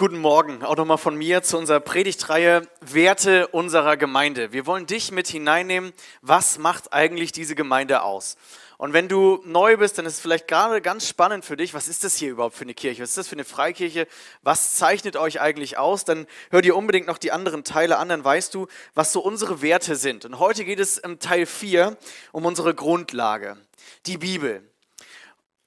Guten 0.00 0.20
Morgen, 0.20 0.64
auch 0.64 0.76
nochmal 0.76 0.96
von 0.96 1.14
mir 1.14 1.42
zu 1.42 1.58
unserer 1.58 1.78
Predigtreihe 1.78 2.66
Werte 2.80 3.48
unserer 3.48 3.98
Gemeinde. 3.98 4.50
Wir 4.50 4.64
wollen 4.64 4.86
dich 4.86 5.12
mit 5.12 5.28
hineinnehmen, 5.28 5.92
was 6.22 6.56
macht 6.56 6.94
eigentlich 6.94 7.32
diese 7.32 7.54
Gemeinde 7.54 8.00
aus? 8.00 8.38
Und 8.78 8.94
wenn 8.94 9.08
du 9.08 9.42
neu 9.44 9.76
bist, 9.76 9.98
dann 9.98 10.06
ist 10.06 10.14
es 10.14 10.20
vielleicht 10.20 10.48
gerade 10.48 10.80
ganz 10.80 11.06
spannend 11.06 11.44
für 11.44 11.58
dich, 11.58 11.74
was 11.74 11.86
ist 11.86 12.02
das 12.02 12.16
hier 12.16 12.30
überhaupt 12.30 12.56
für 12.56 12.64
eine 12.64 12.72
Kirche? 12.72 13.02
Was 13.02 13.10
ist 13.10 13.18
das 13.18 13.28
für 13.28 13.34
eine 13.34 13.44
Freikirche? 13.44 14.06
Was 14.40 14.76
zeichnet 14.76 15.18
euch 15.18 15.42
eigentlich 15.42 15.76
aus? 15.76 16.06
Dann 16.06 16.26
hör 16.50 16.62
dir 16.62 16.76
unbedingt 16.76 17.06
noch 17.06 17.18
die 17.18 17.30
anderen 17.30 17.62
Teile 17.62 17.98
an, 17.98 18.08
dann 18.08 18.24
weißt 18.24 18.54
du, 18.54 18.68
was 18.94 19.12
so 19.12 19.20
unsere 19.20 19.60
Werte 19.60 19.96
sind. 19.96 20.24
Und 20.24 20.38
heute 20.38 20.64
geht 20.64 20.80
es 20.80 20.96
im 20.96 21.18
Teil 21.18 21.44
4 21.44 21.94
um 22.32 22.46
unsere 22.46 22.74
Grundlage, 22.74 23.58
die 24.06 24.16
Bibel. 24.16 24.66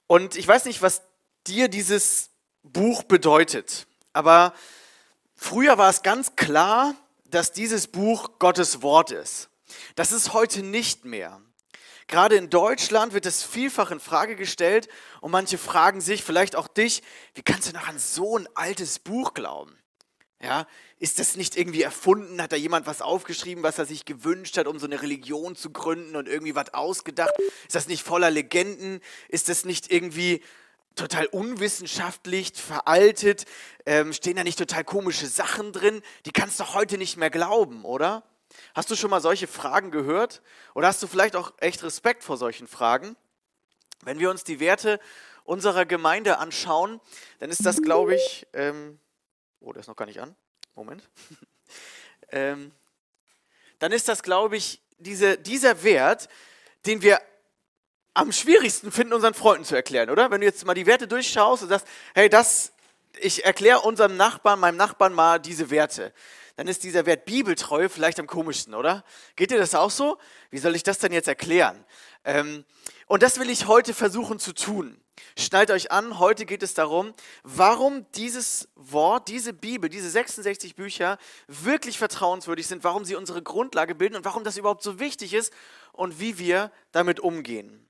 Und 0.08 0.34
ich 0.34 0.48
weiß 0.48 0.64
nicht, 0.64 0.82
was 0.82 1.02
dir 1.46 1.68
dieses 1.68 2.30
Buch 2.64 3.04
bedeutet. 3.04 3.86
Aber 4.14 4.54
früher 5.36 5.76
war 5.76 5.90
es 5.90 6.02
ganz 6.02 6.36
klar, 6.36 6.94
dass 7.26 7.52
dieses 7.52 7.88
Buch 7.88 8.38
Gottes 8.38 8.80
Wort 8.80 9.10
ist. 9.10 9.50
Das 9.96 10.12
ist 10.12 10.32
heute 10.32 10.62
nicht 10.62 11.04
mehr. 11.04 11.42
Gerade 12.06 12.36
in 12.36 12.48
Deutschland 12.48 13.12
wird 13.12 13.26
es 13.26 13.42
vielfach 13.42 13.90
in 13.90 13.98
Frage 14.00 14.36
gestellt 14.36 14.88
und 15.20 15.30
manche 15.30 15.58
fragen 15.58 16.00
sich, 16.00 16.22
vielleicht 16.22 16.54
auch 16.54 16.68
dich, 16.68 17.02
wie 17.34 17.42
kannst 17.42 17.68
du 17.68 17.72
noch 17.72 17.88
an 17.88 17.98
so 17.98 18.38
ein 18.38 18.48
altes 18.54 18.98
Buch 18.98 19.34
glauben? 19.34 19.76
Ja, 20.40 20.66
ist 20.98 21.18
das 21.18 21.36
nicht 21.36 21.56
irgendwie 21.56 21.82
erfunden? 21.82 22.42
Hat 22.42 22.52
da 22.52 22.56
jemand 22.56 22.86
was 22.86 23.00
aufgeschrieben, 23.00 23.64
was 23.64 23.78
er 23.78 23.86
sich 23.86 24.04
gewünscht 24.04 24.58
hat, 24.58 24.66
um 24.66 24.78
so 24.78 24.84
eine 24.84 25.00
Religion 25.00 25.56
zu 25.56 25.70
gründen 25.70 26.16
und 26.16 26.28
irgendwie 26.28 26.54
was 26.54 26.74
ausgedacht? 26.74 27.32
Ist 27.66 27.74
das 27.74 27.88
nicht 27.88 28.02
voller 28.02 28.30
Legenden? 28.30 29.00
Ist 29.28 29.48
das 29.48 29.64
nicht 29.64 29.90
irgendwie 29.90 30.42
total 30.94 31.26
unwissenschaftlich, 31.26 32.52
veraltet? 32.54 33.44
Ähm, 33.86 34.12
stehen 34.12 34.36
da 34.36 34.44
nicht 34.44 34.58
total 34.58 34.84
komische 34.84 35.26
Sachen 35.26 35.72
drin? 35.72 36.02
Die 36.26 36.32
kannst 36.32 36.60
du 36.60 36.74
heute 36.74 36.98
nicht 36.98 37.16
mehr 37.16 37.30
glauben, 37.30 37.84
oder? 37.84 38.22
Hast 38.74 38.90
du 38.90 38.96
schon 38.96 39.10
mal 39.10 39.20
solche 39.20 39.46
Fragen 39.46 39.90
gehört? 39.90 40.42
Oder 40.74 40.88
hast 40.88 41.02
du 41.02 41.06
vielleicht 41.06 41.36
auch 41.36 41.52
echt 41.58 41.82
Respekt 41.82 42.22
vor 42.22 42.36
solchen 42.36 42.66
Fragen? 42.66 43.16
Wenn 44.02 44.18
wir 44.18 44.30
uns 44.30 44.44
die 44.44 44.60
Werte 44.60 45.00
unserer 45.44 45.86
Gemeinde 45.86 46.38
anschauen, 46.38 47.00
dann 47.38 47.50
ist 47.50 47.64
das, 47.66 47.82
glaube 47.82 48.14
ich, 48.14 48.46
ähm, 48.52 48.98
oh, 49.60 49.72
der 49.72 49.80
ist 49.80 49.88
noch 49.88 49.96
gar 49.96 50.06
nicht 50.06 50.20
an. 50.20 50.34
Moment. 50.74 51.08
ähm, 52.30 52.72
dann 53.78 53.92
ist 53.92 54.08
das, 54.08 54.22
glaube 54.22 54.56
ich, 54.56 54.80
diese, 54.98 55.36
dieser 55.38 55.82
Wert, 55.82 56.28
den 56.86 57.02
wir 57.02 57.20
am 58.14 58.30
schwierigsten 58.32 58.92
finden, 58.92 59.12
unseren 59.12 59.34
Freunden 59.34 59.64
zu 59.64 59.74
erklären, 59.74 60.08
oder? 60.08 60.30
Wenn 60.30 60.40
du 60.40 60.46
jetzt 60.46 60.64
mal 60.64 60.74
die 60.74 60.86
Werte 60.86 61.08
durchschaust 61.08 61.64
und 61.64 61.68
sagst, 61.68 61.86
hey, 62.14 62.28
das, 62.28 62.72
ich 63.20 63.44
erkläre 63.44 63.80
unserem 63.80 64.16
Nachbarn, 64.16 64.60
meinem 64.60 64.76
Nachbarn 64.76 65.12
mal 65.12 65.40
diese 65.40 65.70
Werte, 65.70 66.12
dann 66.56 66.68
ist 66.68 66.84
dieser 66.84 67.04
Wert 67.06 67.24
Bibeltreue 67.24 67.88
vielleicht 67.88 68.20
am 68.20 68.28
komischsten, 68.28 68.74
oder? 68.74 69.04
Geht 69.34 69.50
dir 69.50 69.58
das 69.58 69.74
auch 69.74 69.90
so? 69.90 70.18
Wie 70.50 70.58
soll 70.58 70.76
ich 70.76 70.84
das 70.84 70.98
denn 70.98 71.12
jetzt 71.12 71.26
erklären? 71.26 71.84
Ähm, 72.24 72.64
und 73.06 73.24
das 73.24 73.40
will 73.40 73.50
ich 73.50 73.66
heute 73.66 73.92
versuchen 73.92 74.38
zu 74.38 74.52
tun. 74.54 75.00
Schneid 75.36 75.70
euch 75.72 75.90
an, 75.90 76.18
heute 76.20 76.46
geht 76.46 76.62
es 76.62 76.74
darum, 76.74 77.12
warum 77.42 78.06
dieses 78.12 78.68
Wort, 78.76 79.28
diese 79.28 79.52
Bibel, 79.52 79.90
diese 79.90 80.08
66 80.08 80.76
Bücher 80.76 81.18
wirklich 81.48 81.98
vertrauenswürdig 81.98 82.66
sind, 82.66 82.84
warum 82.84 83.04
sie 83.04 83.16
unsere 83.16 83.42
Grundlage 83.42 83.96
bilden 83.96 84.16
und 84.16 84.24
warum 84.24 84.44
das 84.44 84.56
überhaupt 84.56 84.82
so 84.82 85.00
wichtig 85.00 85.34
ist 85.34 85.52
und 85.92 86.20
wie 86.20 86.38
wir 86.38 86.70
damit 86.92 87.18
umgehen. 87.20 87.84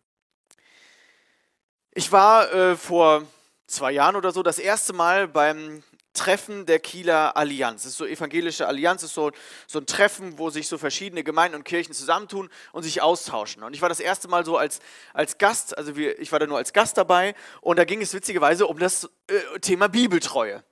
Ich 1.97 2.11
war 2.11 2.53
äh, 2.53 2.77
vor 2.77 3.23
zwei 3.69 3.93
Jahren 3.93 4.17
oder 4.17 4.33
so 4.33 4.43
das 4.43 4.59
erste 4.59 4.93
Mal 4.93 5.29
beim 5.29 5.85
Treffen 6.13 6.67
der 6.67 6.81
Kieler 6.81 7.37
Allianz. 7.37 7.85
Das 7.85 7.93
ist 7.93 7.99
so 7.99 8.05
evangelische 8.05 8.67
Allianz, 8.67 9.03
das 9.03 9.11
ist 9.11 9.15
so, 9.15 9.31
so 9.69 9.79
ein 9.79 9.87
Treffen, 9.87 10.37
wo 10.37 10.51
sich 10.51 10.67
so 10.67 10.77
verschiedene 10.77 11.23
Gemeinden 11.23 11.57
und 11.57 11.63
Kirchen 11.63 11.95
zusammentun 11.95 12.51
und 12.73 12.83
sich 12.83 13.01
austauschen. 13.01 13.63
Und 13.63 13.75
ich 13.75 13.81
war 13.81 13.89
das 13.89 14.01
erste 14.01 14.27
Mal 14.27 14.45
so 14.45 14.57
als, 14.57 14.81
als 15.13 15.39
Gast, 15.39 15.79
also 15.79 15.95
wir, 15.95 16.19
ich 16.19 16.33
war 16.33 16.41
da 16.41 16.49
nur 16.49 16.59
als 16.59 16.73
Gast 16.73 16.97
dabei 16.97 17.37
und 17.61 17.79
da 17.79 17.85
ging 17.85 18.03
es 18.03 18.13
witzigerweise 18.13 18.67
um 18.67 18.81
das 18.81 19.09
äh, 19.29 19.61
Thema 19.61 19.89
Bibeltreue. 19.89 20.65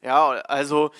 Ja, 0.00 0.30
also 0.30 0.90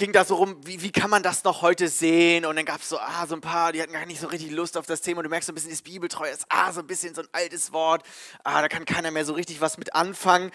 ging 0.00 0.12
da 0.12 0.24
so 0.24 0.36
rum, 0.36 0.56
wie, 0.64 0.80
wie 0.82 0.90
kann 0.90 1.10
man 1.10 1.22
das 1.22 1.44
noch 1.44 1.60
heute 1.60 1.88
sehen? 1.88 2.46
Und 2.46 2.56
dann 2.56 2.64
gab 2.64 2.80
es 2.80 2.88
so, 2.88 2.98
ah, 2.98 3.26
so 3.26 3.34
ein 3.34 3.42
paar, 3.42 3.70
die 3.72 3.82
hatten 3.82 3.92
gar 3.92 4.06
nicht 4.06 4.18
so 4.18 4.28
richtig 4.28 4.50
Lust 4.50 4.78
auf 4.78 4.86
das 4.86 5.02
Thema. 5.02 5.18
Und 5.18 5.24
du 5.24 5.30
merkst 5.30 5.46
so 5.46 5.52
ein 5.52 5.54
bisschen, 5.54 5.70
das 5.70 5.82
Bibeltreu 5.82 6.28
ist, 6.28 6.46
ah, 6.48 6.72
so 6.72 6.80
ein 6.80 6.86
bisschen 6.86 7.14
so 7.14 7.20
ein 7.20 7.28
altes 7.32 7.72
Wort. 7.72 8.02
Ah, 8.42 8.62
da 8.62 8.68
kann 8.68 8.86
keiner 8.86 9.10
mehr 9.10 9.26
so 9.26 9.34
richtig 9.34 9.60
was 9.60 9.76
mit 9.76 9.94
anfangen. 9.94 10.52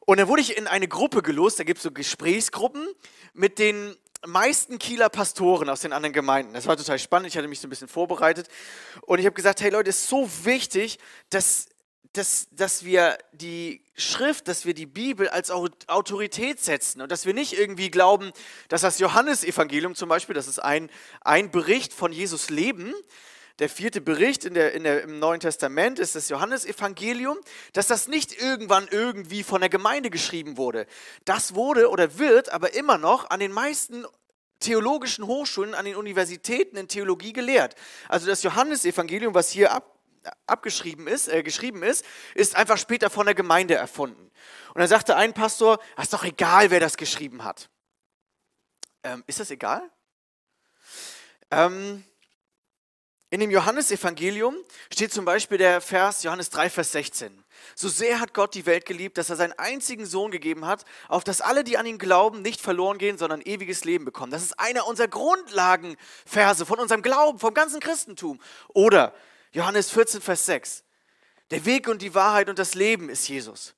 Und 0.00 0.18
dann 0.18 0.28
wurde 0.28 0.42
ich 0.42 0.58
in 0.58 0.66
eine 0.66 0.88
Gruppe 0.88 1.22
gelost, 1.22 1.58
da 1.58 1.64
gibt 1.64 1.78
es 1.78 1.84
so 1.84 1.90
Gesprächsgruppen 1.90 2.86
mit 3.32 3.58
den 3.58 3.96
meisten 4.26 4.78
Kieler 4.78 5.08
Pastoren 5.08 5.70
aus 5.70 5.80
den 5.80 5.94
anderen 5.94 6.12
Gemeinden. 6.12 6.52
Das 6.52 6.66
war 6.66 6.76
total 6.76 6.98
spannend, 6.98 7.28
ich 7.28 7.36
hatte 7.36 7.48
mich 7.48 7.60
so 7.60 7.68
ein 7.68 7.70
bisschen 7.70 7.88
vorbereitet. 7.88 8.48
Und 9.02 9.20
ich 9.20 9.24
habe 9.24 9.34
gesagt, 9.34 9.62
hey 9.62 9.70
Leute, 9.70 9.88
es 9.88 10.02
ist 10.02 10.08
so 10.08 10.28
wichtig, 10.44 10.98
dass 11.30 11.68
dass, 12.12 12.48
dass 12.50 12.84
wir 12.84 13.16
die 13.32 13.82
Schrift, 13.94 14.48
dass 14.48 14.66
wir 14.66 14.74
die 14.74 14.86
Bibel 14.86 15.28
als 15.28 15.50
Autorität 15.50 16.60
setzen 16.60 17.00
und 17.00 17.10
dass 17.10 17.24
wir 17.24 17.34
nicht 17.34 17.58
irgendwie 17.58 17.90
glauben, 17.90 18.32
dass 18.68 18.82
das 18.82 18.98
Johannesevangelium 18.98 19.94
zum 19.94 20.08
Beispiel, 20.08 20.34
das 20.34 20.48
ist 20.48 20.58
ein, 20.58 20.90
ein 21.22 21.50
Bericht 21.50 21.92
von 21.92 22.12
Jesus 22.12 22.50
Leben, 22.50 22.94
der 23.58 23.68
vierte 23.68 24.00
Bericht 24.00 24.44
in 24.44 24.54
der, 24.54 24.72
in 24.72 24.82
der, 24.82 25.02
im 25.02 25.18
Neuen 25.18 25.40
Testament 25.40 25.98
ist 25.98 26.14
das 26.14 26.28
Johannesevangelium, 26.28 27.38
dass 27.72 27.86
das 27.86 28.08
nicht 28.08 28.40
irgendwann 28.40 28.88
irgendwie 28.90 29.42
von 29.42 29.60
der 29.60 29.70
Gemeinde 29.70 30.10
geschrieben 30.10 30.56
wurde. 30.56 30.86
Das 31.24 31.54
wurde 31.54 31.90
oder 31.90 32.18
wird 32.18 32.50
aber 32.50 32.74
immer 32.74 32.98
noch 32.98 33.30
an 33.30 33.40
den 33.40 33.52
meisten 33.52 34.04
theologischen 34.60 35.26
Hochschulen, 35.26 35.74
an 35.74 35.84
den 35.84 35.96
Universitäten 35.96 36.76
in 36.76 36.88
Theologie 36.88 37.32
gelehrt. 37.32 37.74
Also 38.08 38.26
das 38.26 38.42
Johannesevangelium, 38.42 39.34
was 39.34 39.50
hier 39.50 39.72
ab, 39.72 39.98
abgeschrieben 40.46 41.06
ist, 41.06 41.28
äh, 41.28 41.42
geschrieben 41.42 41.82
ist, 41.82 42.04
ist 42.34 42.56
einfach 42.56 42.78
später 42.78 43.10
von 43.10 43.26
der 43.26 43.34
Gemeinde 43.34 43.74
erfunden. 43.74 44.30
Und 44.74 44.78
dann 44.78 44.88
sagte 44.88 45.16
ein 45.16 45.34
Pastor, 45.34 45.78
es 45.96 46.04
ist 46.04 46.12
doch 46.12 46.24
egal, 46.24 46.70
wer 46.70 46.80
das 46.80 46.96
geschrieben 46.96 47.44
hat. 47.44 47.68
Ähm, 49.02 49.24
ist 49.26 49.40
das 49.40 49.50
egal? 49.50 49.82
Ähm, 51.50 52.04
in 53.32 53.40
dem 53.40 53.50
Johannesevangelium 53.50 54.54
steht 54.92 55.10
zum 55.10 55.24
Beispiel 55.24 55.56
der 55.56 55.80
Vers 55.80 56.22
Johannes 56.22 56.50
3, 56.50 56.68
Vers 56.68 56.92
16. 56.92 57.42
So 57.74 57.88
sehr 57.88 58.20
hat 58.20 58.34
Gott 58.34 58.54
die 58.54 58.66
Welt 58.66 58.84
geliebt, 58.84 59.16
dass 59.16 59.30
er 59.30 59.36
seinen 59.36 59.54
einzigen 59.58 60.04
Sohn 60.04 60.30
gegeben 60.30 60.66
hat, 60.66 60.84
auf 61.08 61.24
dass 61.24 61.40
alle, 61.40 61.64
die 61.64 61.78
an 61.78 61.86
ihn 61.86 61.96
glauben, 61.96 62.42
nicht 62.42 62.60
verloren 62.60 62.98
gehen, 62.98 63.16
sondern 63.16 63.40
ewiges 63.40 63.84
Leben 63.84 64.04
bekommen. 64.04 64.32
Das 64.32 64.42
ist 64.42 64.60
einer 64.60 64.86
unserer 64.86 65.08
Grundlagenverse 65.08 66.66
von 66.66 66.78
unserem 66.78 67.00
Glauben, 67.00 67.38
vom 67.38 67.54
ganzen 67.54 67.80
Christentum. 67.80 68.38
Oder 68.68 69.14
Johannes 69.52 69.90
14, 69.90 70.20
Vers 70.20 70.46
6. 70.46 70.84
Der 71.50 71.64
Weg 71.64 71.88
und 71.88 72.00
die 72.00 72.14
Wahrheit 72.14 72.48
und 72.48 72.58
das 72.58 72.74
Leben 72.74 73.08
ist 73.10 73.28
Jesus. 73.28 73.74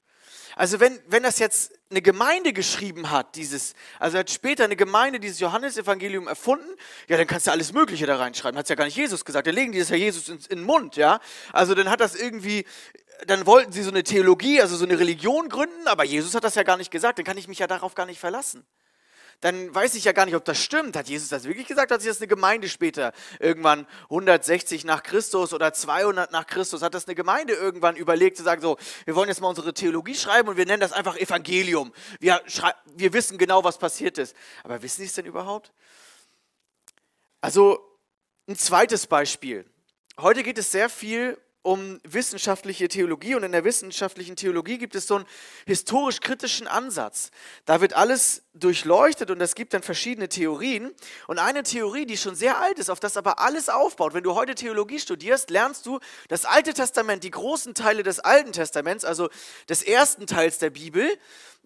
Also 0.56 0.78
wenn, 0.78 1.00
wenn 1.08 1.24
das 1.24 1.40
jetzt 1.40 1.72
eine 1.90 2.00
Gemeinde 2.00 2.52
geschrieben 2.52 3.10
hat, 3.10 3.34
dieses, 3.34 3.74
also 3.98 4.18
hat 4.18 4.30
später 4.30 4.62
eine 4.62 4.76
Gemeinde 4.76 5.18
dieses 5.18 5.40
Johannesevangelium 5.40 6.28
erfunden, 6.28 6.70
ja, 7.08 7.16
dann 7.16 7.26
kannst 7.26 7.48
du 7.48 7.50
alles 7.50 7.72
Mögliche 7.72 8.06
da 8.06 8.16
reinschreiben. 8.16 8.56
Hat 8.56 8.66
es 8.66 8.68
ja 8.68 8.76
gar 8.76 8.84
nicht 8.84 8.96
Jesus 8.96 9.24
gesagt. 9.24 9.48
Dann 9.48 9.54
legen 9.54 9.72
die 9.72 9.80
das 9.80 9.88
ja 9.88 9.96
Jesus 9.96 10.28
in, 10.28 10.36
in 10.36 10.58
den 10.58 10.62
Mund, 10.62 10.94
ja. 10.94 11.18
Also 11.52 11.74
dann 11.74 11.90
hat 11.90 12.00
das 12.00 12.14
irgendwie, 12.14 12.64
dann 13.26 13.46
wollten 13.46 13.72
sie 13.72 13.82
so 13.82 13.90
eine 13.90 14.04
Theologie, 14.04 14.60
also 14.60 14.76
so 14.76 14.84
eine 14.84 14.98
Religion 14.98 15.48
gründen, 15.48 15.88
aber 15.88 16.04
Jesus 16.04 16.36
hat 16.36 16.44
das 16.44 16.54
ja 16.54 16.62
gar 16.62 16.76
nicht 16.76 16.92
gesagt. 16.92 17.18
Dann 17.18 17.24
kann 17.24 17.36
ich 17.36 17.48
mich 17.48 17.58
ja 17.58 17.66
darauf 17.66 17.96
gar 17.96 18.06
nicht 18.06 18.20
verlassen 18.20 18.64
dann 19.44 19.74
weiß 19.74 19.94
ich 19.94 20.04
ja 20.04 20.12
gar 20.12 20.24
nicht, 20.24 20.36
ob 20.36 20.44
das 20.46 20.58
stimmt. 20.58 20.96
Hat 20.96 21.06
Jesus 21.06 21.28
das 21.28 21.44
wirklich 21.44 21.66
gesagt? 21.66 21.90
Hat 21.90 22.00
sich 22.00 22.08
das 22.08 22.16
eine 22.16 22.28
Gemeinde 22.28 22.66
später, 22.66 23.12
irgendwann 23.38 23.86
160 24.04 24.84
nach 24.84 25.02
Christus 25.02 25.52
oder 25.52 25.74
200 25.74 26.32
nach 26.32 26.46
Christus, 26.46 26.80
hat 26.80 26.94
das 26.94 27.06
eine 27.06 27.14
Gemeinde 27.14 27.52
irgendwann 27.52 27.94
überlegt 27.94 28.38
zu 28.38 28.42
sagen, 28.42 28.62
so, 28.62 28.78
wir 29.04 29.14
wollen 29.14 29.28
jetzt 29.28 29.42
mal 29.42 29.48
unsere 29.48 29.74
Theologie 29.74 30.14
schreiben 30.14 30.48
und 30.48 30.56
wir 30.56 30.64
nennen 30.64 30.80
das 30.80 30.92
einfach 30.92 31.18
Evangelium. 31.18 31.92
Wir, 32.20 32.40
wir 32.86 33.12
wissen 33.12 33.36
genau, 33.36 33.62
was 33.64 33.76
passiert 33.76 34.16
ist. 34.16 34.34
Aber 34.62 34.80
wissen 34.82 35.02
Sie 35.02 35.08
es 35.08 35.12
denn 35.12 35.26
überhaupt? 35.26 35.74
Also 37.42 37.86
ein 38.48 38.56
zweites 38.56 39.06
Beispiel. 39.06 39.66
Heute 40.18 40.42
geht 40.42 40.56
es 40.56 40.72
sehr 40.72 40.88
viel 40.88 41.36
um 41.64 41.98
wissenschaftliche 42.04 42.88
Theologie 42.88 43.34
und 43.34 43.42
in 43.42 43.50
der 43.50 43.64
wissenschaftlichen 43.64 44.36
Theologie 44.36 44.76
gibt 44.76 44.94
es 44.94 45.06
so 45.06 45.16
einen 45.16 45.24
historisch-kritischen 45.66 46.68
Ansatz. 46.68 47.30
Da 47.64 47.80
wird 47.80 47.94
alles 47.94 48.42
durchleuchtet 48.52 49.30
und 49.30 49.40
es 49.40 49.54
gibt 49.54 49.72
dann 49.72 49.82
verschiedene 49.82 50.28
Theorien. 50.28 50.92
Und 51.26 51.38
eine 51.38 51.62
Theorie, 51.62 52.04
die 52.04 52.18
schon 52.18 52.34
sehr 52.34 52.60
alt 52.60 52.78
ist, 52.78 52.90
auf 52.90 53.00
das 53.00 53.16
aber 53.16 53.38
alles 53.38 53.70
aufbaut. 53.70 54.12
Wenn 54.12 54.24
du 54.24 54.34
heute 54.34 54.54
Theologie 54.54 55.00
studierst, 55.00 55.48
lernst 55.48 55.86
du 55.86 56.00
das 56.28 56.44
Alte 56.44 56.74
Testament, 56.74 57.24
die 57.24 57.30
großen 57.30 57.72
Teile 57.72 58.02
des 58.02 58.20
Alten 58.20 58.52
Testaments, 58.52 59.06
also 59.06 59.30
des 59.70 59.82
ersten 59.82 60.26
Teils 60.26 60.58
der 60.58 60.68
Bibel, 60.68 61.08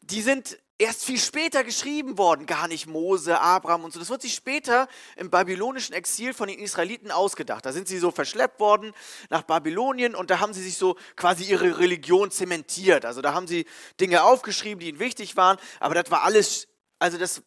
die 0.01 0.23
sind 0.23 0.59
erst 0.79 1.05
viel 1.05 1.19
später 1.19 1.65
geschrieben 1.65 2.17
worden, 2.19 2.47
gar 2.47 2.69
nicht 2.69 2.87
Mose, 2.87 3.41
Abraham 3.41 3.85
und 3.85 3.93
so. 3.93 3.99
Das 3.99 4.11
wird 4.11 4.23
sich 4.23 4.35
später 4.35 4.89
im 5.17 5.29
babylonischen 5.29 5.95
Exil 5.95 6.33
von 6.33 6.49
den 6.49 6.59
Israeliten 6.59 7.11
ausgedacht. 7.11 7.67
Da 7.67 7.73
sind 7.73 7.89
sie 7.89 7.99
so 7.99 8.11
verschleppt 8.13 8.61
worden 8.61 8.93
nach 9.29 9.43
Babylonien 9.43 10.15
und 10.15 10.31
da 10.31 10.39
haben 10.39 10.55
sie 10.55 10.63
sich 10.63 10.79
so 10.79 10.97
quasi 11.17 11.45
ihre 11.45 11.79
Religion 11.79 12.31
zementiert. 12.31 13.05
Also 13.05 13.21
da 13.21 13.35
haben 13.35 13.49
sie 13.49 13.67
Dinge 14.01 14.23
aufgeschrieben, 14.23 14.81
die 14.81 14.89
ihnen 14.89 15.01
wichtig 15.01 15.37
waren, 15.37 15.59
aber 15.81 15.95
das 15.95 16.11
war 16.11 16.23
alles, 16.23 16.69
also 16.99 17.19
das 17.19 17.43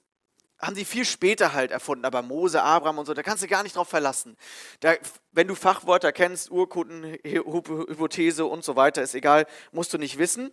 haben 0.60 0.76
sie 0.76 0.86
viel 0.86 1.06
später 1.06 1.54
halt 1.54 1.72
erfunden, 1.72 2.06
aber 2.06 2.22
Mose, 2.22 2.62
Abraham 2.62 3.00
und 3.00 3.06
so, 3.06 3.14
da 3.14 3.24
kannst 3.24 3.42
du 3.42 3.48
gar 3.48 3.64
nicht 3.64 3.76
drauf 3.76 3.88
verlassen. 3.88 4.38
Da, 4.80 4.94
wenn 5.32 5.48
du 5.48 5.56
Fachwörter 5.56 6.12
kennst, 6.12 6.52
Urkunden, 6.52 7.18
Hypothese 7.24 8.46
und 8.46 8.64
so 8.64 8.76
weiter, 8.76 9.02
ist 9.02 9.16
egal, 9.16 9.48
musst 9.72 9.92
du 9.94 9.98
nicht 9.98 10.20
wissen. 10.20 10.52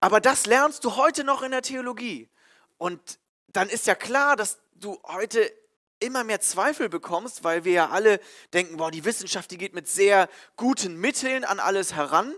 Aber 0.00 0.20
das 0.20 0.46
lernst 0.46 0.84
du 0.84 0.96
heute 0.96 1.24
noch 1.24 1.42
in 1.42 1.50
der 1.50 1.62
Theologie. 1.62 2.28
Und 2.78 3.18
dann 3.48 3.68
ist 3.68 3.86
ja 3.86 3.94
klar, 3.94 4.36
dass 4.36 4.58
du 4.74 5.00
heute 5.04 5.50
immer 5.98 6.24
mehr 6.24 6.40
Zweifel 6.40 6.88
bekommst, 6.88 7.42
weil 7.44 7.64
wir 7.64 7.72
ja 7.72 7.88
alle 7.88 8.20
denken, 8.52 8.76
boah, 8.76 8.90
die 8.90 9.04
Wissenschaft, 9.04 9.50
die 9.50 9.58
geht 9.58 9.74
mit 9.74 9.88
sehr 9.88 10.28
guten 10.56 10.96
Mitteln 10.96 11.44
an 11.44 11.58
alles 11.58 11.94
heran, 11.94 12.34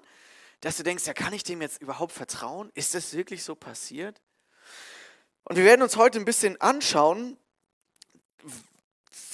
dass 0.60 0.76
du 0.76 0.84
denkst, 0.84 1.06
ja, 1.06 1.14
kann 1.14 1.32
ich 1.32 1.43
dem 1.43 1.60
jetzt 1.60 1.81
überhaupt 1.81 2.12
vertrauen? 2.12 2.70
Ist 2.75 2.94
das 2.94 3.14
wirklich 3.14 3.43
so 3.43 3.55
passiert? 3.55 4.20
Und 5.44 5.56
wir 5.56 5.64
werden 5.64 5.82
uns 5.82 5.96
heute 5.96 6.19
ein 6.19 6.25
bisschen 6.25 6.60
anschauen, 6.60 7.37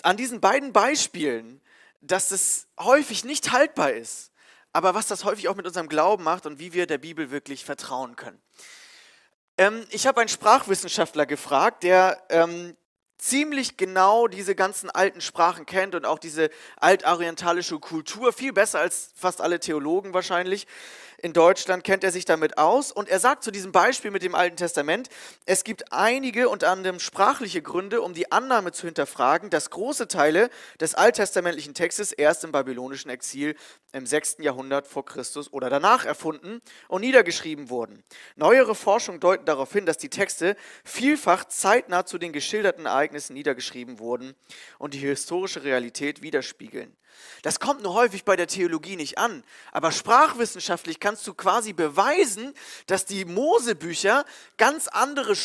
an 0.03 0.17
diesen 0.17 0.41
beiden 0.41 0.73
Beispielen, 0.73 1.61
dass 2.01 2.31
es 2.31 2.67
häufig 2.79 3.25
nicht 3.25 3.53
haltbar 3.53 3.93
ist 3.93 4.31
aber 4.75 4.95
was 4.95 5.07
das 5.07 5.25
häufig 5.25 5.49
auch 5.49 5.55
mit 5.55 5.67
unserem 5.67 5.89
Glauben 5.89 6.25
macht 6.25 6.45
und 6.45 6.59
wie 6.59 6.75
wir 6.75 6.87
der 6.87 6.99
Bibel 6.99 7.31
wirklich 7.31 7.65
vertrauen 7.65 8.17
können. 8.17 8.43
Ähm, 9.57 9.87
ich 9.91 10.07
habe 10.07 10.21
einen 10.21 10.29
Sprachwissenschaftler 10.29 11.27
gefragt, 11.27 11.85
der 11.85 12.21
ähm, 12.29 12.77
ziemlich 13.17 13.77
genau 13.77 14.27
diese 14.27 14.57
ganzen 14.57 14.91
alten 14.91 15.21
Sprachen 15.21 15.65
kennt 15.65 15.95
und 15.95 16.05
auch 16.05 16.19
diese 16.19 16.51
altorientalische 16.77 17.79
Kultur 17.79 18.33
viel 18.33 18.53
besser 18.53 18.81
als 18.81 19.13
fast 19.15 19.41
alle 19.41 19.61
Theologen 19.61 20.13
wahrscheinlich 20.13 20.67
in 21.25 21.33
Deutschland 21.33 21.85
kennt 21.85 22.05
er 22.05 22.13
sich 22.13 22.27
damit 22.27 22.59
aus 22.59 22.93
und 22.93 23.09
er 23.09 23.19
sagt 23.19 23.45
zu 23.45 23.51
diesem 23.51 23.73
Beispiel 23.73 24.11
mit 24.11 24.23
dem 24.23 24.35
Alten 24.35 24.59
Testament, 24.59 25.09
es 25.47 25.65
gibt 25.65 25.91
einige 25.91 26.51
und 26.51 26.65
anderem 26.65 27.01
sprachliche 27.01 27.63
Gründe, 27.63 28.03
um 28.03 28.13
die 28.13 28.31
Annahme 28.31 28.73
zu 28.73 28.87
hinterfragen, 28.87 29.49
dass 29.49 29.71
große 29.71 30.07
Teile 30.07 30.51
des 30.81 30.95
alttestamentlichen 30.95 31.73
Textes 31.73 32.13
erst 32.13 32.45
im 32.45 32.53
babylonischen 32.53 33.11
Exil 33.11 33.57
im 33.95 34.05
6. 34.05 34.37
Jahrhundert 34.41 34.87
vor 34.87 35.07
Christus 35.07 35.51
oder 35.51 35.71
danach 35.71 36.05
erfunden 36.05 36.61
und 36.89 37.01
niedergeschrieben 37.01 37.71
wurden. 37.71 38.05
Neuere 38.37 38.75
Forschungen 38.75 39.19
deuten 39.19 39.47
darauf 39.47 39.73
hin, 39.73 39.87
dass 39.87 39.97
die 39.97 40.11
Texte 40.11 40.57
vielfach 40.85 41.47
zeitnah 41.47 42.05
zu 42.05 42.19
den 42.19 42.35
geschilderten 42.35 42.85
Ereignissen 42.85 43.33
niedergeschrieben 43.33 43.99
wurden 43.99 44.35
und 44.79 44.93
die 44.93 44.99
historische 44.99 45.65
Realität 45.65 46.21
widerspiegeln. 46.21 46.95
Das 47.43 47.61
kommt 47.61 47.83
nur 47.83 47.95
häufig 47.95 48.25
bei 48.25 48.37
der 48.37 48.47
Theologie 48.47 48.97
nicht 48.97 49.19
an. 49.19 49.45
Aber 49.73 49.93
sprachwissenschaftlich 49.93 51.01
kannst 51.15 51.29
du 51.29 51.35
quasi 51.35 51.73
beweisen, 51.73 52.55
dass 52.89 53.05
die 53.05 53.25
Mosebücher 53.25 54.25
ganz 54.57 54.89
andere 54.89 55.37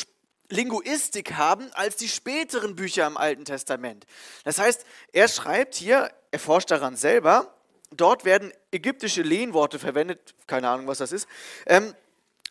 Linguistik 0.50 1.34
haben 1.34 1.72
als 1.74 1.96
die 1.96 2.10
späteren 2.10 2.76
Bücher 2.76 3.06
im 3.06 3.18
Alten 3.18 3.46
Testament. 3.46 4.08
Das 4.46 4.58
heißt, 4.58 4.84
er 5.14 5.28
schreibt 5.28 5.76
hier, 5.76 6.10
er 6.32 6.40
forscht 6.40 6.72
daran 6.72 6.96
selber, 6.96 7.54
dort 7.92 8.26
werden 8.26 8.52
ägyptische 8.72 9.22
Lehnworte 9.22 9.78
verwendet, 9.78 10.34
keine 10.48 10.70
Ahnung, 10.70 10.88
was 10.88 10.98
das 10.98 11.12
ist, 11.12 11.28
ähm, 11.68 11.94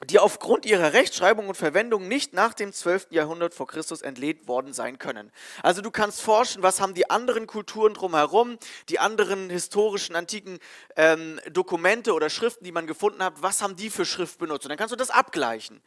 die 0.07 0.19
aufgrund 0.19 0.65
ihrer 0.65 0.93
Rechtschreibung 0.93 1.49
und 1.49 1.57
Verwendung 1.57 2.07
nicht 2.07 2.33
nach 2.33 2.55
dem 2.55 2.73
12. 2.73 3.09
Jahrhundert 3.11 3.53
vor 3.53 3.67
Christus 3.67 4.01
entlehnt 4.03 4.47
worden 4.47 4.73
sein 4.73 4.99
können. 4.99 5.33
Also 5.63 5.83
du 5.83 5.91
kannst 5.91 6.21
forschen, 6.21 6.63
was 6.63 6.81
haben 6.81 6.95
die 6.95 7.11
anderen 7.11 7.47
Kulturen 7.47 7.95
drumherum, 7.95 8.59
die 8.89 9.01
anderen 9.01 9.51
historischen, 9.51 10.15
antiken 10.15 10.61
ähm, 10.97 11.41
Dokumente 11.51 12.15
oder 12.15 12.31
Schriften, 12.31 12.65
die 12.65 12.73
man 12.73 12.87
gefunden 12.87 13.23
hat, 13.25 13.43
was 13.43 13.61
haben 13.61 13.77
die 13.77 13.91
für 13.91 14.05
Schrift 14.05 14.39
benutzt? 14.39 14.65
Und 14.67 14.71
dann 14.71 14.79
kannst 14.79 14.93
du 14.93 14.97
das 14.97 15.11
abgleichen. 15.11 15.83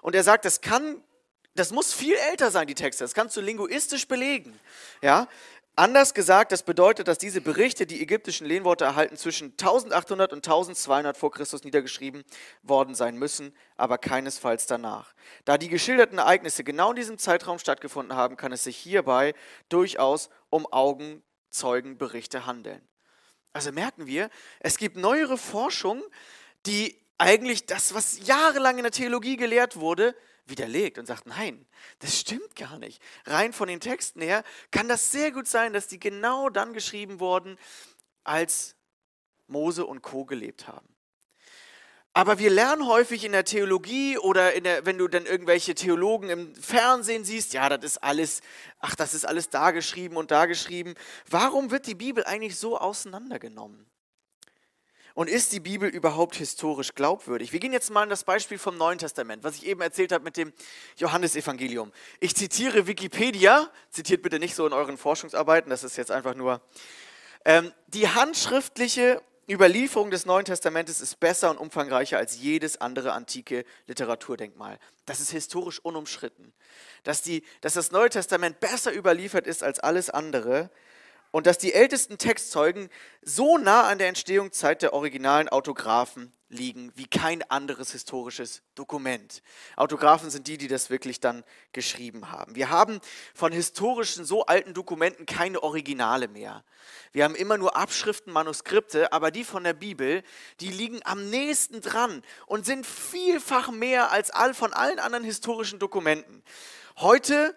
Und 0.00 0.14
er 0.14 0.22
sagt, 0.22 0.44
das 0.44 0.60
kann, 0.60 1.02
das 1.54 1.72
muss 1.72 1.92
viel 1.92 2.14
älter 2.30 2.52
sein, 2.52 2.68
die 2.68 2.74
Texte. 2.74 3.02
Das 3.02 3.14
kannst 3.14 3.36
du 3.36 3.40
linguistisch 3.40 4.06
belegen. 4.06 4.58
Ja, 5.02 5.26
Anders 5.78 6.14
gesagt, 6.14 6.52
das 6.52 6.62
bedeutet, 6.62 7.06
dass 7.06 7.18
diese 7.18 7.42
Berichte, 7.42 7.84
die 7.86 8.00
ägyptischen 8.00 8.46
Lehnworte 8.46 8.86
erhalten, 8.86 9.18
zwischen 9.18 9.50
1800 9.50 10.32
und 10.32 10.38
1200 10.38 11.18
vor 11.18 11.30
Christus 11.30 11.64
niedergeschrieben 11.64 12.24
worden 12.62 12.94
sein 12.94 13.18
müssen, 13.18 13.54
aber 13.76 13.98
keinesfalls 13.98 14.64
danach. 14.64 15.12
Da 15.44 15.58
die 15.58 15.68
geschilderten 15.68 16.16
Ereignisse 16.16 16.64
genau 16.64 16.90
in 16.90 16.96
diesem 16.96 17.18
Zeitraum 17.18 17.58
stattgefunden 17.58 18.16
haben, 18.16 18.38
kann 18.38 18.52
es 18.52 18.64
sich 18.64 18.78
hierbei 18.78 19.34
durchaus 19.68 20.30
um 20.48 20.64
Augenzeugenberichte 20.64 22.46
handeln. 22.46 22.80
Also 23.52 23.70
merken 23.70 24.06
wir, 24.06 24.30
es 24.60 24.78
gibt 24.78 24.96
neuere 24.96 25.36
Forschung, 25.36 26.02
die 26.64 26.98
eigentlich 27.18 27.66
das, 27.66 27.92
was 27.92 28.26
jahrelang 28.26 28.78
in 28.78 28.84
der 28.84 28.92
Theologie 28.92 29.36
gelehrt 29.36 29.76
wurde, 29.76 30.14
widerlegt 30.46 30.98
und 30.98 31.06
sagt, 31.06 31.26
nein, 31.26 31.66
das 31.98 32.18
stimmt 32.18 32.56
gar 32.56 32.78
nicht. 32.78 33.02
Rein 33.26 33.52
von 33.52 33.68
den 33.68 33.80
Texten 33.80 34.20
her 34.20 34.44
kann 34.70 34.88
das 34.88 35.12
sehr 35.12 35.32
gut 35.32 35.46
sein, 35.46 35.72
dass 35.72 35.88
die 35.88 36.00
genau 36.00 36.48
dann 36.48 36.72
geschrieben 36.72 37.20
wurden, 37.20 37.58
als 38.24 38.76
Mose 39.48 39.86
und 39.86 40.02
Co 40.02 40.24
gelebt 40.24 40.68
haben. 40.68 40.88
Aber 42.16 42.38
wir 42.38 42.48
lernen 42.48 42.86
häufig 42.86 43.24
in 43.24 43.32
der 43.32 43.44
Theologie 43.44 44.16
oder 44.16 44.58
der, 44.58 44.86
wenn 44.86 44.96
du 44.96 45.06
dann 45.06 45.26
irgendwelche 45.26 45.74
Theologen 45.74 46.30
im 46.30 46.54
Fernsehen 46.54 47.26
siehst, 47.26 47.52
ja, 47.52 47.68
das 47.68 47.84
ist 47.84 47.98
alles, 47.98 48.40
ach, 48.78 48.94
das 48.94 49.12
ist 49.12 49.26
alles 49.26 49.50
da 49.50 49.70
geschrieben 49.70 50.16
und 50.16 50.30
da 50.30 50.46
geschrieben. 50.46 50.94
Warum 51.28 51.70
wird 51.70 51.86
die 51.86 51.94
Bibel 51.94 52.24
eigentlich 52.24 52.56
so 52.56 52.78
auseinandergenommen? 52.78 53.86
Und 55.16 55.30
ist 55.30 55.52
die 55.52 55.60
Bibel 55.60 55.88
überhaupt 55.88 56.36
historisch 56.36 56.94
glaubwürdig? 56.94 57.50
Wir 57.50 57.58
gehen 57.58 57.72
jetzt 57.72 57.90
mal 57.90 58.02
in 58.02 58.10
das 58.10 58.22
Beispiel 58.22 58.58
vom 58.58 58.76
Neuen 58.76 58.98
Testament, 58.98 59.44
was 59.44 59.56
ich 59.56 59.64
eben 59.64 59.80
erzählt 59.80 60.12
habe 60.12 60.22
mit 60.22 60.36
dem 60.36 60.52
Johannesevangelium. 60.98 61.90
Ich 62.20 62.36
zitiere 62.36 62.86
Wikipedia, 62.86 63.70
zitiert 63.88 64.20
bitte 64.20 64.38
nicht 64.38 64.54
so 64.54 64.66
in 64.66 64.74
euren 64.74 64.98
Forschungsarbeiten, 64.98 65.70
das 65.70 65.84
ist 65.84 65.96
jetzt 65.96 66.10
einfach 66.10 66.34
nur. 66.34 66.60
Ähm, 67.46 67.72
die 67.86 68.10
handschriftliche 68.10 69.22
Überlieferung 69.50 70.10
des 70.10 70.26
Neuen 70.26 70.44
Testamentes 70.44 71.00
ist 71.00 71.18
besser 71.18 71.50
und 71.50 71.56
umfangreicher 71.56 72.18
als 72.18 72.38
jedes 72.38 72.78
andere 72.82 73.14
antike 73.14 73.64
Literaturdenkmal. 73.86 74.78
Das 75.06 75.20
ist 75.20 75.30
historisch 75.30 75.78
unumschritten. 75.78 76.52
Dass, 77.04 77.22
die, 77.22 77.42
dass 77.62 77.72
das 77.72 77.90
Neue 77.90 78.10
Testament 78.10 78.60
besser 78.60 78.94
überliefert 78.94 79.46
ist 79.46 79.62
als 79.62 79.80
alles 79.80 80.10
andere, 80.10 80.68
und 81.36 81.46
dass 81.46 81.58
die 81.58 81.74
ältesten 81.74 82.16
Textzeugen 82.16 82.88
so 83.20 83.58
nah 83.58 83.88
an 83.88 83.98
der 83.98 84.08
Entstehungszeit 84.08 84.80
der 84.80 84.94
originalen 84.94 85.50
Autographen 85.50 86.32
liegen 86.48 86.92
wie 86.94 87.06
kein 87.06 87.42
anderes 87.50 87.92
historisches 87.92 88.62
Dokument. 88.74 89.42
Autographen 89.76 90.30
sind 90.30 90.46
die, 90.46 90.56
die 90.56 90.66
das 90.66 90.88
wirklich 90.88 91.20
dann 91.20 91.44
geschrieben 91.72 92.30
haben. 92.30 92.54
Wir 92.54 92.70
haben 92.70 93.00
von 93.34 93.52
historischen 93.52 94.24
so 94.24 94.46
alten 94.46 94.72
Dokumenten 94.72 95.26
keine 95.26 95.62
Originale 95.62 96.28
mehr. 96.28 96.64
Wir 97.12 97.24
haben 97.24 97.34
immer 97.34 97.58
nur 97.58 97.76
Abschriften, 97.76 98.32
Manuskripte, 98.32 99.12
aber 99.12 99.30
die 99.30 99.44
von 99.44 99.62
der 99.62 99.74
Bibel, 99.74 100.22
die 100.60 100.70
liegen 100.70 101.00
am 101.04 101.28
nächsten 101.28 101.82
dran 101.82 102.22
und 102.46 102.64
sind 102.64 102.86
vielfach 102.86 103.70
mehr 103.70 104.10
als 104.10 104.30
all 104.30 104.54
von 104.54 104.72
allen 104.72 104.98
anderen 104.98 105.24
historischen 105.24 105.80
Dokumenten. 105.80 106.42
Heute 106.96 107.54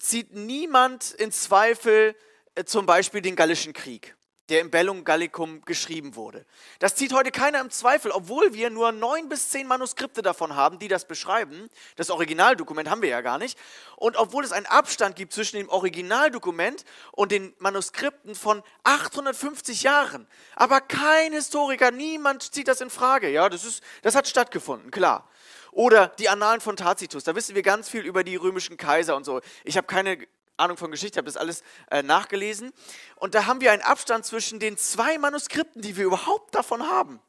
zieht 0.00 0.34
niemand 0.34 1.12
in 1.12 1.30
Zweifel, 1.30 2.16
zum 2.64 2.86
Beispiel 2.86 3.22
den 3.22 3.36
Gallischen 3.36 3.72
Krieg, 3.72 4.14
der 4.48 4.60
im 4.60 4.70
Bellum 4.70 5.04
Gallicum 5.04 5.62
geschrieben 5.64 6.16
wurde. 6.16 6.44
Das 6.78 6.94
zieht 6.94 7.12
heute 7.12 7.30
keiner 7.30 7.60
im 7.60 7.70
Zweifel, 7.70 8.10
obwohl 8.10 8.52
wir 8.52 8.70
nur 8.70 8.92
neun 8.92 9.28
bis 9.28 9.48
zehn 9.48 9.66
Manuskripte 9.66 10.20
davon 10.20 10.54
haben, 10.54 10.78
die 10.78 10.88
das 10.88 11.06
beschreiben. 11.06 11.68
Das 11.96 12.10
Originaldokument 12.10 12.90
haben 12.90 13.02
wir 13.02 13.08
ja 13.08 13.20
gar 13.20 13.38
nicht. 13.38 13.58
Und 13.96 14.16
obwohl 14.16 14.44
es 14.44 14.52
einen 14.52 14.66
Abstand 14.66 15.16
gibt 15.16 15.32
zwischen 15.32 15.56
dem 15.56 15.68
Originaldokument 15.68 16.84
und 17.12 17.32
den 17.32 17.54
Manuskripten 17.58 18.34
von 18.34 18.62
850 18.84 19.82
Jahren. 19.82 20.26
Aber 20.54 20.80
kein 20.80 21.32
Historiker, 21.32 21.90
niemand 21.90 22.52
zieht 22.52 22.68
das 22.68 22.80
in 22.80 22.90
Frage. 22.90 23.30
Ja, 23.30 23.48
das, 23.48 23.64
ist, 23.64 23.82
das 24.02 24.14
hat 24.14 24.28
stattgefunden, 24.28 24.90
klar. 24.90 25.28
Oder 25.70 26.08
die 26.18 26.28
Annalen 26.28 26.60
von 26.60 26.76
Tacitus, 26.76 27.24
da 27.24 27.34
wissen 27.34 27.54
wir 27.54 27.62
ganz 27.62 27.88
viel 27.88 28.02
über 28.02 28.24
die 28.24 28.36
römischen 28.36 28.76
Kaiser 28.76 29.16
und 29.16 29.24
so. 29.24 29.40
Ich 29.64 29.78
habe 29.78 29.86
keine 29.86 30.18
Ahnung 30.62 30.76
von 30.76 30.90
Geschichte, 30.90 31.18
habe 31.18 31.26
das 31.26 31.36
alles 31.36 31.62
äh, 31.90 32.02
nachgelesen. 32.02 32.72
Und 33.16 33.34
da 33.34 33.46
haben 33.46 33.60
wir 33.60 33.72
einen 33.72 33.82
Abstand 33.82 34.24
zwischen 34.24 34.58
den 34.58 34.76
zwei 34.76 35.18
Manuskripten, 35.18 35.82
die 35.82 35.96
wir 35.96 36.04
überhaupt 36.04 36.54
davon 36.54 36.82
haben, 36.88 37.20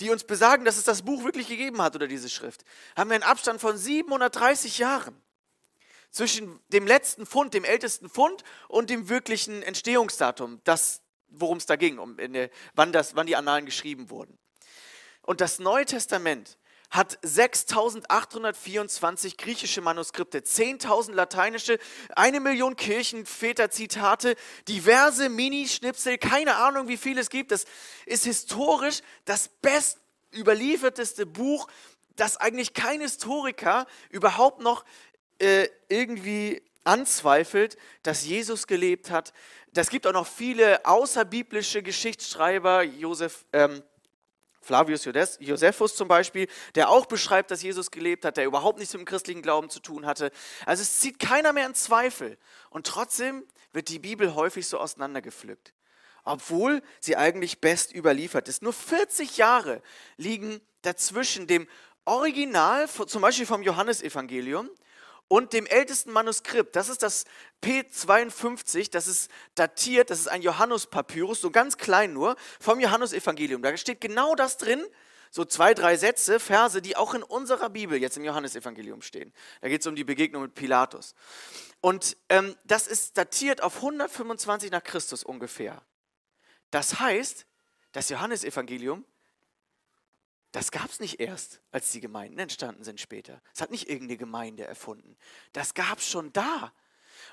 die 0.00 0.10
uns 0.10 0.24
besagen, 0.24 0.64
dass 0.64 0.76
es 0.76 0.84
das 0.84 1.02
Buch 1.02 1.24
wirklich 1.24 1.48
gegeben 1.48 1.80
hat 1.80 1.94
oder 1.94 2.06
diese 2.06 2.28
Schrift. 2.28 2.64
Haben 2.96 3.10
wir 3.10 3.14
einen 3.14 3.24
Abstand 3.24 3.60
von 3.60 3.76
730 3.76 4.78
Jahren 4.78 5.20
zwischen 6.10 6.60
dem 6.68 6.86
letzten 6.86 7.26
Fund, 7.26 7.54
dem 7.54 7.64
ältesten 7.64 8.08
Fund 8.08 8.42
und 8.68 8.90
dem 8.90 9.08
wirklichen 9.08 9.62
Entstehungsdatum, 9.62 10.60
das, 10.64 11.02
worum 11.28 11.58
es 11.58 11.66
da 11.66 11.76
ging, 11.76 11.98
um 11.98 12.16
der, 12.16 12.50
wann, 12.74 12.92
das, 12.92 13.16
wann 13.16 13.26
die 13.26 13.36
Annalen 13.36 13.66
geschrieben 13.66 14.10
wurden. 14.10 14.38
Und 15.22 15.40
das 15.40 15.58
Neue 15.58 15.84
Testament 15.84 16.56
hat 16.90 17.18
6824 17.22 19.36
griechische 19.36 19.80
Manuskripte, 19.80 20.40
10.000 20.40 21.12
lateinische, 21.12 21.78
eine 22.14 22.40
Million 22.40 22.76
Kirchenväter-Zitate, 22.76 24.36
diverse 24.68 25.28
Minischnipsel, 25.28 26.18
keine 26.18 26.56
Ahnung, 26.56 26.88
wie 26.88 26.96
viel 26.96 27.18
es 27.18 27.30
gibt. 27.30 27.50
Das 27.50 27.64
ist 28.06 28.24
historisch 28.24 29.00
das 29.24 29.48
best 29.48 29.98
überlieferteste 30.34 31.26
Buch, 31.26 31.68
das 32.14 32.36
eigentlich 32.36 32.74
kein 32.74 33.00
Historiker 33.00 33.86
überhaupt 34.10 34.60
noch 34.60 34.84
äh, 35.38 35.68
irgendwie 35.88 36.62
anzweifelt, 36.84 37.76
dass 38.02 38.24
Jesus 38.24 38.66
gelebt 38.66 39.10
hat. 39.10 39.32
Das 39.72 39.90
gibt 39.90 40.06
auch 40.06 40.12
noch 40.12 40.26
viele 40.26 40.86
außerbiblische 40.86 41.82
Geschichtsschreiber, 41.82 42.82
Josef, 42.82 43.44
ähm, 43.52 43.82
Flavius 44.66 45.08
Josephus 45.38 45.94
zum 45.94 46.08
Beispiel, 46.08 46.48
der 46.74 46.90
auch 46.90 47.06
beschreibt, 47.06 47.50
dass 47.50 47.62
Jesus 47.62 47.90
gelebt 47.90 48.24
hat, 48.24 48.36
der 48.36 48.44
überhaupt 48.44 48.78
nichts 48.78 48.92
mit 48.94 49.02
dem 49.02 49.06
christlichen 49.06 49.40
Glauben 49.40 49.70
zu 49.70 49.78
tun 49.80 50.06
hatte. 50.06 50.32
Also 50.66 50.82
es 50.82 50.98
zieht 50.98 51.20
keiner 51.20 51.52
mehr 51.52 51.66
in 51.66 51.74
Zweifel. 51.74 52.36
Und 52.70 52.86
trotzdem 52.86 53.44
wird 53.72 53.88
die 53.88 54.00
Bibel 54.00 54.34
häufig 54.34 54.66
so 54.66 54.78
auseinandergepflückt, 54.78 55.72
obwohl 56.24 56.82
sie 57.00 57.16
eigentlich 57.16 57.60
best 57.60 57.94
überliefert 57.94 58.48
ist. 58.48 58.62
Nur 58.62 58.72
40 58.72 59.36
Jahre 59.36 59.82
liegen 60.16 60.60
dazwischen 60.82 61.46
dem 61.46 61.68
Original, 62.04 62.88
zum 62.88 63.22
Beispiel 63.22 63.46
vom 63.46 63.62
Johannesevangelium, 63.62 64.68
und 65.28 65.52
dem 65.52 65.66
ältesten 65.66 66.12
Manuskript, 66.12 66.76
das 66.76 66.88
ist 66.88 67.02
das 67.02 67.24
P52, 67.62 68.90
das 68.90 69.08
ist 69.08 69.30
datiert, 69.54 70.10
das 70.10 70.20
ist 70.20 70.28
ein 70.28 70.42
Johannes-Papyrus, 70.42 71.40
so 71.40 71.50
ganz 71.50 71.76
klein 71.76 72.12
nur, 72.12 72.36
vom 72.60 72.80
Johannesevangelium. 72.80 73.62
Da 73.62 73.76
steht 73.76 74.00
genau 74.00 74.34
das 74.34 74.56
drin, 74.56 74.84
so 75.30 75.44
zwei, 75.44 75.74
drei 75.74 75.96
Sätze, 75.96 76.38
Verse, 76.38 76.80
die 76.80 76.96
auch 76.96 77.14
in 77.14 77.22
unserer 77.22 77.68
Bibel 77.70 78.00
jetzt 78.00 78.16
im 78.16 78.24
Johannesevangelium 78.24 79.02
stehen. 79.02 79.32
Da 79.60 79.68
geht 79.68 79.80
es 79.80 79.86
um 79.86 79.96
die 79.96 80.04
Begegnung 80.04 80.42
mit 80.42 80.54
Pilatus. 80.54 81.14
Und 81.80 82.16
ähm, 82.28 82.56
das 82.64 82.86
ist 82.86 83.18
datiert 83.18 83.62
auf 83.62 83.76
125 83.76 84.70
nach 84.70 84.82
Christus 84.82 85.24
ungefähr. 85.24 85.82
Das 86.70 87.00
heißt, 87.00 87.46
das 87.92 88.08
Johannesevangelium 88.08 89.04
das 90.56 90.70
gab 90.70 90.88
es 90.88 91.00
nicht 91.00 91.20
erst, 91.20 91.60
als 91.70 91.90
die 91.90 92.00
Gemeinden 92.00 92.38
entstanden 92.38 92.82
sind 92.82 92.98
später. 92.98 93.42
Es 93.54 93.60
hat 93.60 93.70
nicht 93.70 93.90
irgendeine 93.90 94.16
Gemeinde 94.16 94.64
erfunden. 94.64 95.18
Das 95.52 95.74
gab 95.74 95.98
es 95.98 96.08
schon 96.08 96.32
da. 96.32 96.72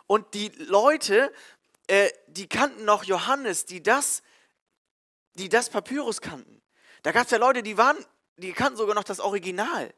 Und 0.08 0.34
die 0.34 0.50
Leute, 0.58 1.32
äh, 1.88 2.10
die 2.28 2.50
kannten 2.50 2.84
noch 2.84 3.06
Johannes, 3.06 3.64
die 3.64 3.82
das, 3.82 4.24
die 5.36 5.48
das 5.48 5.70
Papyrus 5.70 6.20
kannten. 6.20 6.62
Da 7.02 7.14
gab 7.14 7.24
es 7.24 7.32
ja 7.32 7.38
Leute, 7.38 7.64
die 7.64 7.78
waren, 7.78 7.96
die 8.36 8.52
kannten 8.52 8.76
sogar 8.76 8.94
noch 8.94 9.06
das 9.06 9.22
Original. 9.22 9.94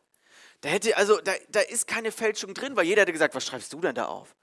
Da 0.61 0.69
hätte, 0.69 0.95
also, 0.95 1.19
da, 1.19 1.33
da 1.49 1.61
ist 1.61 1.87
keine 1.87 2.11
Fälschung 2.11 2.53
drin, 2.53 2.75
weil 2.75 2.85
jeder 2.85 3.01
hätte 3.01 3.11
gesagt, 3.11 3.33
was 3.33 3.43
schreibst 3.43 3.73
du 3.73 3.81
denn 3.81 3.95
da 3.95 4.05
auf? 4.05 4.35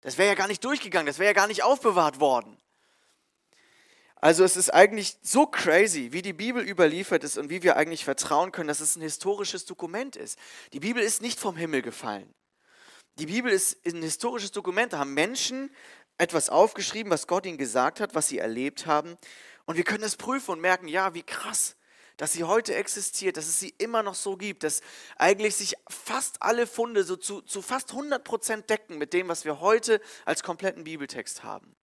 Das 0.00 0.16
wäre 0.16 0.28
ja 0.30 0.34
gar 0.34 0.48
nicht 0.48 0.64
durchgegangen, 0.64 1.04
das 1.04 1.18
wäre 1.18 1.28
ja 1.28 1.34
gar 1.34 1.46
nicht 1.46 1.62
aufbewahrt 1.62 2.20
worden. 2.20 2.56
Also 4.20 4.42
es 4.42 4.56
ist 4.56 4.70
eigentlich 4.70 5.16
so 5.22 5.46
crazy, 5.46 6.12
wie 6.12 6.22
die 6.22 6.32
Bibel 6.32 6.66
überliefert 6.66 7.22
ist 7.22 7.38
und 7.38 7.50
wie 7.50 7.62
wir 7.62 7.76
eigentlich 7.76 8.04
vertrauen 8.04 8.50
können, 8.50 8.68
dass 8.68 8.80
es 8.80 8.96
ein 8.96 9.02
historisches 9.02 9.64
Dokument 9.64 10.16
ist. 10.16 10.38
Die 10.72 10.80
Bibel 10.80 11.02
ist 11.02 11.22
nicht 11.22 11.38
vom 11.38 11.56
Himmel 11.56 11.82
gefallen. 11.82 12.34
Die 13.18 13.26
Bibel 13.26 13.52
ist 13.52 13.78
ein 13.86 14.02
historisches 14.02 14.50
Dokument. 14.50 14.92
Da 14.92 14.98
haben 14.98 15.14
Menschen 15.14 15.70
etwas 16.18 16.50
aufgeschrieben, 16.50 17.12
was 17.12 17.28
Gott 17.28 17.46
ihnen 17.46 17.58
gesagt 17.58 18.00
hat, 18.00 18.16
was 18.16 18.28
sie 18.28 18.38
erlebt 18.38 18.86
haben. 18.86 19.16
Und 19.66 19.76
wir 19.76 19.84
können 19.84 20.04
es 20.04 20.16
prüfen 20.16 20.52
und 20.52 20.60
merken, 20.60 20.88
ja, 20.88 21.14
wie 21.14 21.22
krass, 21.22 21.76
dass 22.16 22.32
sie 22.32 22.42
heute 22.42 22.74
existiert, 22.74 23.36
dass 23.36 23.46
es 23.46 23.60
sie 23.60 23.72
immer 23.78 24.02
noch 24.02 24.16
so 24.16 24.36
gibt, 24.36 24.64
dass 24.64 24.80
eigentlich 25.16 25.54
sich 25.54 25.76
fast 25.88 26.42
alle 26.42 26.66
Funde 26.66 27.04
so 27.04 27.16
zu, 27.16 27.42
zu 27.42 27.62
fast 27.62 27.90
100 27.90 28.24
Prozent 28.24 28.68
decken 28.68 28.98
mit 28.98 29.12
dem, 29.12 29.28
was 29.28 29.44
wir 29.44 29.60
heute 29.60 30.00
als 30.24 30.42
kompletten 30.42 30.82
Bibeltext 30.82 31.44
haben. 31.44 31.77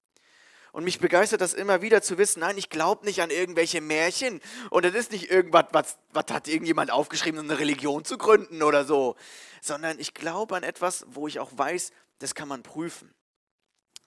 Und 0.73 0.85
mich 0.85 0.99
begeistert 0.99 1.39
das 1.39 1.53
immer 1.53 1.83
wieder 1.83 2.01
zu 2.01 2.17
wissen, 2.17 2.39
nein, 2.39 2.57
ich 2.57 2.67
glaube 2.67 3.05
nicht 3.05 3.21
an 3.21 3.29
irgendwelche 3.29 3.79
Märchen. 3.79 4.41
Und 4.71 4.85
es 4.85 4.95
ist 4.95 5.11
nicht 5.11 5.29
irgendwas, 5.29 5.65
was, 5.71 5.97
was 6.11 6.25
hat 6.31 6.47
irgendjemand 6.47 6.89
aufgeschrieben, 6.89 7.39
um 7.39 7.45
eine 7.47 7.59
Religion 7.59 8.03
zu 8.03 8.17
gründen 8.17 8.63
oder 8.63 8.83
so. 8.83 9.15
Sondern 9.61 9.99
ich 9.99 10.15
glaube 10.15 10.55
an 10.55 10.63
etwas, 10.63 11.05
wo 11.09 11.27
ich 11.27 11.39
auch 11.39 11.51
weiß, 11.55 11.91
das 12.17 12.33
kann 12.33 12.47
man 12.47 12.63
prüfen. 12.63 13.13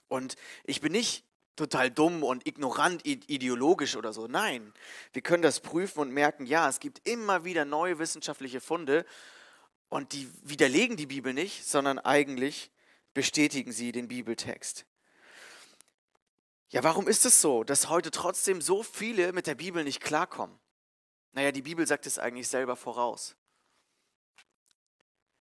Und 0.09 0.35
ich 0.65 0.81
bin 0.81 0.91
nicht 0.91 1.23
total 1.55 1.89
dumm 1.89 2.21
und 2.21 2.45
ignorant 2.45 3.05
ideologisch 3.05 3.95
oder 3.95 4.11
so. 4.11 4.27
Nein, 4.27 4.73
wir 5.13 5.21
können 5.21 5.43
das 5.43 5.61
prüfen 5.61 5.99
und 6.01 6.11
merken, 6.11 6.45
ja, 6.45 6.67
es 6.67 6.81
gibt 6.81 7.07
immer 7.07 7.45
wieder 7.45 7.63
neue 7.63 7.97
wissenschaftliche 7.97 8.59
Funde 8.59 9.05
und 9.87 10.11
die 10.11 10.29
widerlegen 10.43 10.97
die 10.97 11.05
Bibel 11.05 11.33
nicht, 11.33 11.65
sondern 11.65 11.97
eigentlich 11.97 12.71
bestätigen 13.13 13.71
sie 13.71 13.93
den 13.93 14.09
Bibeltext. 14.09 14.85
Ja, 16.69 16.83
warum 16.83 17.07
ist 17.07 17.25
es 17.25 17.41
so, 17.41 17.63
dass 17.63 17.87
heute 17.87 18.11
trotzdem 18.11 18.61
so 18.61 18.83
viele 18.83 19.31
mit 19.31 19.47
der 19.47 19.55
Bibel 19.55 19.83
nicht 19.83 20.01
klarkommen? 20.01 20.57
Naja, 21.31 21.51
die 21.51 21.61
Bibel 21.61 21.87
sagt 21.87 22.05
es 22.05 22.19
eigentlich 22.19 22.49
selber 22.49 22.75
voraus. 22.75 23.35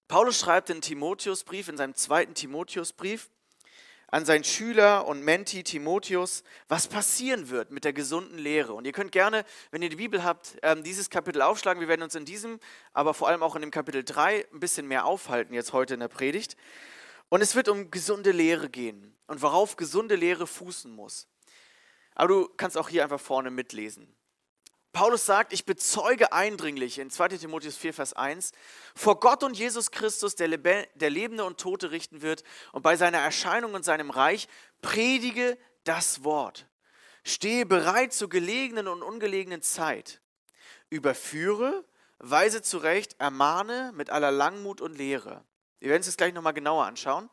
Paulus 0.06 0.38
schreibt 0.38 0.70
in 0.70 0.80
Timotheusbrief, 0.80 1.68
in 1.68 1.76
seinem 1.76 1.96
zweiten 1.96 2.34
Timotheusbrief, 2.34 3.28
an 4.06 4.24
seinen 4.24 4.44
Schüler 4.44 5.08
und 5.08 5.22
Menti 5.24 5.64
Timotheus, 5.64 6.44
was 6.68 6.86
passieren 6.86 7.48
wird 7.48 7.72
mit 7.72 7.82
der 7.82 7.92
gesunden 7.92 8.38
Lehre. 8.38 8.74
Und 8.74 8.84
ihr 8.84 8.92
könnt 8.92 9.10
gerne, 9.10 9.44
wenn 9.72 9.82
ihr 9.82 9.88
die 9.88 9.96
Bibel 9.96 10.22
habt, 10.22 10.56
ähm, 10.62 10.84
dieses 10.84 11.10
Kapitel 11.10 11.42
aufschlagen. 11.42 11.80
Wir 11.80 11.88
werden 11.88 12.02
uns 12.02 12.14
in 12.14 12.24
diesem, 12.24 12.60
aber 12.92 13.14
vor 13.14 13.26
allem 13.26 13.42
auch 13.42 13.56
in 13.56 13.62
dem 13.62 13.72
Kapitel 13.72 14.04
3 14.04 14.46
ein 14.52 14.60
bisschen 14.60 14.86
mehr 14.86 15.06
aufhalten, 15.06 15.52
jetzt 15.54 15.72
heute 15.72 15.94
in 15.94 16.00
der 16.00 16.08
Predigt. 16.08 16.56
Und 17.28 17.40
es 17.40 17.54
wird 17.54 17.68
um 17.68 17.90
gesunde 17.90 18.30
Lehre 18.30 18.68
gehen 18.68 19.16
und 19.26 19.42
worauf 19.42 19.76
gesunde 19.76 20.14
Lehre 20.14 20.46
fußen 20.46 20.90
muss. 20.90 21.26
Aber 22.14 22.28
du 22.28 22.48
kannst 22.56 22.78
auch 22.78 22.88
hier 22.88 23.02
einfach 23.02 23.20
vorne 23.20 23.50
mitlesen. 23.50 24.16
Paulus 24.96 25.26
sagt, 25.26 25.52
ich 25.52 25.66
bezeuge 25.66 26.32
eindringlich 26.32 26.98
in 26.98 27.10
2 27.10 27.28
Timotheus 27.28 27.76
4, 27.76 27.92
Vers 27.92 28.14
1, 28.14 28.52
vor 28.94 29.20
Gott 29.20 29.44
und 29.44 29.58
Jesus 29.58 29.90
Christus, 29.90 30.36
der, 30.36 30.48
Lebe 30.48 30.88
der 30.94 31.10
Lebende 31.10 31.44
und 31.44 31.60
Tote 31.60 31.90
richten 31.90 32.22
wird, 32.22 32.44
und 32.72 32.80
bei 32.80 32.96
seiner 32.96 33.18
Erscheinung 33.18 33.74
und 33.74 33.84
seinem 33.84 34.08
Reich 34.08 34.48
predige 34.80 35.58
das 35.84 36.24
Wort. 36.24 36.66
Stehe 37.24 37.66
bereit 37.66 38.14
zur 38.14 38.30
gelegenen 38.30 38.88
und 38.88 39.02
ungelegenen 39.02 39.60
Zeit. 39.60 40.22
Überführe, 40.88 41.84
weise 42.18 42.62
zurecht, 42.62 43.16
ermahne 43.18 43.92
mit 43.94 44.08
aller 44.08 44.30
Langmut 44.30 44.80
und 44.80 44.96
Lehre. 44.96 45.44
Wir 45.78 45.90
werden 45.90 46.00
es 46.00 46.06
jetzt 46.06 46.18
gleich 46.18 46.32
nochmal 46.32 46.54
genauer 46.54 46.86
anschauen. 46.86 47.30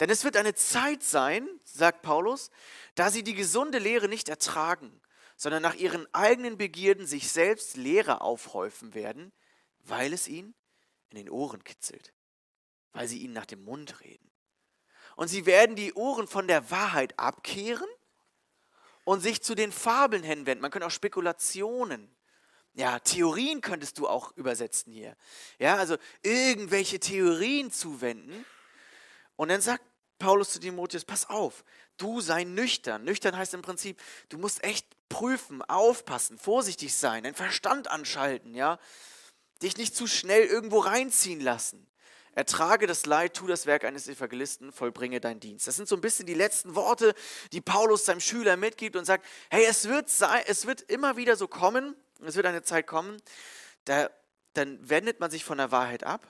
Denn 0.00 0.10
es 0.10 0.24
wird 0.24 0.36
eine 0.36 0.54
Zeit 0.54 1.02
sein, 1.02 1.48
sagt 1.62 2.02
Paulus, 2.02 2.50
da 2.94 3.10
sie 3.10 3.22
die 3.22 3.34
gesunde 3.34 3.78
Lehre 3.78 4.08
nicht 4.08 4.28
ertragen, 4.28 5.00
sondern 5.36 5.62
nach 5.62 5.74
ihren 5.74 6.12
eigenen 6.12 6.58
Begierden 6.58 7.06
sich 7.06 7.30
selbst 7.30 7.76
Lehre 7.76 8.20
aufhäufen 8.20 8.94
werden, 8.94 9.32
weil 9.80 10.12
es 10.12 10.26
ihnen 10.26 10.54
in 11.10 11.18
den 11.18 11.30
Ohren 11.30 11.62
kitzelt, 11.62 12.12
weil 12.92 13.06
sie 13.06 13.18
ihnen 13.18 13.34
nach 13.34 13.46
dem 13.46 13.62
Mund 13.64 14.00
reden. 14.00 14.30
Und 15.16 15.28
sie 15.28 15.46
werden 15.46 15.76
die 15.76 15.92
Ohren 15.94 16.26
von 16.26 16.48
der 16.48 16.70
Wahrheit 16.72 17.16
abkehren 17.18 17.88
und 19.04 19.20
sich 19.20 19.42
zu 19.42 19.54
den 19.54 19.70
Fabeln 19.70 20.24
hinwenden. 20.24 20.62
Man 20.62 20.72
könnte 20.72 20.86
auch 20.86 20.90
Spekulationen 20.90 22.14
ja, 22.74 22.98
Theorien 22.98 23.60
könntest 23.60 23.98
du 23.98 24.08
auch 24.08 24.36
übersetzen 24.36 24.92
hier. 24.92 25.16
Ja, 25.58 25.76
also 25.76 25.96
irgendwelche 26.22 26.98
Theorien 26.98 27.70
zuwenden. 27.70 28.44
Und 29.36 29.48
dann 29.48 29.60
sagt 29.60 29.84
Paulus 30.18 30.50
zu 30.50 30.60
Timotheus, 30.60 31.04
pass 31.04 31.28
auf, 31.28 31.64
du 31.96 32.20
sei 32.20 32.44
nüchtern. 32.44 33.04
Nüchtern 33.04 33.36
heißt 33.36 33.54
im 33.54 33.62
Prinzip, 33.62 34.00
du 34.28 34.38
musst 34.38 34.62
echt 34.64 34.86
prüfen, 35.08 35.62
aufpassen, 35.62 36.36
vorsichtig 36.36 36.94
sein, 36.94 37.22
deinen 37.22 37.34
Verstand 37.34 37.88
anschalten, 37.88 38.54
ja. 38.54 38.78
Dich 39.62 39.76
nicht 39.76 39.94
zu 39.94 40.08
schnell 40.08 40.44
irgendwo 40.44 40.80
reinziehen 40.80 41.40
lassen. 41.40 41.86
Ertrage 42.34 42.88
das 42.88 43.06
Leid, 43.06 43.34
tu 43.34 43.46
das 43.46 43.66
Werk 43.66 43.84
eines 43.84 44.08
Evangelisten, 44.08 44.72
vollbringe 44.72 45.20
deinen 45.20 45.38
Dienst. 45.38 45.68
Das 45.68 45.76
sind 45.76 45.88
so 45.88 45.94
ein 45.94 46.00
bisschen 46.00 46.26
die 46.26 46.34
letzten 46.34 46.74
Worte, 46.74 47.14
die 47.52 47.60
Paulus 47.60 48.04
seinem 48.04 48.18
Schüler 48.18 48.56
mitgibt 48.56 48.96
und 48.96 49.04
sagt, 49.04 49.24
hey, 49.50 49.64
es 49.64 49.88
wird, 49.88 50.10
sein, 50.10 50.42
es 50.48 50.66
wird 50.66 50.80
immer 50.82 51.16
wieder 51.16 51.36
so 51.36 51.46
kommen, 51.46 51.94
es 52.26 52.36
wird 52.36 52.46
eine 52.46 52.62
Zeit 52.62 52.86
kommen, 52.86 53.20
da, 53.84 54.10
dann 54.54 54.88
wendet 54.88 55.20
man 55.20 55.30
sich 55.30 55.44
von 55.44 55.58
der 55.58 55.70
Wahrheit 55.70 56.04
ab 56.04 56.26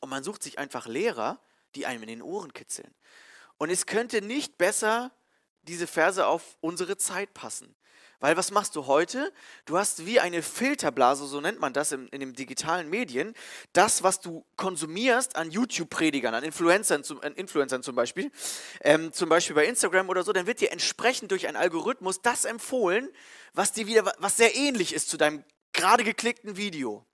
und 0.00 0.08
man 0.08 0.22
sucht 0.24 0.42
sich 0.42 0.58
einfach 0.58 0.86
Lehrer, 0.86 1.40
die 1.74 1.86
einem 1.86 2.02
in 2.02 2.08
den 2.08 2.22
Ohren 2.22 2.52
kitzeln. 2.52 2.94
Und 3.58 3.70
es 3.70 3.86
könnte 3.86 4.22
nicht 4.22 4.56
besser 4.58 5.12
diese 5.62 5.86
Verse 5.86 6.26
auf 6.26 6.56
unsere 6.60 6.96
Zeit 6.96 7.34
passen. 7.34 7.74
Weil 8.20 8.36
was 8.36 8.50
machst 8.50 8.74
du 8.74 8.86
heute? 8.86 9.32
Du 9.64 9.78
hast 9.78 10.04
wie 10.04 10.18
eine 10.18 10.42
Filterblase, 10.42 11.26
so 11.26 11.40
nennt 11.40 11.60
man 11.60 11.72
das 11.72 11.92
in, 11.92 12.08
in 12.08 12.18
den 12.18 12.32
digitalen 12.32 12.90
Medien, 12.90 13.32
das, 13.72 14.02
was 14.02 14.20
du 14.20 14.44
konsumierst 14.56 15.36
an 15.36 15.52
YouTube-Predigern, 15.52 16.34
an 16.34 16.42
Influencern, 16.42 17.04
zum, 17.04 17.20
an 17.22 17.34
Influencern 17.34 17.84
zum 17.84 17.94
Beispiel, 17.94 18.32
ähm, 18.80 19.12
zum 19.12 19.28
Beispiel 19.28 19.54
bei 19.54 19.66
Instagram 19.66 20.08
oder 20.08 20.24
so, 20.24 20.32
dann 20.32 20.46
wird 20.48 20.60
dir 20.60 20.72
entsprechend 20.72 21.30
durch 21.30 21.46
einen 21.46 21.56
Algorithmus 21.56 22.20
das 22.20 22.44
empfohlen, 22.44 23.08
was 23.52 23.72
dir 23.72 23.86
wieder, 23.86 24.12
was 24.18 24.36
sehr 24.36 24.56
ähnlich 24.56 24.94
ist 24.94 25.08
zu 25.10 25.16
deinem 25.16 25.44
gerade 25.72 26.02
geklickten 26.02 26.56
Video. 26.56 27.04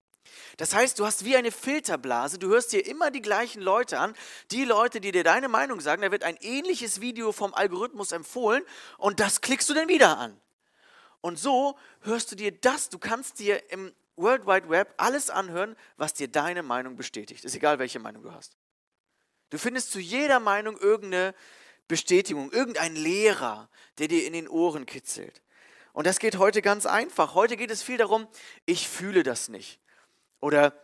Das 0.57 0.75
heißt, 0.75 0.99
du 0.99 1.05
hast 1.05 1.27
wie 1.27 1.37
eine 1.37 1.51
Filterblase, 1.51 2.39
du 2.39 2.49
hörst 2.49 2.73
dir 2.73 2.87
immer 2.87 3.11
die 3.11 3.21
gleichen 3.21 3.61
Leute 3.61 3.99
an, 3.99 4.15
die 4.51 4.65
Leute, 4.65 5.01
die 5.03 5.13
dir 5.13 5.25
deine 5.25 5.49
Meinung 5.49 5.81
sagen, 5.81 6.01
da 6.01 6.11
wird 6.11 6.25
ein 6.25 6.39
ähnliches 6.41 7.03
Video 7.03 7.33
vom 7.33 7.53
Algorithmus 7.53 8.13
empfohlen 8.13 8.63
und 8.97 9.21
das 9.21 9.43
klickst 9.43 9.69
du 9.69 9.75
dann 9.75 9.89
wieder 9.89 10.17
an. 10.17 10.41
Und 11.25 11.39
so 11.39 11.75
hörst 12.03 12.31
du 12.33 12.37
dir 12.37 12.53
das, 12.53 12.91
du 12.91 12.99
kannst 12.99 13.39
dir 13.39 13.73
im 13.73 13.95
World 14.17 14.47
Wide 14.47 14.69
Web 14.69 14.93
alles 14.99 15.31
anhören, 15.31 15.75
was 15.97 16.13
dir 16.13 16.29
deine 16.29 16.63
Meinung 16.63 16.97
bestätigt. 16.97 17.47
Ist 17.47 17.57
egal, 17.57 17.79
welche 17.79 17.99
Meinung 17.99 18.23
du 18.25 18.31
hast. 18.31 18.59
Du 19.49 19.57
findest 19.57 19.91
zu 19.91 20.01
jeder 20.01 20.39
Meinung 20.39 20.77
irgendeine 20.77 21.35
Bestätigung, 21.89 22.53
irgendein 22.53 22.95
Lehrer, 22.95 23.71
der 23.97 24.09
dir 24.09 24.27
in 24.27 24.35
den 24.35 24.47
Ohren 24.49 24.85
kitzelt. 24.85 25.41
Und 25.95 26.07
das 26.07 26.19
geht 26.19 26.37
heute 26.37 26.61
ganz 26.61 26.85
einfach. 26.85 27.33
Heute 27.33 27.57
geht 27.57 27.71
es 27.71 27.83
viel 27.83 27.97
darum, 27.97 28.29
ich 28.67 28.87
fühle 28.87 29.23
das 29.23 29.49
nicht. 29.49 29.81
Oder 30.41 30.79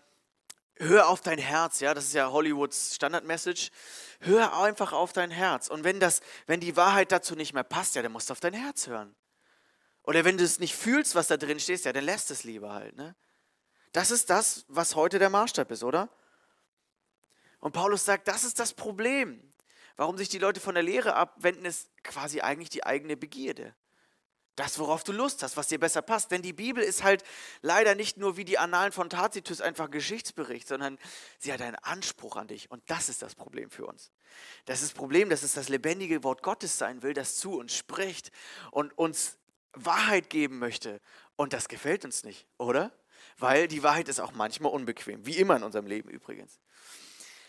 hör 0.77 1.11
auf 1.11 1.21
dein 1.21 1.39
Herz, 1.39 1.81
ja, 1.81 1.93
das 1.93 2.07
ist 2.07 2.15
ja 2.15 2.33
Hollywoods 2.33 2.95
Standardmessage. 2.95 3.73
Hör 4.21 4.59
einfach 4.59 4.95
auf 4.95 5.13
dein 5.13 5.31
Herz. 5.31 5.69
Und 5.69 5.85
wenn 5.85 6.01
das, 6.01 6.23
wenn 6.47 6.61
die 6.61 6.79
Wahrheit 6.79 7.13
dazu 7.13 7.37
nicht 7.37 7.53
mehr 7.53 7.63
passt, 7.63 7.95
ja, 7.95 8.01
dann 8.01 8.13
musst 8.13 8.31
du 8.31 8.33
auf 8.33 8.41
dein 8.41 8.55
Herz 8.55 8.87
hören. 8.87 9.15
Oder 10.11 10.25
wenn 10.25 10.37
du 10.37 10.43
es 10.43 10.59
nicht 10.59 10.75
fühlst, 10.75 11.15
was 11.15 11.29
da 11.29 11.37
drin 11.37 11.61
steht, 11.61 11.85
ja, 11.85 11.93
dann 11.93 12.03
lässt 12.03 12.33
es 12.33 12.43
lieber 12.43 12.73
halt, 12.73 12.97
ne? 12.97 13.15
Das 13.93 14.11
ist 14.11 14.29
das, 14.29 14.65
was 14.67 14.97
heute 14.97 15.21
der 15.21 15.31
Maßstab 15.31 15.71
ist, 15.71 15.85
oder? 15.85 16.09
Und 17.61 17.71
Paulus 17.71 18.07
sagt, 18.07 18.27
das 18.27 18.43
ist 18.43 18.59
das 18.59 18.73
Problem. 18.73 19.41
Warum 19.95 20.19
sich 20.19 20.29
die 20.29 20.39
Leute 20.41 20.59
von 20.59 20.75
der 20.75 20.83
Lehre 20.83 21.15
abwenden, 21.15 21.65
ist 21.65 21.91
quasi 22.03 22.41
eigentlich 22.41 22.71
die 22.71 22.85
eigene 22.85 23.17
Begierde. 23.17 23.73
Das, 24.57 24.81
worauf 24.81 25.05
du 25.05 25.13
Lust 25.13 25.45
hast, 25.45 25.57
was 25.57 25.69
dir 25.69 25.79
besser 25.79 26.03
passt. 26.03 26.33
Denn 26.33 26.43
die 26.43 26.53
Bibel 26.53 26.83
ist 26.83 27.05
halt 27.05 27.23
leider 27.63 27.95
nicht 27.95 28.17
nur 28.17 28.37
wie 28.37 28.45
die 28.45 28.59
Annalen 28.59 28.91
von 28.91 29.11
Tacitus 29.11 29.61
einfach 29.61 29.93
Geschichtsbericht, 29.93 30.67
sondern 30.67 30.99
sie 31.39 31.53
hat 31.53 31.63
einen 31.63 31.77
Anspruch 31.77 32.35
an 32.35 32.49
dich. 32.49 32.69
Und 32.69 32.83
das 32.91 33.09
ist 33.09 33.23
das 33.23 33.37
Problem 33.37 33.71
für 33.71 33.87
uns. 33.87 34.11
Das 34.65 34.83
ist 34.83 34.91
das 34.91 34.99
Problem, 34.99 35.31
dass 35.31 35.45
es 35.45 35.53
das 35.53 35.69
lebendige 35.69 36.25
Wort 36.25 36.43
Gottes 36.43 36.79
sein 36.79 37.05
will, 37.05 37.15
das 37.15 37.37
zu 37.37 37.57
uns 37.57 37.77
spricht 37.77 38.33
und 38.73 38.99
uns 38.99 39.37
Wahrheit 39.73 40.31
geben 40.31 40.59
möchte. 40.59 41.01
Und 41.37 41.53
das 41.53 41.69
gefällt 41.69 42.05
uns 42.05 42.25
nicht, 42.25 42.47
oder? 42.59 42.93
Weil 43.39 43.69
die 43.69 43.83
Wahrheit 43.83 44.09
ist 44.09 44.21
auch 44.21 44.33
manchmal 44.33 44.73
unbequem, 44.73 45.25
wie 45.27 45.37
immer 45.37 45.57
in 45.57 45.63
unserem 45.63 45.87
Leben 45.87 46.09
übrigens. 46.09 46.59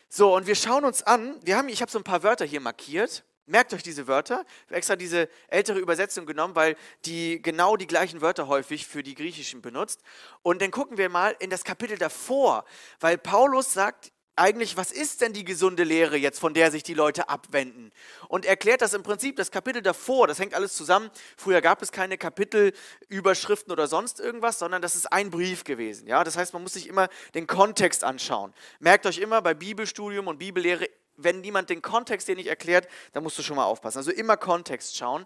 So, 0.10 0.36
und 0.36 0.46
wir 0.46 0.56
schauen 0.56 0.84
uns 0.84 1.04
an, 1.04 1.40
wir 1.42 1.58
haben, 1.58 1.70
ich 1.70 1.82
habe 1.82 1.92
so 1.92 1.98
ein 1.98 2.04
paar 2.04 2.24
Wörter 2.24 2.46
hier 2.46 2.60
markiert. 2.60 3.24
Merkt 3.46 3.74
euch 3.74 3.84
diese 3.84 4.08
Wörter. 4.08 4.46
Ich 4.46 4.66
habe 4.68 4.76
extra 4.76 4.96
diese 4.96 5.30
ältere 5.48 5.80
Übersetzung 5.80 6.26
genommen, 6.26 6.56
weil 6.56 6.78
die 7.06 7.42
genau 7.42 7.76
die 7.76 7.88
gleichen 7.88 8.22
Wörter 8.22 8.48
häufig 8.48 8.88
für 8.88 9.04
die 9.04 9.16
griechischen 9.16 9.62
benutzt. 9.62 10.02
Und 10.42 10.62
dann 10.62 10.72
gucken 10.72 10.98
wir 10.98 11.10
mal 11.10 11.36
in 11.40 11.50
das 11.50 11.64
Kapitel 11.64 11.98
davor, 11.98 12.66
weil 13.00 13.18
Paulus 13.18 13.74
sagt, 13.74 14.12
eigentlich, 14.36 14.78
was 14.78 14.92
ist 14.92 15.22
denn 15.22 15.34
die 15.34 15.44
gesunde 15.44 15.84
Lehre 15.84 16.16
jetzt, 16.16 16.40
von 16.40 16.54
der 16.54 16.72
sich 16.72 16.84
die 16.84 16.94
Leute 16.94 17.30
abwenden? 17.30 17.92
Und 18.28 18.46
erklärt 18.46 18.82
das 18.82 18.94
im 18.94 19.04
Prinzip, 19.04 19.36
das 19.36 19.52
Kapitel 19.52 19.82
davor, 19.82 20.28
das 20.28 20.40
hängt 20.40 20.54
alles 20.54 20.76
zusammen. 20.76 21.12
Früher 21.38 21.62
gab 21.62 21.82
es 21.82 21.92
keine 21.92 22.18
Kapitelüberschriften 22.18 23.72
oder 23.72 23.88
sonst 23.88 24.20
irgendwas, 24.20 24.60
sondern 24.60 24.82
das 24.82 24.96
ist 24.96 25.12
ein 25.12 25.32
Brief 25.32 25.64
gewesen. 25.64 26.08
Ja? 26.08 26.24
Das 26.24 26.38
heißt, 26.38 26.54
man 26.54 26.64
muss 26.64 26.74
sich 26.74 26.88
immer 26.88 27.10
den 27.36 27.46
Kontext 27.46 28.04
anschauen. 28.04 28.54
Merkt 28.80 29.06
euch 29.06 29.18
immer 29.18 29.42
bei 29.42 29.54
Bibelstudium 29.54 30.28
und 30.28 30.40
Bibellehre, 30.40 30.88
wenn 31.18 31.42
niemand 31.42 31.70
den 31.70 31.82
Kontext 31.82 32.28
dir 32.28 32.36
nicht 32.36 32.48
erklärt, 32.48 32.88
dann 33.14 33.24
musst 33.24 33.38
du 33.38 33.44
schon 33.44 33.56
mal 33.56 33.66
aufpassen. 33.66 33.98
Also 33.98 34.12
immer 34.12 34.38
Kontext 34.38 34.98
schauen. 34.98 35.26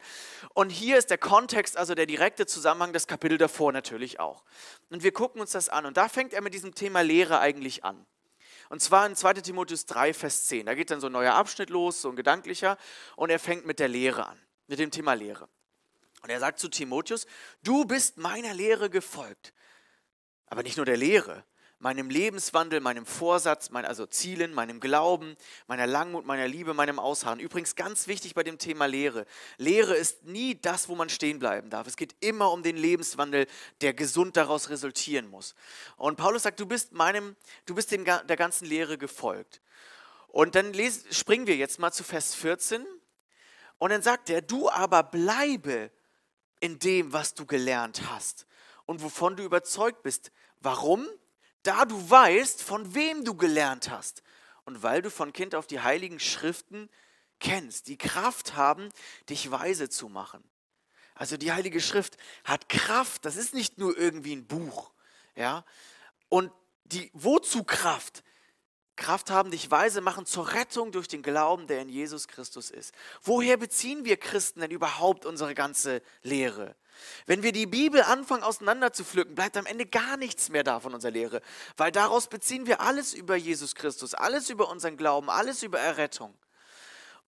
Und 0.54 0.70
hier 0.70 0.98
ist 0.98 1.10
der 1.10 1.18
Kontext, 1.18 1.78
also 1.78 1.96
der 1.96 2.06
direkte 2.06 2.46
Zusammenhang, 2.46 2.92
das 2.92 3.08
Kapitel 3.08 3.38
davor 3.38 3.72
natürlich 3.72 4.20
auch. 4.20 4.44
Und 4.90 5.04
wir 5.04 5.14
gucken 5.14 5.42
uns 5.42 5.52
das 5.52 5.70
an. 5.70 5.86
Und 5.86 5.96
da 5.96 6.10
fängt 6.10 6.34
er 6.34 6.42
mit 6.42 6.54
diesem 6.54 6.76
Thema 6.76 7.02
Lehre 7.02 7.40
eigentlich 7.40 7.84
an. 7.84 8.06
Und 8.69 8.81
zwar 8.81 9.05
in 9.05 9.15
2 9.15 9.34
Timotheus 9.34 9.86
3, 9.86 10.13
Vers 10.13 10.48
10. 10.48 10.65
Da 10.65 10.75
geht 10.75 10.91
dann 10.91 11.00
so 11.00 11.07
ein 11.07 11.13
neuer 11.13 11.34
Abschnitt 11.34 11.69
los, 11.69 12.01
so 12.01 12.10
ein 12.10 12.15
gedanklicher. 12.15 12.77
Und 13.15 13.29
er 13.29 13.39
fängt 13.39 13.65
mit 13.65 13.79
der 13.79 13.88
Lehre 13.88 14.27
an, 14.27 14.39
mit 14.67 14.79
dem 14.79 14.91
Thema 14.91 15.13
Lehre. 15.13 15.48
Und 16.22 16.29
er 16.29 16.39
sagt 16.39 16.60
zu 16.60 16.69
Timotheus, 16.69 17.27
du 17.63 17.86
bist 17.86 18.17
meiner 18.17 18.53
Lehre 18.53 18.89
gefolgt. 18.89 19.53
Aber 20.48 20.63
nicht 20.63 20.77
nur 20.77 20.86
der 20.86 20.98
Lehre, 20.98 21.43
meinem 21.86 22.10
Lebenswandel, 22.10 22.80
meinem 22.80 23.06
Vorsatz, 23.06 23.70
mein, 23.70 23.86
also 23.86 24.08
Zielen, 24.08 24.56
meinem 24.56 24.80
Glauben, 24.80 25.38
meiner 25.68 25.86
Langmut, 25.86 26.25
meiner 26.25 26.48
Liebe, 26.48 26.74
meinem 26.74 26.98
Ausharren. 26.98 27.39
Übrigens 27.39 27.75
ganz 27.75 28.08
wichtig 28.08 28.34
bei 28.34 28.42
dem 28.42 28.58
Thema 28.58 28.88
Lehre. 28.88 29.27
Lehre 29.58 29.93
ist 29.93 30.24
nie 30.24 30.60
das, 30.60 30.89
wo 30.89 30.95
man 30.95 31.10
stehen 31.10 31.38
bleiben 31.38 31.69
darf. 31.69 31.86
Es 31.86 31.95
geht 31.95 32.15
immer 32.21 32.52
um 32.52 32.63
den 32.63 32.76
Lebenswandel, 32.76 33.45
der 33.82 33.93
gesund 33.93 34.36
daraus 34.36 34.71
resultieren 34.71 35.30
muss. 35.30 35.54
Und 35.95 36.15
Paulus 36.15 36.41
sagt, 36.41 36.60
du 36.60 36.65
bist 36.65 36.91
meinem, 36.91 37.36
du 37.67 37.76
bist 37.76 37.91
dem, 37.91 38.04
der 38.04 38.36
ganzen 38.36 38.65
Lehre 38.65 38.98
gefolgt. 38.98 39.62
Und 40.30 40.56
dann 40.56 40.74
lesen, 40.74 41.04
springen 41.13 41.45
wir 41.45 41.56
jetzt 41.56 41.78
mal 41.78 41.91
zu 41.91 42.04
Vers 42.04 42.34
14. 42.34 42.84
Und 43.78 43.91
dann 43.91 44.02
sagt 44.02 44.32
er, 44.32 44.41
du 44.41 44.71
aber 44.71 45.04
bleibe 45.04 45.91
in 46.60 46.80
dem, 46.80 47.13
was 47.13 47.36
du 47.36 47.45
gelernt 47.45 48.10
hast 48.10 48.48
und 48.88 49.04
wovon 49.04 49.36
du 49.36 49.43
überzeugt 49.43 50.02
bist. 50.02 50.32
Warum? 50.62 51.08
Da 51.67 51.86
du 51.86 52.10
weißt, 52.10 52.62
von 52.62 52.93
wem 52.93 53.23
du 53.23 53.36
gelernt 53.36 53.89
hast 53.89 54.23
und 54.65 54.84
weil 54.84 55.01
du 55.01 55.10
von 55.10 55.34
Kind 55.34 55.56
auf 55.56 55.67
die 55.67 55.80
heiligen 55.80 56.19
Schriften 56.19 56.89
kennst, 57.39 57.88
die 57.88 57.97
Kraft 57.97 58.56
haben, 58.56 58.89
dich 59.30 59.51
weise 59.51 59.89
zu 59.89 60.10
machen. 60.10 60.43
Also 61.15 61.38
die 61.38 61.51
Heilige 61.51 61.80
Schrift 61.80 62.17
hat 62.43 62.69
Kraft, 62.69 63.25
das 63.25 63.38
ist 63.38 63.54
nicht 63.54 63.78
nur 63.78 63.97
irgendwie 63.97 64.36
ein 64.36 64.45
Buch, 64.45 64.91
ja? 65.36 65.63
Und 66.30 66.51
die 66.86 67.10
wozu 67.13 67.63
Kraft? 67.63 68.23
Kraft 68.95 69.30
haben, 69.30 69.51
dich 69.51 69.69
weise 69.71 70.01
machen 70.01 70.25
zur 70.25 70.54
Rettung 70.54 70.91
durch 70.91 71.08
den 71.08 71.21
Glauben, 71.21 71.67
der 71.67 71.82
in 71.82 71.89
Jesus 71.89 72.28
Christus 72.28 72.71
ist. 72.71 72.93
Woher 73.21 73.58
beziehen 73.58 74.06
wir 74.06 74.17
Christen 74.17 74.62
denn 74.62 74.71
überhaupt 74.71 75.25
unsere 75.25 75.54
ganze 75.54 76.01
Lehre? 76.21 76.75
Wenn 77.25 77.43
wir 77.43 77.51
die 77.51 77.65
Bibel 77.65 78.01
anfangen 78.01 78.43
auseinander 78.43 78.93
zu 78.93 79.03
pflücken, 79.03 79.36
bleibt 79.36 79.58
am 79.58 79.65
Ende 79.65 79.86
gar 79.86 80.17
nichts 80.17 80.49
mehr 80.49 80.63
da 80.63 80.79
von 80.79 80.93
unserer 80.93 81.12
Lehre, 81.12 81.41
weil 81.77 81.91
daraus 81.91 82.27
beziehen 82.27 82.67
wir 82.67 82.81
alles 82.81 83.13
über 83.13 83.36
Jesus 83.36 83.75
Christus, 83.75 84.13
alles 84.13 84.49
über 84.49 84.69
unseren 84.69 84.97
Glauben, 84.97 85.29
alles 85.29 85.63
über 85.63 85.79
Errettung. 85.79 86.38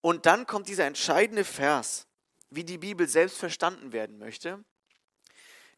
Und 0.02 0.26
dann 0.26 0.46
kommt 0.46 0.68
dieser 0.68 0.86
entscheidende 0.86 1.44
Vers, 1.44 2.08
wie 2.50 2.64
die 2.64 2.78
Bibel 2.78 3.08
selbst 3.08 3.38
verstanden 3.38 3.92
werden 3.92 4.18
möchte, 4.18 4.64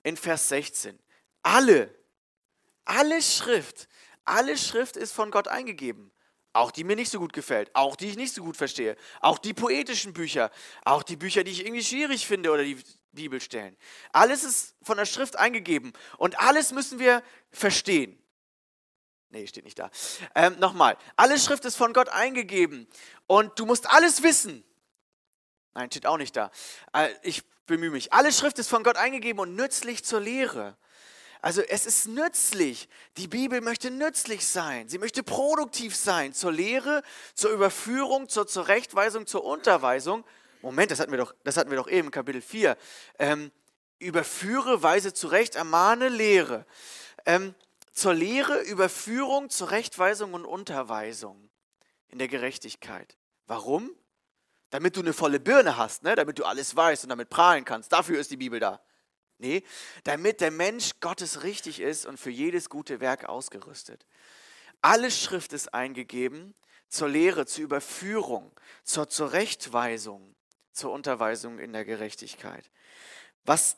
in 0.04 0.18
Vers 0.18 0.50
16. 0.50 1.00
Alle, 1.42 1.94
alle 2.86 3.22
Schrift, 3.22 3.88
alle 4.26 4.58
Schrift 4.58 4.98
ist 4.98 5.14
von 5.14 5.32
Gott 5.32 5.48
eingegeben. 5.48 6.12
Auch 6.52 6.72
die 6.72 6.84
mir 6.84 6.96
nicht 6.96 7.12
so 7.12 7.20
gut 7.20 7.34
gefällt, 7.34 7.70
auch 7.76 7.96
die 7.96 8.10
ich 8.10 8.16
nicht 8.16 8.34
so 8.34 8.44
gut 8.44 8.58
verstehe, 8.58 8.96
auch 9.22 9.38
die 9.38 9.54
poetischen 9.54 10.14
Bücher, 10.14 10.52
auch 10.84 11.04
die 11.04 11.16
Bücher, 11.16 11.44
die 11.44 11.52
ich 11.52 11.64
irgendwie 11.64 11.84
schwierig 11.84 12.26
finde 12.26 12.52
oder 12.52 12.64
die 12.64 12.78
Bibelstellen. 13.12 13.76
Alles 14.12 14.44
ist 14.44 14.76
von 14.82 14.98
der 14.98 15.06
Schrift 15.06 15.36
eingegeben 15.36 15.94
und 16.18 16.40
alles 16.40 16.72
müssen 16.72 17.00
wir 17.00 17.24
verstehen. 17.52 18.22
Nee, 19.30 19.46
steht 19.46 19.66
nicht 19.66 19.78
da. 19.78 19.92
Ähm, 20.34 20.58
Nochmal. 20.60 20.98
Alle 21.16 21.38
Schrift 21.38 21.66
ist 21.66 21.76
von 21.76 21.94
Gott 21.94 22.10
eingegeben 22.10 22.88
und 23.28 23.60
du 23.60 23.66
musst 23.66 23.90
alles 23.90 24.24
wissen. 24.24 24.64
Nein, 25.76 25.92
steht 25.92 26.08
auch 26.08 26.18
nicht 26.18 26.36
da. 26.36 26.52
Äh, 26.94 27.10
ich 27.22 27.44
bemühe 27.68 27.92
mich. 27.92 28.12
Alle 28.12 28.32
Schrift 28.32 28.58
ist 28.58 28.70
von 28.70 28.84
Gott 28.84 28.98
eingegeben 28.98 29.40
und 29.40 29.56
nützlich 29.56 30.04
zur 30.04 30.20
Lehre. 30.20 30.78
Also 31.42 31.62
es 31.62 31.86
ist 31.86 32.08
nützlich. 32.08 32.90
Die 33.18 33.28
Bibel 33.28 33.62
möchte 33.62 33.92
nützlich 33.92 34.46
sein. 34.46 34.90
Sie 34.90 34.98
möchte 34.98 35.24
produktiv 35.24 35.96
sein 35.96 36.34
zur 36.34 36.52
Lehre, 36.52 37.04
zur 37.34 37.52
Überführung, 37.52 38.28
zur 38.28 38.48
Zurechtweisung, 38.48 39.26
zur 39.26 39.46
Unterweisung 39.46 40.26
Moment, 40.62 40.92
das 40.92 41.00
hatten 41.00 41.12
wir 41.12 41.18
doch, 41.18 41.34
das 41.44 41.58
hatten 41.58 41.70
wir 41.70 41.78
doch 41.78 41.88
eben, 41.88 42.12
Kapitel 42.12 42.42
4. 42.42 42.78
Ähm, 43.18 43.52
überführe, 44.00 44.84
weise 44.84 45.14
zurecht, 45.14 45.56
ermahne, 45.56 46.10
lehre. 46.10 46.66
Ähm, 47.26 47.56
zur 47.94 48.14
Lehre, 48.14 48.62
Überführung, 48.62 49.50
Zurechtweisung 49.50 50.34
und 50.34 50.46
Unterweisung 50.46 51.50
in 52.08 52.20
der 52.20 52.28
Gerechtigkeit. 52.28 53.18
Warum? 53.46 53.92
Damit 54.70 54.96
du 54.96 55.02
eine 55.02 55.14
volle 55.14 55.40
Birne 55.40 55.78
hast, 55.78 56.04
ne? 56.04 56.16
damit 56.16 56.40
du 56.40 56.46
alles 56.46 56.76
weißt 56.76 57.04
und 57.04 57.10
damit 57.10 57.30
prahlen 57.30 57.66
kannst. 57.66 57.92
Dafür 57.92 58.20
ist 58.20 58.32
die 58.32 58.38
Bibel 58.38 58.60
da. 58.60 58.82
Nee, 59.38 59.64
damit 60.04 60.42
der 60.42 60.52
Mensch 60.52 61.00
Gottes 61.00 61.44
richtig 61.44 61.80
ist 61.80 62.06
und 62.06 62.20
für 62.20 62.30
jedes 62.30 62.70
gute 62.70 63.00
Werk 63.00 63.26
ausgerüstet. 63.26 64.06
Alle 64.82 65.12
Schrift 65.12 65.54
ist 65.54 65.74
eingegeben 65.74 66.54
zur 66.90 67.08
Lehre, 67.08 67.46
zur 67.46 67.64
Überführung, 67.64 68.52
zur 68.84 69.08
Zurechtweisung, 69.08 70.36
zur 70.80 70.92
Unterweisung 70.92 71.60
in 71.60 71.74
der 71.74 71.86
Gerechtigkeit. 71.86 72.70
Was 73.46 73.78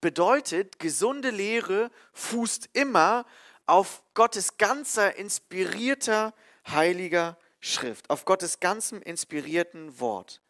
bedeutet, 0.00 0.78
gesunde 0.78 1.30
Lehre 1.30 1.90
fußt 2.12 2.70
immer 2.72 3.26
auf 3.66 4.02
Gottes 4.14 4.56
ganzer 4.56 5.16
inspirierter, 5.16 6.32
heiliger 6.66 7.36
Schrift, 7.60 8.08
auf 8.10 8.24
Gottes 8.24 8.60
ganzem 8.60 9.02
inspirierten 9.02 9.98
Wort. 10.00 10.40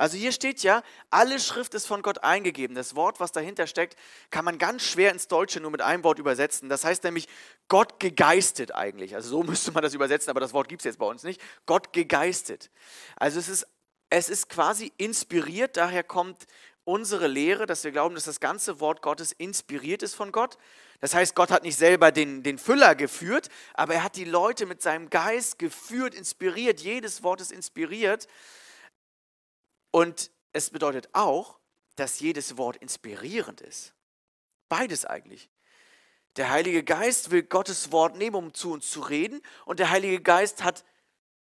Also 0.00 0.16
hier 0.16 0.32
steht 0.32 0.62
ja, 0.62 0.82
alle 1.10 1.38
Schrift 1.38 1.74
ist 1.74 1.84
von 1.84 2.00
Gott 2.00 2.24
eingegeben. 2.24 2.74
Das 2.74 2.96
Wort, 2.96 3.20
was 3.20 3.32
dahinter 3.32 3.66
steckt, 3.66 3.96
kann 4.30 4.46
man 4.46 4.56
ganz 4.56 4.82
schwer 4.82 5.12
ins 5.12 5.28
Deutsche 5.28 5.60
nur 5.60 5.70
mit 5.70 5.82
einem 5.82 6.04
Wort 6.04 6.18
übersetzen. 6.18 6.70
Das 6.70 6.86
heißt 6.86 7.04
nämlich 7.04 7.28
Gott 7.68 8.00
gegeistet 8.00 8.74
eigentlich. 8.74 9.14
Also 9.14 9.28
so 9.28 9.42
müsste 9.44 9.72
man 9.72 9.82
das 9.82 9.92
übersetzen, 9.92 10.30
aber 10.30 10.40
das 10.40 10.54
Wort 10.54 10.70
gibt 10.70 10.80
es 10.80 10.84
jetzt 10.86 10.98
bei 10.98 11.04
uns 11.04 11.22
nicht. 11.22 11.38
Gott 11.66 11.92
gegeistet. 11.92 12.70
Also 13.16 13.38
es 13.38 13.50
ist, 13.50 13.66
es 14.10 14.28
ist 14.28 14.48
quasi 14.48 14.92
inspiriert, 14.96 15.76
daher 15.76 16.02
kommt 16.02 16.46
unsere 16.84 17.28
Lehre, 17.28 17.66
dass 17.66 17.84
wir 17.84 17.92
glauben, 17.92 18.16
dass 18.16 18.24
das 18.24 18.40
ganze 18.40 18.80
Wort 18.80 19.02
Gottes 19.02 19.32
inspiriert 19.32 20.02
ist 20.02 20.14
von 20.14 20.32
Gott. 20.32 20.58
Das 21.00 21.14
heißt, 21.14 21.34
Gott 21.36 21.50
hat 21.50 21.62
nicht 21.62 21.76
selber 21.76 22.10
den, 22.10 22.42
den 22.42 22.58
Füller 22.58 22.94
geführt, 22.96 23.48
aber 23.74 23.94
er 23.94 24.02
hat 24.02 24.16
die 24.16 24.24
Leute 24.24 24.66
mit 24.66 24.82
seinem 24.82 25.08
Geist 25.08 25.58
geführt, 25.58 26.14
inspiriert. 26.14 26.80
Jedes 26.80 27.22
Wort 27.22 27.40
ist 27.40 27.52
inspiriert. 27.52 28.26
Und 29.92 30.30
es 30.52 30.70
bedeutet 30.70 31.08
auch, 31.12 31.58
dass 31.94 32.20
jedes 32.20 32.56
Wort 32.56 32.76
inspirierend 32.76 33.60
ist. 33.60 33.94
Beides 34.68 35.04
eigentlich. 35.04 35.48
Der 36.36 36.50
Heilige 36.50 36.82
Geist 36.82 37.30
will 37.30 37.42
Gottes 37.42 37.92
Wort 37.92 38.16
nehmen, 38.16 38.36
um 38.36 38.54
zu 38.54 38.72
uns 38.72 38.90
zu 38.90 39.00
reden. 39.00 39.40
Und 39.64 39.78
der 39.78 39.90
Heilige 39.90 40.20
Geist 40.20 40.64
hat 40.64 40.84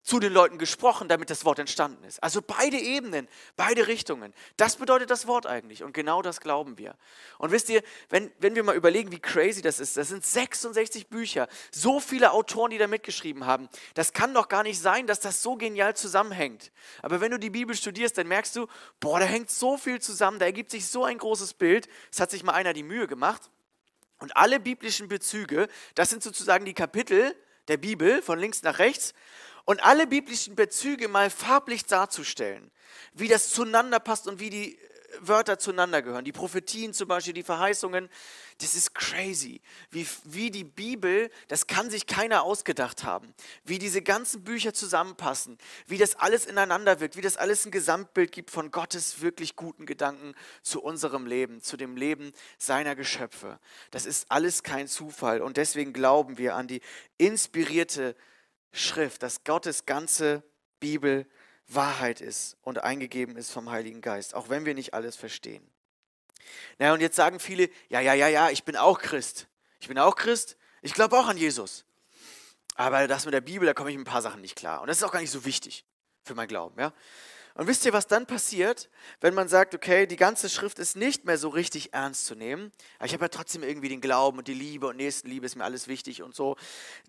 zu 0.03 0.19
den 0.19 0.33
Leuten 0.33 0.57
gesprochen, 0.57 1.07
damit 1.07 1.29
das 1.29 1.45
Wort 1.45 1.59
entstanden 1.59 2.03
ist. 2.03 2.21
Also 2.21 2.41
beide 2.41 2.77
Ebenen, 2.77 3.29
beide 3.55 3.87
Richtungen. 3.87 4.33
Das 4.57 4.75
bedeutet 4.75 5.09
das 5.09 5.27
Wort 5.27 5.45
eigentlich 5.45 5.81
und 5.81 5.93
genau 5.93 6.21
das 6.21 6.41
glauben 6.41 6.77
wir. 6.77 6.95
Und 7.37 7.51
wisst 7.51 7.69
ihr, 7.69 7.81
wenn, 8.09 8.29
wenn 8.37 8.53
wir 8.53 8.63
mal 8.63 8.75
überlegen, 8.75 9.13
wie 9.13 9.19
crazy 9.19 9.61
das 9.61 9.79
ist, 9.79 9.95
das 9.95 10.09
sind 10.09 10.25
66 10.25 11.07
Bücher, 11.07 11.47
so 11.71 12.01
viele 12.01 12.33
Autoren, 12.33 12.71
die 12.71 12.77
da 12.77 12.87
mitgeschrieben 12.87 13.45
haben. 13.45 13.69
Das 13.93 14.11
kann 14.11 14.33
doch 14.33 14.49
gar 14.49 14.63
nicht 14.63 14.79
sein, 14.79 15.07
dass 15.07 15.21
das 15.21 15.41
so 15.41 15.55
genial 15.55 15.95
zusammenhängt. 15.95 16.73
Aber 17.01 17.21
wenn 17.21 17.31
du 17.31 17.39
die 17.39 17.49
Bibel 17.49 17.73
studierst, 17.73 18.17
dann 18.17 18.27
merkst 18.27 18.57
du, 18.57 18.67
boah, 18.99 19.21
da 19.21 19.25
hängt 19.25 19.49
so 19.49 19.77
viel 19.77 20.01
zusammen, 20.01 20.37
da 20.37 20.45
ergibt 20.45 20.71
sich 20.71 20.85
so 20.87 21.05
ein 21.05 21.17
großes 21.17 21.53
Bild. 21.53 21.87
Es 22.11 22.19
hat 22.19 22.29
sich 22.29 22.43
mal 22.43 22.53
einer 22.53 22.73
die 22.73 22.83
Mühe 22.83 23.07
gemacht. 23.07 23.49
Und 24.19 24.35
alle 24.35 24.59
biblischen 24.59 25.07
Bezüge, 25.07 25.69
das 25.95 26.09
sind 26.09 26.23
sozusagen 26.23 26.65
die 26.65 26.73
Kapitel 26.73 27.35
der 27.69 27.77
Bibel 27.77 28.21
von 28.21 28.37
links 28.37 28.63
nach 28.63 28.79
rechts 28.79 29.13
und 29.65 29.83
alle 29.83 30.07
biblischen 30.07 30.55
Bezüge 30.55 31.07
mal 31.07 31.29
farblich 31.29 31.85
darzustellen, 31.85 32.71
wie 33.13 33.27
das 33.27 33.49
zueinander 33.49 33.99
passt 33.99 34.27
und 34.27 34.39
wie 34.39 34.49
die 34.49 34.77
äh, 34.77 34.79
Wörter 35.21 35.59
zueinander 35.59 36.01
gehören. 36.01 36.25
Die 36.25 36.31
Prophetien 36.31 36.93
zum 36.93 37.07
Beispiel, 37.07 37.33
die 37.33 37.43
Verheißungen, 37.43 38.09
das 38.59 38.75
ist 38.75 38.93
crazy. 38.93 39.61
Wie, 39.89 40.05
wie 40.25 40.51
die 40.51 40.63
Bibel, 40.63 41.29
das 41.47 41.67
kann 41.67 41.89
sich 41.89 42.07
keiner 42.07 42.43
ausgedacht 42.43 43.03
haben. 43.03 43.33
Wie 43.63 43.79
diese 43.79 44.01
ganzen 44.01 44.43
Bücher 44.43 44.73
zusammenpassen, 44.73 45.57
wie 45.87 45.97
das 45.97 46.15
alles 46.15 46.45
ineinander 46.45 46.99
wirkt, 46.99 47.15
wie 47.15 47.21
das 47.21 47.37
alles 47.37 47.65
ein 47.65 47.71
Gesamtbild 47.71 48.31
gibt 48.31 48.51
von 48.51 48.71
Gottes 48.71 49.21
wirklich 49.21 49.55
guten 49.55 49.85
Gedanken 49.85 50.33
zu 50.61 50.81
unserem 50.81 51.25
Leben, 51.25 51.61
zu 51.61 51.77
dem 51.77 51.95
Leben 51.95 52.33
seiner 52.57 52.95
Geschöpfe. 52.95 53.59
Das 53.91 54.05
ist 54.05 54.25
alles 54.29 54.63
kein 54.63 54.87
Zufall 54.87 55.41
und 55.41 55.57
deswegen 55.57 55.93
glauben 55.93 56.37
wir 56.37 56.55
an 56.55 56.67
die 56.67 56.81
inspirierte 57.17 58.15
Schrift, 58.73 59.23
dass 59.23 59.43
Gottes 59.43 59.85
ganze 59.85 60.43
Bibel 60.79 61.25
Wahrheit 61.67 62.19
ist 62.19 62.57
und 62.61 62.83
eingegeben 62.83 63.37
ist 63.37 63.51
vom 63.51 63.69
Heiligen 63.69 64.01
Geist, 64.01 64.35
auch 64.35 64.49
wenn 64.49 64.65
wir 64.65 64.73
nicht 64.73 64.93
alles 64.93 65.15
verstehen. 65.15 65.65
Naja, 66.77 66.93
und 66.93 66.99
jetzt 66.99 67.15
sagen 67.15 67.39
viele, 67.39 67.69
ja, 67.87 68.01
ja, 68.01 68.13
ja, 68.13 68.27
ja, 68.27 68.49
ich 68.49 68.65
bin 68.65 68.75
auch 68.75 68.99
Christ. 68.99 69.47
Ich 69.79 69.87
bin 69.87 69.97
auch 69.97 70.15
Christ, 70.15 70.57
ich 70.81 70.93
glaube 70.93 71.17
auch 71.17 71.27
an 71.27 71.37
Jesus. 71.37 71.85
Aber 72.75 73.07
das 73.07 73.25
mit 73.25 73.33
der 73.33 73.41
Bibel, 73.41 73.65
da 73.65 73.73
komme 73.73 73.91
ich 73.91 73.97
mit 73.97 74.07
ein 74.07 74.11
paar 74.11 74.21
Sachen 74.21 74.41
nicht 74.41 74.55
klar. 74.55 74.81
Und 74.81 74.87
das 74.87 74.97
ist 74.97 75.03
auch 75.03 75.11
gar 75.11 75.21
nicht 75.21 75.31
so 75.31 75.45
wichtig 75.45 75.85
für 76.23 76.35
mein 76.35 76.47
Glauben. 76.47 76.79
Ja? 76.79 76.93
Und 77.55 77.67
wisst 77.67 77.85
ihr, 77.85 77.93
was 77.93 78.07
dann 78.07 78.25
passiert, 78.25 78.89
wenn 79.21 79.35
man 79.35 79.47
sagt, 79.47 79.75
okay, 79.75 80.07
die 80.07 80.15
ganze 80.15 80.49
Schrift 80.49 80.79
ist 80.79 80.95
nicht 80.95 81.25
mehr 81.25 81.37
so 81.37 81.49
richtig 81.49 81.93
ernst 81.93 82.25
zu 82.25 82.33
nehmen, 82.33 82.71
aber 82.97 83.05
ich 83.05 83.13
habe 83.13 83.25
ja 83.25 83.29
trotzdem 83.29 83.61
irgendwie 83.61 83.89
den 83.89 84.01
Glauben 84.01 84.39
und 84.39 84.47
die 84.47 84.55
Liebe 84.55 84.87
und 84.87 84.97
Nächstenliebe 84.97 85.45
ist 85.45 85.55
mir 85.55 85.63
alles 85.63 85.87
wichtig 85.87 86.23
und 86.23 86.33
so. 86.33 86.55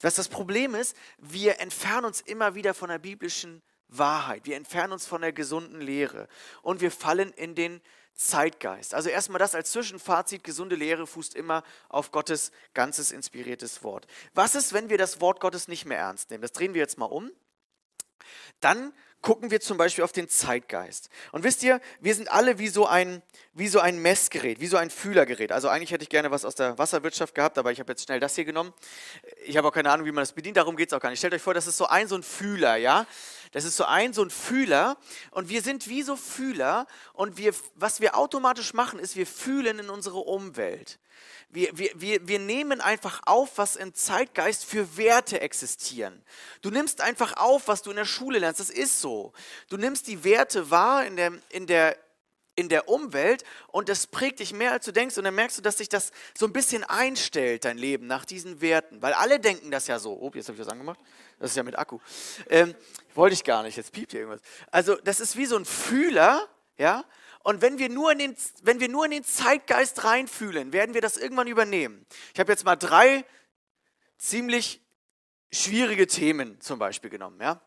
Was 0.03 0.17
das 0.17 0.29
Problem 0.29 0.75
ist, 0.75 0.97
wir 1.19 1.61
entfernen 1.61 2.05
uns 2.05 2.21
immer 2.21 2.55
wieder 2.55 2.75
von 2.75 2.91
der 2.91 2.99
biblischen 2.99 3.63
Wahrheit, 3.89 4.45
wir 4.45 4.57
entfernen 4.57 4.93
uns 4.93 5.07
von 5.07 5.23
der 5.23 5.33
gesunden 5.33 5.81
Lehre 5.81 6.29
und 6.61 6.83
wir 6.83 6.91
fallen 6.91 7.33
in 7.33 7.55
den 7.55 7.81
Zeitgeist. 8.15 8.95
Also 8.95 9.09
erstmal 9.09 9.39
das 9.39 9.55
als 9.55 9.73
Zwischenfazit, 9.73 10.45
gesunde 10.45 10.77
Lehre 10.77 11.07
fußt 11.07 11.35
immer 11.35 11.65
auf 11.89 12.11
Gottes 12.11 12.53
ganzes 12.75 13.13
inspiriertes 13.13 13.83
Wort. 13.83 14.07
Was 14.35 14.55
ist, 14.55 14.73
wenn 14.73 14.89
wir 14.89 14.99
das 14.99 15.21
Wort 15.21 15.41
Gottes 15.41 15.69
nicht 15.69 15.85
mehr 15.85 15.99
ernst 15.99 16.31
nehmen? 16.31 16.43
Das 16.43 16.53
drehen 16.53 16.75
wir 16.75 16.81
jetzt 16.81 16.99
mal 16.99 17.07
um. 17.07 17.31
Dann 18.61 18.93
gucken 19.25 19.51
wir 19.51 19.59
zum 19.59 19.79
Beispiel 19.79 20.05
auf 20.05 20.13
den 20.13 20.29
Zeitgeist. 20.29 21.09
Und 21.33 21.45
wisst 21.45 21.63
ihr, 21.63 21.81
wir 21.99 22.15
sind 22.15 22.31
alle 22.31 22.59
wie 22.59 22.69
so 22.69 22.87
ein, 22.87 23.23
wie 23.55 23.69
so 23.69 23.81
ein 23.81 23.99
Messgerät, 24.03 24.61
wie 24.61 24.67
so 24.67 24.77
ein 24.77 24.91
Fühlergerät. 24.91 25.51
Also 25.51 25.69
eigentlich 25.69 25.93
hätte 25.93 26.03
ich 26.03 26.11
gerne 26.11 26.31
was 26.31 26.45
aus 26.45 26.55
der 26.55 26.77
Wasserwirtschaft 26.77 27.35
gehabt, 27.35 27.57
aber 27.57 27.73
ich 27.73 27.81
habe 27.81 27.91
jetzt 27.91 28.05
schnell 28.05 28.21
das 28.21 28.35
hier 28.35 28.45
genommen. 28.45 28.75
Ich 29.47 29.57
habe 29.57 29.67
auch 29.67 29.73
keine 29.73 29.91
Ahnung, 29.91 30.07
wie 30.07 30.13
man 30.13 30.21
das 30.21 30.33
bedient, 30.33 30.59
darum 30.59 30.77
geht 30.77 30.91
es 30.91 30.93
auch 30.93 31.01
gar 31.01 31.09
nicht. 31.09 31.21
Stellt 31.21 31.33
euch 31.33 31.41
vor, 31.41 31.55
das 31.55 31.67
ist 31.67 31.79
so 31.79 31.87
ein, 31.87 32.07
so 32.07 32.17
ein 32.17 32.23
Fühler, 32.23 32.77
ja. 32.77 33.07
Das 33.53 33.65
ist 33.65 33.79
so 33.79 33.85
ein, 33.85 34.13
so 34.13 34.23
ein 34.23 34.29
Fühler 34.29 34.99
und 35.31 35.49
wir 35.49 35.63
sind 35.63 35.89
wie 35.89 36.03
so 36.03 36.17
Fühler 36.17 36.87
und 37.15 37.39
wir, 37.39 37.55
was 37.77 38.03
wir 38.03 38.19
automatisch 38.19 38.75
machen, 38.75 38.99
ist, 38.99 39.17
wir 39.17 39.27
fühlen 39.27 39.79
in 39.79 39.89
unsere 39.89 40.19
Umwelt. 40.19 40.99
Wir, 41.51 41.77
wir, 41.79 41.91
wir, 41.95 42.27
wir 42.27 42.39
nehmen 42.39 42.81
einfach 42.81 43.23
auf, 43.27 43.59
was 43.59 43.77
im 43.77 43.95
Zeitgeist 43.95 44.65
für 44.65 44.97
Werte 44.97 45.41
existieren. 45.41 46.23
Du 46.63 46.71
nimmst 46.71 47.01
einfach 47.01 47.37
auf, 47.37 47.69
was 47.69 47.83
du 47.83 47.91
in 47.91 47.97
der 47.97 48.05
Schule 48.05 48.41
lernst. 48.41 48.61
Das 48.61 48.71
ist 48.71 49.01
so. 49.01 49.33
Du 49.69 49.77
nimmst 49.77 50.09
die 50.09 50.25
Werte 50.25 50.71
wahr 50.71 51.07
in 51.07 51.17
der, 51.17 51.33
in 51.51 51.67
der, 51.67 51.97
in 52.57 52.69
der 52.69 52.89
Umwelt 52.89 53.45
und 53.69 53.89
das 53.89 54.07
prägt 54.07 54.41
dich 54.41 54.53
mehr, 54.53 54.73
als 54.73 54.85
du 54.85 54.93
denkst. 54.93 55.17
Und 55.17 55.25
dann 55.25 55.35
merkst 55.35 55.59
du, 55.59 55.63
dass 55.63 55.79
sich 55.79 55.89
das 55.89 56.11
so 56.37 56.47
ein 56.47 56.53
bisschen 56.53 56.83
einstellt, 56.85 57.65
dein 57.65 57.79
Leben, 57.79 58.07
nach 58.07 58.25
diesen 58.25 58.61
Werten. 58.61 59.01
Weil 59.01 59.13
alle 59.13 59.39
denken 59.39 59.71
das 59.71 59.87
ja 59.87 59.99
so. 59.99 60.19
Oh, 60.21 60.31
jetzt 60.35 60.49
habe 60.49 60.57
ich 60.57 60.67
was 60.67 60.73
angemacht. 60.73 60.99
Das 61.39 61.51
ist 61.51 61.57
ja 61.57 61.63
mit 61.63 61.79
Akku. 61.79 61.99
Ähm, 62.49 62.75
wollte 63.15 63.35
ich 63.35 63.45
gar 63.45 63.63
nicht, 63.63 63.77
jetzt 63.77 63.93
piept 63.93 64.13
hier 64.13 64.21
irgendwas. 64.21 64.41
Also, 64.71 64.97
das 64.97 65.21
ist 65.21 65.37
wie 65.37 65.47
so 65.47 65.57
ein 65.57 65.65
Fühler, 65.65 66.49
ja, 66.79 67.05
und 67.45 67.61
wenn 67.61 67.79
wir, 67.79 67.91
nur 67.91 68.11
in 68.11 68.19
den, 68.19 68.37
wenn 68.63 68.81
wir 68.81 68.89
nur 68.89 69.05
in 69.05 69.11
den 69.11 69.23
Zeitgeist 69.23 70.03
reinfühlen, 70.03 70.73
werden 70.73 70.95
wir 70.95 71.03
das 71.03 71.19
irgendwann 71.19 71.47
übernehmen. 71.47 72.07
Ich 72.33 72.41
habe 72.41 72.51
jetzt 72.51 72.65
mal 72.65 72.75
drei 72.75 73.23
ziemlich 74.17 74.81
schwierige 75.53 76.07
Themen 76.07 76.59
zum 76.63 76.79
Beispiel 76.79 77.11
genommen. 77.11 77.39
Ja? 77.43 77.61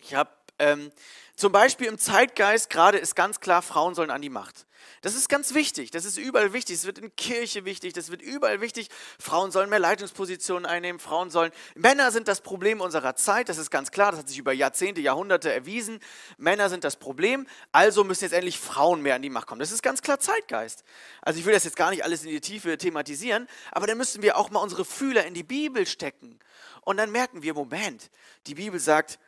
Ich 0.00 0.14
habe 0.14 0.30
ähm, 0.60 0.92
zum 1.34 1.50
Beispiel 1.50 1.88
im 1.88 1.98
Zeitgeist 1.98 2.70
gerade 2.70 2.98
ist 2.98 3.16
ganz 3.16 3.40
klar, 3.40 3.62
Frauen 3.62 3.96
sollen 3.96 4.12
an 4.12 4.22
die 4.22 4.30
Macht. 4.30 4.67
Das 5.02 5.14
ist 5.14 5.28
ganz 5.28 5.54
wichtig, 5.54 5.90
das 5.90 6.04
ist 6.04 6.18
überall 6.18 6.52
wichtig, 6.52 6.76
es 6.76 6.84
wird 6.84 6.98
in 6.98 7.14
Kirche 7.14 7.64
wichtig, 7.64 7.92
das 7.92 8.10
wird 8.10 8.20
überall 8.20 8.60
wichtig. 8.60 8.88
Frauen 9.20 9.50
sollen 9.52 9.70
mehr 9.70 9.78
Leitungspositionen 9.78 10.66
einnehmen, 10.66 10.98
Frauen 10.98 11.30
sollen, 11.30 11.52
Männer 11.74 12.10
sind 12.10 12.26
das 12.26 12.40
Problem 12.40 12.80
unserer 12.80 13.14
Zeit, 13.14 13.48
das 13.48 13.58
ist 13.58 13.70
ganz 13.70 13.90
klar, 13.90 14.10
das 14.10 14.20
hat 14.20 14.28
sich 14.28 14.38
über 14.38 14.52
Jahrzehnte, 14.52 15.00
Jahrhunderte 15.00 15.52
erwiesen. 15.52 16.00
Männer 16.36 16.68
sind 16.68 16.82
das 16.82 16.96
Problem, 16.96 17.46
also 17.70 18.02
müssen 18.02 18.24
jetzt 18.24 18.32
endlich 18.32 18.58
Frauen 18.58 19.02
mehr 19.02 19.14
an 19.14 19.22
die 19.22 19.30
Macht 19.30 19.46
kommen. 19.46 19.60
Das 19.60 19.72
ist 19.72 19.82
ganz 19.82 20.02
klar 20.02 20.18
Zeitgeist. 20.18 20.82
Also 21.22 21.38
ich 21.38 21.46
will 21.46 21.52
das 21.52 21.64
jetzt 21.64 21.76
gar 21.76 21.90
nicht 21.90 22.04
alles 22.04 22.24
in 22.24 22.30
die 22.30 22.40
Tiefe 22.40 22.76
thematisieren, 22.76 23.48
aber 23.70 23.86
dann 23.86 23.98
müssen 23.98 24.22
wir 24.22 24.36
auch 24.36 24.50
mal 24.50 24.60
unsere 24.60 24.84
Fühler 24.84 25.24
in 25.26 25.34
die 25.34 25.44
Bibel 25.44 25.86
stecken. 25.86 26.38
Und 26.82 26.96
dann 26.96 27.12
merken 27.12 27.42
wir, 27.42 27.54
Moment, 27.54 28.10
die 28.46 28.54
Bibel 28.54 28.80
sagt, 28.80 29.18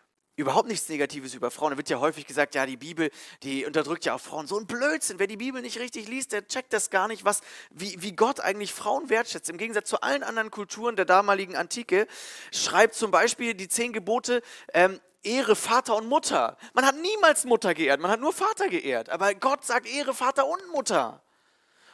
überhaupt 0.40 0.68
nichts 0.68 0.88
Negatives 0.88 1.35
über 1.35 1.50
Frauen. 1.50 1.70
Da 1.70 1.76
wird 1.76 1.88
ja 1.88 2.00
häufig 2.00 2.26
gesagt, 2.26 2.55
ja, 2.55 2.66
die 2.66 2.76
Bibel, 2.76 3.11
die 3.42 3.64
unterdrückt 3.64 4.05
ja 4.05 4.14
auch 4.14 4.20
Frauen. 4.20 4.46
So 4.46 4.59
ein 4.59 4.66
Blödsinn. 4.66 5.18
Wer 5.18 5.26
die 5.26 5.37
Bibel 5.37 5.62
nicht 5.62 5.79
richtig 5.79 6.09
liest, 6.09 6.33
der 6.33 6.46
checkt 6.46 6.72
das 6.72 6.90
gar 6.90 7.09
nicht, 7.09 7.24
was, 7.24 7.40
wie, 7.70 8.00
wie 8.03 8.12
Gott 8.12 8.40
eigentlich 8.40 8.74
Frauen 8.74 9.09
wertschätzt. 9.09 9.48
Im 9.50 9.59
Gegensatz 9.59 9.88
zu 9.88 10.00
allen 10.00 10.22
anderen 10.22 10.50
Kulturen 10.50 10.96
der 10.96 11.05
damaligen 11.05 11.57
Antike 11.57 12.07
schreibt 12.53 12.94
zum 12.94 13.11
Beispiel 13.11 13.55
die 13.55 13.68
zehn 13.68 13.92
Gebote, 13.92 14.42
ähm, 14.74 15.00
Ehre 15.22 15.55
Vater 15.55 15.96
und 15.96 16.09
Mutter. 16.09 16.57
Man 16.72 16.87
hat 16.87 16.96
niemals 16.96 17.44
Mutter 17.44 17.74
geehrt, 17.74 18.00
man 18.00 18.11
hat 18.11 18.20
nur 18.20 18.33
Vater 18.33 18.68
geehrt. 18.68 19.11
Aber 19.11 19.35
Gott 19.35 19.64
sagt 19.64 19.87
Ehre 19.87 20.14
Vater 20.14 20.46
und 20.46 20.66
Mutter. 20.72 21.22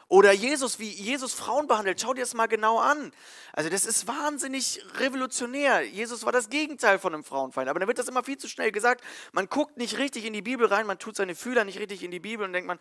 Oder 0.09 0.33
Jesus, 0.33 0.79
wie 0.79 0.89
Jesus 0.89 1.35
Frauen 1.35 1.67
behandelt, 1.67 2.01
schau 2.01 2.15
dir 2.15 2.21
das 2.21 2.35
mal 2.35 2.47
genau 2.47 2.79
an. 2.79 3.11
Also 3.53 3.71
das 3.71 3.85
ist 3.85 4.07
wahnsinnig 4.07 4.81
revolutionär. 4.99 5.83
Jesus 5.83 6.25
war 6.25 6.31
das 6.31 6.49
Gegenteil 6.49 7.01
von 7.01 7.13
einem 7.13 7.25
Frauenfeind. 7.25 7.69
Aber 7.69 7.81
da 7.81 7.89
wird 7.89 7.99
das 7.99 8.07
immer 8.07 8.23
viel 8.23 8.39
zu 8.39 8.49
schnell 8.49 8.71
gesagt. 8.71 9.03
Man 9.33 9.49
guckt 9.49 9.79
nicht 9.79 9.99
richtig 9.99 10.25
in 10.25 10.33
die 10.33 10.43
Bibel 10.43 10.69
rein, 10.69 10.87
man 10.87 11.01
tut 11.01 11.17
seine 11.17 11.35
Fühler 11.35 11.65
nicht 11.65 11.81
richtig 11.81 12.05
in 12.05 12.13
die 12.13 12.21
Bibel 12.21 12.47
und 12.47 12.53
denkt 12.53 12.69
man, 12.69 12.79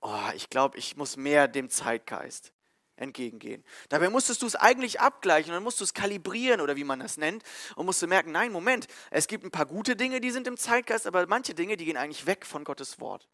oh, 0.00 0.30
ich 0.34 0.50
glaube, 0.50 0.76
ich 0.76 0.96
muss 0.96 1.16
mehr 1.16 1.46
dem 1.46 1.70
Zeitgeist 1.70 2.52
entgegengehen. 2.96 3.64
Dabei 3.88 4.08
musstest 4.08 4.42
du 4.42 4.46
es 4.46 4.56
eigentlich 4.56 5.00
abgleichen 5.00 5.50
und 5.50 5.56
dann 5.56 5.62
musst 5.62 5.80
du 5.80 5.84
es 5.84 5.94
kalibrieren 5.94 6.60
oder 6.60 6.74
wie 6.76 6.84
man 6.84 7.00
das 7.00 7.16
nennt 7.16 7.44
und 7.76 7.86
musst 7.86 8.02
du 8.02 8.06
merken, 8.08 8.32
nein, 8.32 8.52
Moment, 8.52 8.88
es 9.10 9.28
gibt 9.28 9.44
ein 9.44 9.50
paar 9.50 9.66
gute 9.66 9.94
Dinge, 9.94 10.20
die 10.20 10.30
sind 10.30 10.46
im 10.46 10.56
Zeitgeist, 10.56 11.06
aber 11.06 11.26
manche 11.26 11.54
Dinge, 11.54 11.76
die 11.76 11.84
gehen 11.84 11.96
eigentlich 11.96 12.26
weg 12.26 12.46
von 12.46 12.64
Gottes 12.64 13.00
Wort. 13.00 13.28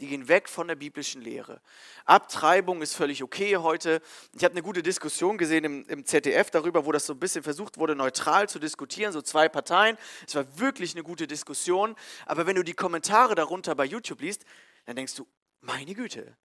Die 0.00 0.08
gehen 0.08 0.28
weg 0.28 0.48
von 0.48 0.68
der 0.68 0.74
biblischen 0.74 1.22
Lehre. 1.22 1.60
Abtreibung 2.04 2.82
ist 2.82 2.94
völlig 2.94 3.22
okay 3.22 3.56
heute. 3.56 4.02
Ich 4.34 4.44
habe 4.44 4.52
eine 4.52 4.62
gute 4.62 4.82
Diskussion 4.82 5.38
gesehen 5.38 5.64
im, 5.64 5.88
im, 5.88 6.04
ZDF 6.04 6.50
darüber, 6.50 6.84
wo 6.84 6.92
das 6.92 7.06
so 7.06 7.14
ein 7.14 7.18
bisschen 7.18 7.42
versucht 7.42 7.78
wurde, 7.78 7.96
neutral 7.96 8.46
zu 8.48 8.58
diskutieren, 8.58 9.12
so 9.12 9.22
zwei 9.22 9.48
Parteien. 9.48 9.96
Es 10.26 10.34
war 10.34 10.58
wirklich 10.58 10.94
eine 10.94 11.02
gute 11.02 11.26
Diskussion. 11.26 11.96
Aber 12.26 12.46
wenn 12.46 12.56
du 12.56 12.62
die 12.62 12.74
Kommentare 12.74 13.34
darunter 13.34 13.74
bei 13.74 13.86
YouTube 13.86 14.20
liest, 14.20 14.44
dann 14.84 14.96
denkst 14.96 15.14
du, 15.14 15.26
meine 15.60 15.94
Güte. 15.94 16.36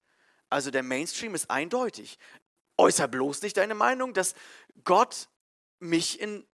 Also 0.50 0.72
der 0.72 0.84
Mainstream 0.84 1.36
ist 1.36 1.50
eindeutig. 1.50 2.20
Äußer 2.78 3.08
bloß 3.08 3.42
nicht 3.42 3.58
deine 3.58 3.76
Meinung, 3.76 4.14
dass 4.14 4.34
Gott 4.86 5.28
mich 5.80 6.20
in, 6.20 6.48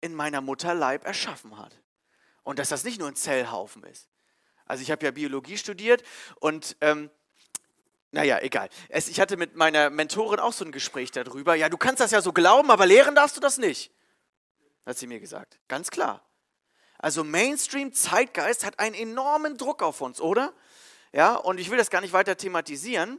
in 0.00 0.14
meiner 0.14 0.40
Mutterleib 0.40 1.04
erschaffen 1.04 1.58
hat. 1.58 1.80
Und 2.42 2.58
dass 2.58 2.70
das 2.70 2.84
nicht 2.84 2.98
nur 2.98 3.08
ein 3.08 3.16
Zellhaufen 3.16 3.84
ist. 3.84 4.09
Also 4.70 4.82
ich 4.82 4.90
habe 4.90 5.04
ja 5.04 5.10
Biologie 5.10 5.58
studiert 5.58 6.04
und 6.38 6.76
ähm, 6.80 7.10
naja, 8.12 8.38
egal. 8.40 8.68
Es, 8.88 9.08
ich 9.08 9.20
hatte 9.20 9.36
mit 9.36 9.56
meiner 9.56 9.90
Mentorin 9.90 10.38
auch 10.38 10.52
so 10.52 10.64
ein 10.64 10.72
Gespräch 10.72 11.10
darüber. 11.10 11.54
Ja, 11.56 11.68
du 11.68 11.76
kannst 11.76 12.00
das 12.00 12.12
ja 12.12 12.22
so 12.22 12.32
glauben, 12.32 12.70
aber 12.70 12.86
lehren 12.86 13.14
darfst 13.14 13.36
du 13.36 13.40
das 13.40 13.58
nicht. 13.58 13.92
Hat 14.86 14.96
sie 14.96 15.08
mir 15.08 15.20
gesagt. 15.20 15.58
Ganz 15.68 15.90
klar. 15.90 16.24
Also 16.98 17.24
Mainstream-Zeitgeist 17.24 18.64
hat 18.64 18.78
einen 18.78 18.94
enormen 18.94 19.56
Druck 19.56 19.82
auf 19.82 20.00
uns, 20.00 20.20
oder? 20.20 20.52
Ja, 21.12 21.34
und 21.34 21.58
ich 21.58 21.70
will 21.70 21.78
das 21.78 21.90
gar 21.90 22.00
nicht 22.00 22.12
weiter 22.12 22.36
thematisieren. 22.36 23.18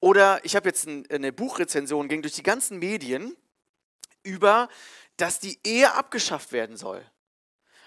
Oder 0.00 0.44
ich 0.44 0.56
habe 0.56 0.68
jetzt 0.68 0.86
ein, 0.86 1.06
eine 1.10 1.32
Buchrezension, 1.32 2.08
ging 2.08 2.22
durch 2.22 2.34
die 2.34 2.42
ganzen 2.42 2.78
Medien 2.78 3.36
über, 4.22 4.68
dass 5.16 5.38
die 5.38 5.58
Ehe 5.64 5.92
abgeschafft 5.94 6.52
werden 6.52 6.76
soll. 6.76 7.04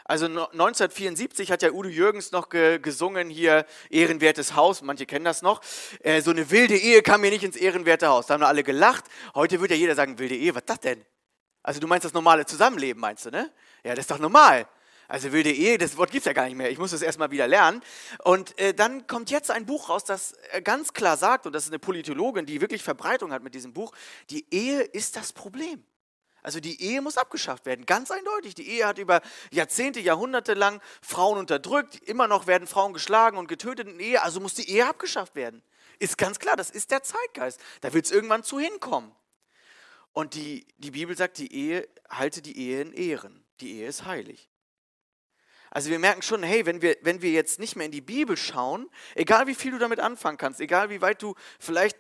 Also 0.08 0.28
1974 0.28 1.52
hat 1.52 1.64
ja 1.64 1.72
Udo 1.72 1.90
Jürgens 1.90 2.32
noch 2.32 2.50
ge 2.50 2.78
gesungen 2.78 3.28
hier 3.28 3.66
Ehrenwertes 3.90 4.56
Haus, 4.56 4.84
manche 4.84 5.08
kennen 5.08 5.26
das 5.26 5.42
noch. 5.42 5.62
Äh, 6.02 6.22
so 6.22 6.30
eine 6.30 6.52
wilde 6.52 6.78
Ehe 6.78 7.02
kam 7.02 7.22
mir 7.22 7.32
nicht 7.32 7.44
ins 7.44 7.56
ehrenwerte 7.56 8.08
Haus. 8.08 8.28
Da 8.28 8.36
haben 8.36 8.44
alle 8.44 8.64
gelacht. 8.64 9.06
Heute 9.34 9.60
würde 9.62 9.74
ja 9.74 9.80
jeder 9.80 9.96
sagen, 9.96 10.20
wilde 10.20 10.36
Ehe, 10.36 10.54
was 10.54 10.62
ist 10.62 10.70
das 10.70 10.80
denn? 10.82 11.04
Also 11.64 11.80
du 11.80 11.88
meinst 11.88 12.06
das 12.06 12.14
normale 12.14 12.46
Zusammenleben, 12.46 13.02
meinst 13.02 13.26
du, 13.26 13.32
ne? 13.32 13.52
Ja, 13.84 13.96
das 13.96 14.04
ist 14.04 14.12
doch 14.12 14.20
normal. 14.20 14.68
Also 15.08 15.32
wilde 15.32 15.52
Ehe, 15.52 15.80
das 15.80 15.98
Wort 15.98 16.12
gibt 16.12 16.22
es 16.22 16.26
ja 16.26 16.34
gar 16.34 16.46
nicht 16.46 16.56
mehr. 16.56 16.70
Ich 16.70 16.78
muss 16.78 16.92
das 16.92 17.02
erstmal 17.02 17.32
wieder 17.32 17.48
lernen. 17.48 17.82
Und 18.24 18.60
äh, 18.60 18.76
dann 18.76 19.08
kommt 19.08 19.32
jetzt 19.32 19.50
ein 19.50 19.66
Buch 19.66 19.90
raus, 19.90 20.04
das 20.04 20.34
äh, 20.52 20.62
ganz 20.62 20.94
klar 20.94 21.18
sagt, 21.18 21.48
und 21.48 21.54
das 21.54 21.64
ist 21.64 21.70
eine 21.70 21.80
Politologin, 21.80 22.46
die 22.46 22.62
wirklich 22.62 22.84
Verbreitung 22.84 23.32
hat 23.34 23.42
mit 23.42 23.56
diesem 23.56 23.74
Buch, 23.74 23.92
die 24.30 24.46
Ehe 24.52 24.82
ist 24.82 25.16
das 25.16 25.34
Problem. 25.34 25.84
Also 26.46 26.60
die 26.60 26.80
Ehe 26.80 27.02
muss 27.02 27.18
abgeschafft 27.18 27.66
werden, 27.66 27.88
ganz 27.88 28.12
eindeutig. 28.12 28.54
Die 28.54 28.70
Ehe 28.70 28.86
hat 28.86 29.00
über 29.00 29.22
Jahrzehnte, 29.50 30.00
Jahrhunderte 30.00 30.54
lang 30.54 30.80
Frauen 31.02 31.40
unterdrückt. 31.40 31.96
Immer 32.04 32.28
noch 32.28 32.46
werden 32.46 32.68
Frauen 32.68 32.94
geschlagen 32.94 33.40
und 33.40 33.48
getötet 33.48 33.88
in 33.88 34.00
Ehe. 34.00 34.22
Also 34.22 34.40
muss 34.40 34.54
die 34.54 34.70
Ehe 34.70 34.88
abgeschafft 34.88 35.34
werden. 35.34 35.64
Ist 35.98 36.20
ganz 36.20 36.38
klar, 36.38 36.56
das 36.56 36.70
ist 36.70 36.92
der 36.92 37.02
Zeitgeist. 37.02 37.60
Da 37.82 37.94
wird 37.94 38.06
es 38.06 38.12
irgendwann 38.12 38.44
zu 38.44 38.60
hinkommen. 38.60 39.12
Und 40.14 40.36
die, 40.36 40.68
die 40.78 40.92
Bibel 40.92 41.18
sagt, 41.18 41.40
die 41.40 41.52
Ehe, 41.52 41.90
halte 42.12 42.44
die 42.44 42.56
Ehe 42.60 42.80
in 42.80 42.94
Ehren. 42.94 43.44
Die 43.60 43.80
Ehe 43.80 43.88
ist 43.88 44.06
heilig. 44.06 44.48
Also 45.72 45.90
wir 45.90 45.98
merken 45.98 46.22
schon, 46.22 46.44
hey, 46.44 46.68
wenn 46.68 46.84
wir, 46.84 46.96
wenn 47.02 47.24
wir 47.24 47.32
jetzt 47.32 47.58
nicht 47.58 47.76
mehr 47.76 47.88
in 47.88 47.92
die 47.92 48.02
Bibel 48.02 48.38
schauen, 48.38 48.88
egal 49.16 49.48
wie 49.48 49.56
viel 49.56 49.72
du 49.72 49.80
damit 49.80 50.00
anfangen 50.00 50.38
kannst, 50.38 50.60
egal 50.60 50.92
wie 50.92 51.02
weit 51.02 51.24
du 51.24 51.34
vielleicht 51.58 51.98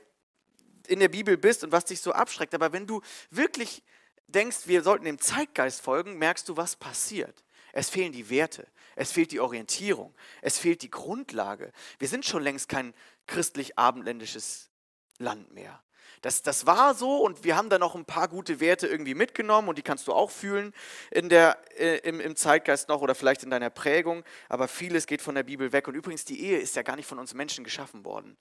in 0.86 1.00
der 1.00 1.10
Bibel 1.10 1.36
bist 1.36 1.64
und 1.64 1.72
was 1.72 1.86
dich 1.86 2.00
so 2.00 2.12
abschreckt, 2.12 2.54
aber 2.54 2.74
wenn 2.74 2.86
du 2.86 3.02
wirklich 3.32 3.82
denkst, 4.28 4.68
wir 4.68 4.84
sollten 4.84 5.06
dem 5.06 5.20
Zeitgeist 5.20 5.82
folgen, 5.82 6.18
merkst 6.18 6.50
du, 6.50 6.58
was 6.58 6.76
passiert. 6.76 7.44
Es 7.74 7.90
fehlen 7.90 8.14
die 8.14 8.30
Werte, 8.30 8.68
es 8.96 9.12
fehlt 9.12 9.32
die 9.32 9.40
Orientierung, 9.40 10.16
es 10.42 10.58
fehlt 10.58 10.82
die 10.82 10.92
Grundlage. 10.92 11.72
Wir 12.00 12.08
sind 12.08 12.26
schon 12.26 12.42
längst 12.42 12.70
kein 12.70 12.94
christlich-abendländisches 13.28 14.70
Land 15.18 15.54
mehr. 15.54 15.82
Das, 16.22 16.42
das 16.42 16.66
war 16.66 16.96
so 16.96 17.18
und 17.18 17.44
wir 17.44 17.56
haben 17.56 17.70
da 17.70 17.78
noch 17.78 17.94
ein 17.94 18.06
paar 18.06 18.28
gute 18.28 18.60
Werte 18.60 18.88
irgendwie 18.88 19.14
mitgenommen 19.14 19.70
und 19.70 19.78
die 19.78 19.82
kannst 19.82 20.08
du 20.08 20.14
auch 20.14 20.32
fühlen 20.32 20.74
in 21.12 21.30
der, 21.30 21.58
äh, 21.78 21.98
im, 22.08 22.20
im 22.20 22.36
Zeitgeist 22.36 22.90
noch 22.90 23.02
oder 23.02 23.14
vielleicht 23.14 23.44
in 23.44 23.50
deiner 23.50 23.70
Prägung, 23.70 24.24
aber 24.50 24.68
vieles 24.68 25.06
geht 25.06 25.22
von 25.22 25.36
der 25.36 25.44
Bibel 25.44 25.72
weg. 25.72 25.88
Und 25.88 25.96
übrigens, 25.96 26.26
die 26.26 26.42
Ehe 26.42 26.58
ist 26.58 26.76
ja 26.76 26.82
gar 26.82 26.96
nicht 26.96 27.08
von 27.08 27.20
uns 27.20 27.34
Menschen 27.34 27.64
geschaffen 27.64 28.06
worden. 28.06 28.38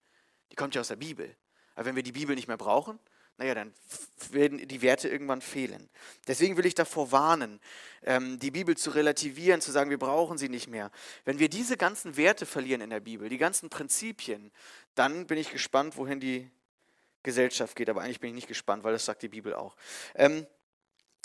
Die 0.50 0.56
kommt 0.56 0.74
ja 0.74 0.80
aus 0.80 0.88
der 0.88 0.96
Bibel. 0.96 1.36
Aber 1.74 1.86
wenn 1.86 1.96
wir 1.96 2.02
die 2.02 2.12
Bibel 2.12 2.34
nicht 2.36 2.48
mehr 2.48 2.56
brauchen, 2.56 2.98
naja, 3.36 3.54
dann 3.54 3.74
werden 4.30 4.68
die 4.68 4.80
Werte 4.82 5.08
irgendwann 5.08 5.40
fehlen. 5.40 5.88
Deswegen 6.28 6.56
will 6.56 6.66
ich 6.66 6.74
davor 6.74 7.10
warnen, 7.10 7.60
ähm, 8.04 8.38
die 8.38 8.52
Bibel 8.52 8.76
zu 8.76 8.90
relativieren, 8.90 9.60
zu 9.60 9.72
sagen, 9.72 9.90
wir 9.90 9.98
brauchen 9.98 10.38
sie 10.38 10.48
nicht 10.48 10.68
mehr. 10.68 10.90
Wenn 11.24 11.40
wir 11.40 11.48
diese 11.48 11.76
ganzen 11.76 12.16
Werte 12.16 12.46
verlieren 12.46 12.80
in 12.80 12.90
der 12.90 13.00
Bibel, 13.00 13.28
die 13.28 13.38
ganzen 13.38 13.70
Prinzipien, 13.70 14.52
dann 14.94 15.26
bin 15.26 15.38
ich 15.38 15.50
gespannt, 15.50 15.96
wohin 15.96 16.20
die 16.20 16.48
Gesellschaft 17.24 17.74
geht. 17.74 17.88
Aber 17.88 18.02
eigentlich 18.02 18.20
bin 18.20 18.30
ich 18.30 18.36
nicht 18.36 18.48
gespannt, 18.48 18.84
weil 18.84 18.92
das 18.92 19.04
sagt 19.04 19.22
die 19.22 19.28
Bibel 19.28 19.54
auch. 19.54 19.74
Ähm, 20.14 20.46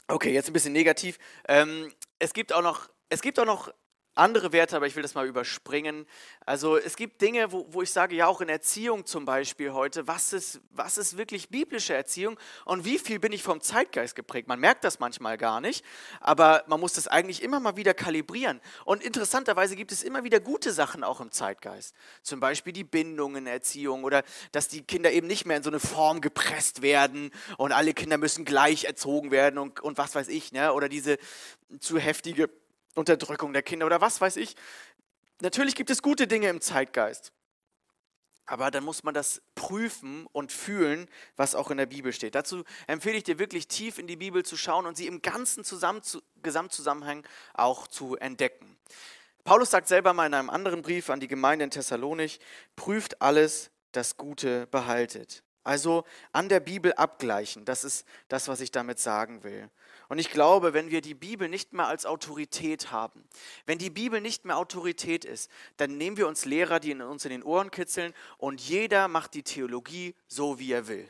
okay, 0.07 0.33
jetzt 0.33 0.47
ein 0.47 0.53
bisschen 0.53 0.73
negativ. 0.73 1.19
Ähm, 1.47 1.93
es 2.17 2.33
gibt 2.33 2.53
auch 2.53 2.63
noch, 2.63 2.89
es 3.09 3.21
gibt 3.21 3.39
auch 3.39 3.45
noch 3.45 3.71
andere 4.19 4.51
Werte, 4.51 4.75
aber 4.75 4.85
ich 4.85 4.95
will 4.95 5.03
das 5.03 5.15
mal 5.15 5.25
überspringen. 5.25 6.05
Also 6.45 6.77
es 6.77 6.95
gibt 6.95 7.21
Dinge, 7.21 7.51
wo, 7.51 7.65
wo 7.69 7.81
ich 7.81 7.91
sage, 7.91 8.15
ja 8.15 8.27
auch 8.27 8.41
in 8.41 8.49
Erziehung 8.49 9.05
zum 9.05 9.25
Beispiel 9.25 9.73
heute, 9.73 10.07
was 10.07 10.33
ist, 10.33 10.61
was 10.71 10.97
ist 10.97 11.17
wirklich 11.17 11.49
biblische 11.49 11.93
Erziehung 11.93 12.37
und 12.65 12.85
wie 12.85 12.99
viel 12.99 13.19
bin 13.19 13.31
ich 13.31 13.41
vom 13.41 13.61
Zeitgeist 13.61 14.15
geprägt? 14.15 14.47
Man 14.47 14.59
merkt 14.59 14.83
das 14.83 14.99
manchmal 14.99 15.37
gar 15.37 15.61
nicht, 15.61 15.83
aber 16.19 16.63
man 16.67 16.79
muss 16.79 16.93
das 16.93 17.07
eigentlich 17.07 17.41
immer 17.41 17.59
mal 17.59 17.77
wieder 17.77 17.93
kalibrieren. 17.93 18.61
Und 18.85 19.03
interessanterweise 19.03 19.75
gibt 19.75 19.91
es 19.91 20.03
immer 20.03 20.23
wieder 20.23 20.39
gute 20.39 20.71
Sachen 20.71 21.03
auch 21.03 21.21
im 21.21 21.31
Zeitgeist. 21.31 21.95
Zum 22.21 22.39
Beispiel 22.39 22.73
die 22.73 22.83
Bindung 22.83 23.35
in 23.35 23.47
Erziehung 23.47 24.03
oder 24.03 24.23
dass 24.51 24.67
die 24.67 24.81
Kinder 24.81 25.11
eben 25.11 25.27
nicht 25.27 25.45
mehr 25.45 25.57
in 25.57 25.63
so 25.63 25.69
eine 25.69 25.79
Form 25.79 26.21
gepresst 26.21 26.81
werden 26.81 27.31
und 27.57 27.71
alle 27.71 27.93
Kinder 27.93 28.17
müssen 28.17 28.45
gleich 28.45 28.85
erzogen 28.85 29.31
werden 29.31 29.57
und, 29.57 29.79
und 29.79 29.97
was 29.97 30.15
weiß 30.15 30.27
ich, 30.27 30.51
ne? 30.51 30.73
oder 30.73 30.89
diese 30.89 31.17
zu 31.79 31.97
heftige 31.97 32.49
Unterdrückung 32.99 33.53
der 33.53 33.63
Kinder 33.63 33.85
oder 33.85 34.01
was 34.01 34.21
weiß 34.21 34.35
ich. 34.35 34.55
Natürlich 35.41 35.75
gibt 35.75 35.89
es 35.89 36.01
gute 36.01 36.27
Dinge 36.27 36.49
im 36.49 36.61
Zeitgeist. 36.61 37.31
Aber 38.45 38.71
dann 38.71 38.83
muss 38.83 39.03
man 39.03 39.13
das 39.13 39.41
prüfen 39.53 40.25
und 40.31 40.51
fühlen, 40.51 41.07
was 41.35 41.53
auch 41.53 41.69
in 41.69 41.77
der 41.77 41.85
Bibel 41.85 42.11
steht. 42.11 42.33
Dazu 42.33 42.63
empfehle 42.87 43.15
ich 43.15 43.23
dir 43.23 43.37
wirklich 43.37 43.67
tief 43.67 43.99
in 43.99 44.07
die 44.07 44.15
Bibel 44.15 44.43
zu 44.43 44.57
schauen 44.57 44.87
und 44.87 44.97
sie 44.97 45.05
im 45.05 45.21
ganzen 45.21 45.63
Zusammen 45.63 46.01
Gesamtzusammenhang 46.41 47.23
auch 47.53 47.87
zu 47.87 48.15
entdecken. 48.15 48.77
Paulus 49.43 49.69
sagt 49.69 49.87
selber 49.87 50.13
mal 50.13 50.25
in 50.25 50.33
einem 50.33 50.49
anderen 50.49 50.81
Brief 50.81 51.09
an 51.09 51.19
die 51.19 51.27
Gemeinde 51.27 51.65
in 51.65 51.71
Thessalonich, 51.71 52.39
prüft 52.75 53.21
alles, 53.21 53.69
das 53.91 54.17
Gute 54.17 54.67
behaltet. 54.67 55.43
Also 55.63 56.03
an 56.31 56.49
der 56.49 56.59
Bibel 56.59 56.93
abgleichen, 56.93 57.65
das 57.65 57.83
ist 57.83 58.05
das, 58.27 58.47
was 58.47 58.61
ich 58.61 58.71
damit 58.71 58.99
sagen 58.99 59.43
will. 59.43 59.69
Und 60.09 60.17
ich 60.17 60.31
glaube, 60.31 60.73
wenn 60.73 60.89
wir 60.89 61.01
die 61.01 61.13
Bibel 61.13 61.47
nicht 61.47 61.71
mehr 61.71 61.87
als 61.87 62.07
Autorität 62.07 62.91
haben, 62.91 63.23
wenn 63.67 63.77
die 63.77 63.91
Bibel 63.91 64.19
nicht 64.19 64.43
mehr 64.43 64.57
Autorität 64.57 65.23
ist, 65.23 65.51
dann 65.77 65.97
nehmen 65.97 66.17
wir 66.17 66.27
uns 66.27 66.45
Lehrer, 66.45 66.79
die 66.79 66.95
uns 66.95 67.25
in 67.25 67.31
den 67.31 67.43
Ohren 67.43 67.69
kitzeln 67.69 68.13
und 68.39 68.59
jeder 68.59 69.07
macht 69.07 69.35
die 69.35 69.43
Theologie 69.43 70.15
so, 70.27 70.57
wie 70.57 70.73
er 70.73 70.87
will. 70.87 71.09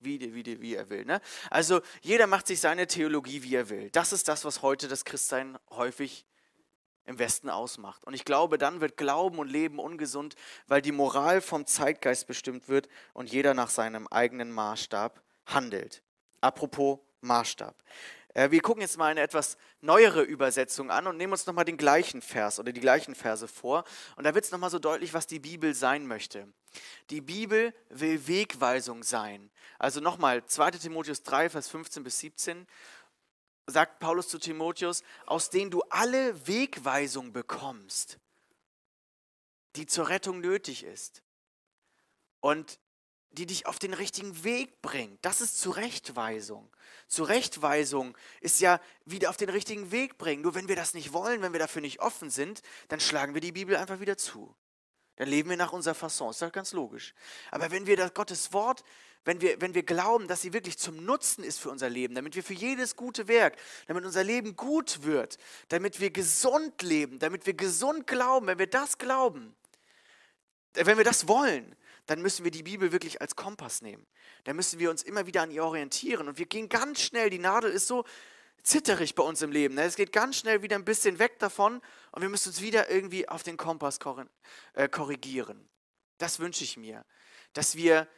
Wie, 0.00 0.18
wie, 0.34 0.60
wie 0.60 0.74
er 0.74 0.90
will. 0.90 1.04
Ne? 1.04 1.20
Also 1.48 1.80
jeder 2.00 2.26
macht 2.26 2.48
sich 2.48 2.58
seine 2.58 2.88
Theologie, 2.88 3.44
wie 3.44 3.54
er 3.54 3.70
will. 3.70 3.88
Das 3.90 4.12
ist 4.12 4.26
das, 4.26 4.44
was 4.44 4.60
heute 4.60 4.88
das 4.88 5.04
Christsein 5.04 5.56
häufig 5.70 6.26
im 7.04 7.20
Westen 7.20 7.48
ausmacht. 7.48 8.04
Und 8.04 8.14
ich 8.14 8.24
glaube, 8.24 8.58
dann 8.58 8.80
wird 8.80 8.96
Glauben 8.96 9.38
und 9.38 9.48
Leben 9.48 9.78
ungesund, 9.78 10.34
weil 10.66 10.82
die 10.82 10.90
Moral 10.90 11.40
vom 11.40 11.66
Zeitgeist 11.66 12.26
bestimmt 12.26 12.68
wird 12.68 12.88
und 13.12 13.30
jeder 13.30 13.54
nach 13.54 13.70
seinem 13.70 14.08
eigenen 14.08 14.50
Maßstab 14.50 15.22
handelt. 15.46 16.02
Apropos 16.40 16.98
Maßstab. 17.20 17.76
Äh, 18.34 18.50
wir 18.50 18.60
gucken 18.60 18.82
jetzt 18.82 18.96
mal 18.96 19.10
eine 19.10 19.20
etwas 19.20 19.56
neuere 19.80 20.22
Übersetzung 20.22 20.90
an 20.90 21.06
und 21.06 21.16
nehmen 21.16 21.32
uns 21.32 21.46
nochmal 21.46 21.64
den 21.64 21.76
gleichen 21.76 22.22
Vers 22.22 22.58
oder 22.58 22.72
die 22.72 22.80
gleichen 22.80 23.14
Verse 23.14 23.46
vor. 23.46 23.84
Und 24.16 24.24
da 24.24 24.34
wird 24.34 24.44
es 24.44 24.50
nochmal 24.50 24.70
so 24.70 24.78
deutlich, 24.78 25.14
was 25.14 25.26
die 25.26 25.38
Bibel 25.38 25.74
sein 25.74 26.06
möchte. 26.06 26.48
Die 27.10 27.20
Bibel 27.20 27.74
will 27.90 28.26
Wegweisung 28.26 29.02
sein. 29.02 29.50
Also 29.78 30.00
nochmal, 30.00 30.44
2 30.44 30.72
Timotheus 30.72 31.22
3, 31.22 31.50
Vers 31.50 31.68
15 31.68 32.02
bis 32.02 32.18
17 32.20 32.66
sagt 33.66 34.00
Paulus 34.00 34.28
zu 34.28 34.38
Timotheus, 34.38 35.02
aus 35.26 35.50
denen 35.50 35.70
du 35.70 35.82
alle 35.90 36.46
Wegweisung 36.46 37.32
bekommst, 37.32 38.18
die 39.76 39.86
zur 39.86 40.08
Rettung 40.08 40.40
nötig 40.40 40.84
ist. 40.84 41.22
Und 42.40 42.80
die 43.32 43.46
dich 43.46 43.66
auf 43.66 43.78
den 43.78 43.94
richtigen 43.94 44.44
Weg 44.44 44.82
bringt. 44.82 45.24
Das 45.24 45.40
ist 45.40 45.60
Zurechtweisung. 45.60 46.70
Zurechtweisung 47.08 48.16
ist 48.40 48.60
ja 48.60 48.80
wieder 49.04 49.30
auf 49.30 49.36
den 49.36 49.48
richtigen 49.48 49.90
Weg 49.90 50.18
bringen. 50.18 50.42
Nur 50.42 50.54
wenn 50.54 50.68
wir 50.68 50.76
das 50.76 50.94
nicht 50.94 51.12
wollen, 51.12 51.42
wenn 51.42 51.52
wir 51.52 51.60
dafür 51.60 51.82
nicht 51.82 52.00
offen 52.00 52.30
sind, 52.30 52.62
dann 52.88 53.00
schlagen 53.00 53.34
wir 53.34 53.40
die 53.40 53.52
Bibel 53.52 53.76
einfach 53.76 54.00
wieder 54.00 54.16
zu. 54.16 54.54
Dann 55.16 55.28
leben 55.28 55.50
wir 55.50 55.56
nach 55.56 55.72
unserer 55.72 55.94
Fasson. 55.94 56.30
Ist 56.30 56.42
doch 56.42 56.52
ganz 56.52 56.72
logisch. 56.72 57.14
Aber 57.50 57.70
wenn 57.70 57.86
wir 57.86 57.96
das 57.96 58.14
Gottes 58.14 58.52
Wort, 58.52 58.82
wenn 59.24 59.40
wir, 59.40 59.60
wenn 59.60 59.74
wir 59.74 59.82
glauben, 59.82 60.26
dass 60.26 60.42
sie 60.42 60.52
wirklich 60.52 60.78
zum 60.78 61.04
Nutzen 61.04 61.44
ist 61.44 61.58
für 61.58 61.70
unser 61.70 61.88
Leben, 61.88 62.14
damit 62.14 62.34
wir 62.34 62.42
für 62.42 62.54
jedes 62.54 62.96
gute 62.96 63.28
Werk, 63.28 63.56
damit 63.86 64.04
unser 64.04 64.24
Leben 64.24 64.56
gut 64.56 65.04
wird, 65.04 65.38
damit 65.68 66.00
wir 66.00 66.10
gesund 66.10 66.82
leben, 66.82 67.18
damit 67.18 67.46
wir 67.46 67.54
gesund 67.54 68.06
glauben, 68.06 68.46
wenn 68.46 68.58
wir 68.58 68.66
das 68.66 68.98
glauben, 68.98 69.54
wenn 70.74 70.96
wir 70.96 71.04
das 71.04 71.28
wollen, 71.28 71.76
dann 72.06 72.20
müssen 72.20 72.44
wir 72.44 72.50
die 72.50 72.62
Bibel 72.62 72.92
wirklich 72.92 73.20
als 73.20 73.36
Kompass 73.36 73.82
nehmen. 73.82 74.06
Da 74.44 74.52
müssen 74.52 74.78
wir 74.78 74.90
uns 74.90 75.02
immer 75.02 75.26
wieder 75.26 75.42
an 75.42 75.50
ihr 75.50 75.64
orientieren. 75.64 76.28
Und 76.28 76.38
wir 76.38 76.46
gehen 76.46 76.68
ganz 76.68 77.00
schnell, 77.00 77.30
die 77.30 77.38
Nadel 77.38 77.70
ist 77.70 77.86
so 77.86 78.04
zitterig 78.62 79.14
bei 79.14 79.22
uns 79.22 79.42
im 79.42 79.52
Leben. 79.52 79.74
Ne? 79.74 79.84
Es 79.84 79.96
geht 79.96 80.12
ganz 80.12 80.36
schnell 80.36 80.62
wieder 80.62 80.76
ein 80.76 80.84
bisschen 80.84 81.18
weg 81.18 81.38
davon 81.38 81.80
und 82.12 82.22
wir 82.22 82.28
müssen 82.28 82.48
uns 82.48 82.60
wieder 82.60 82.90
irgendwie 82.90 83.28
auf 83.28 83.42
den 83.42 83.56
Kompass 83.56 83.98
äh, 84.74 84.88
korrigieren. 84.88 85.68
Das 86.18 86.38
wünsche 86.38 86.64
ich 86.64 86.76
mir, 86.76 87.04
dass 87.52 87.76
wir 87.76 88.08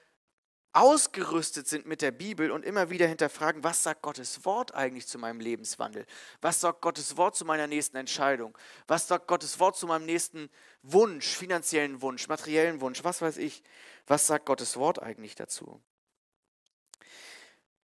ausgerüstet 0.74 1.68
sind 1.68 1.87
mit 1.87 2.02
der 2.02 2.10
Bibel 2.10 2.50
und 2.50 2.64
immer 2.64 2.90
wieder 2.90 3.06
hinterfragen, 3.06 3.62
was 3.62 3.84
sagt 3.84 4.02
Gottes 4.02 4.44
Wort 4.44 4.74
eigentlich 4.74 5.06
zu 5.06 5.18
meinem 5.18 5.38
Lebenswandel? 5.38 6.04
Was 6.40 6.60
sagt 6.60 6.82
Gottes 6.82 7.16
Wort 7.16 7.37
zu 7.37 7.44
meiner 7.44 7.68
nächsten 7.68 7.96
Entscheidung? 7.96 8.58
Was 8.88 9.06
sagt 9.06 9.28
Gottes 9.28 9.60
Wort 9.60 9.76
zu 9.76 9.87
meinem 9.87 10.04
nächsten 10.04 10.50
Wunsch, 10.82 11.26
finanziellen 11.26 12.02
Wunsch, 12.02 12.26
materiellen 12.26 12.80
Wunsch? 12.80 13.04
Was 13.04 13.22
weiß 13.22 13.37
ich? 13.37 13.62
Was 14.08 14.26
sagt 14.26 14.46
Gottes 14.46 14.76
Wort 14.76 15.00
eigentlich 15.00 15.37
dazu? 15.37 15.80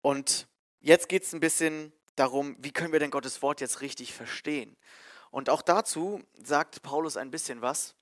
Und 0.01 0.47
jetzt 0.79 1.09
geht 1.09 1.23
es 1.23 1.33
ein 1.33 1.39
bisschen 1.39 1.93
darum, 2.15 2.55
wie 2.57 2.71
können 2.71 2.91
wir 2.91 2.99
denn 2.99 3.11
Gottes 3.11 3.43
Wort 3.43 3.61
jetzt 3.61 3.81
richtig 3.81 4.15
verstehen? 4.15 4.75
Und 5.29 5.51
auch 5.51 5.61
dazu 5.61 6.23
sagt 6.43 6.81
Paulus 6.81 7.17
ein 7.17 7.29
bisschen 7.29 7.61
was. 7.61 7.93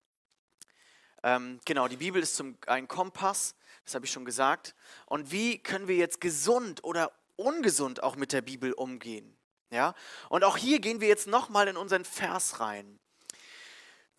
Ähm, 1.23 1.59
genau, 1.65 1.89
die 1.89 1.97
Bibel 1.97 2.21
ist 2.21 2.35
zum, 2.35 2.57
ein 2.67 2.87
Kompass, 2.87 3.53
das 3.87 3.95
habe 3.95 4.05
ich 4.05 4.11
schon 4.11 4.25
gesagt. 4.25 4.75
Und 5.05 5.31
wie 5.31 5.59
können 5.59 5.87
wir 5.87 5.95
jetzt 5.95 6.19
gesund 6.19 6.83
oder 6.83 7.13
ungesund 7.37 8.03
auch 8.03 8.17
mit 8.17 8.33
der 8.33 8.41
Bibel 8.41 8.73
umgehen? 8.73 9.37
Ja? 9.69 9.95
Und 10.27 10.43
auch 10.43 10.57
hier 10.57 10.79
gehen 10.79 10.99
wir 10.99 11.07
jetzt 11.07 11.25
nochmal 11.25 11.69
in 11.69 11.77
unseren 11.77 12.03
Vers 12.03 12.59
rein. 12.59 12.99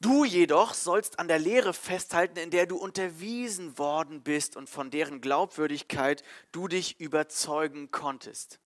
Du 0.00 0.24
jedoch 0.24 0.72
sollst 0.72 1.18
an 1.18 1.28
der 1.28 1.38
Lehre 1.38 1.74
festhalten, 1.74 2.38
in 2.38 2.50
der 2.50 2.64
du 2.64 2.78
unterwiesen 2.78 3.76
worden 3.76 4.22
bist 4.22 4.56
und 4.56 4.70
von 4.70 4.90
deren 4.90 5.20
Glaubwürdigkeit 5.20 6.22
du 6.50 6.66
dich 6.66 6.98
überzeugen 6.98 7.90
konntest. 7.90 8.60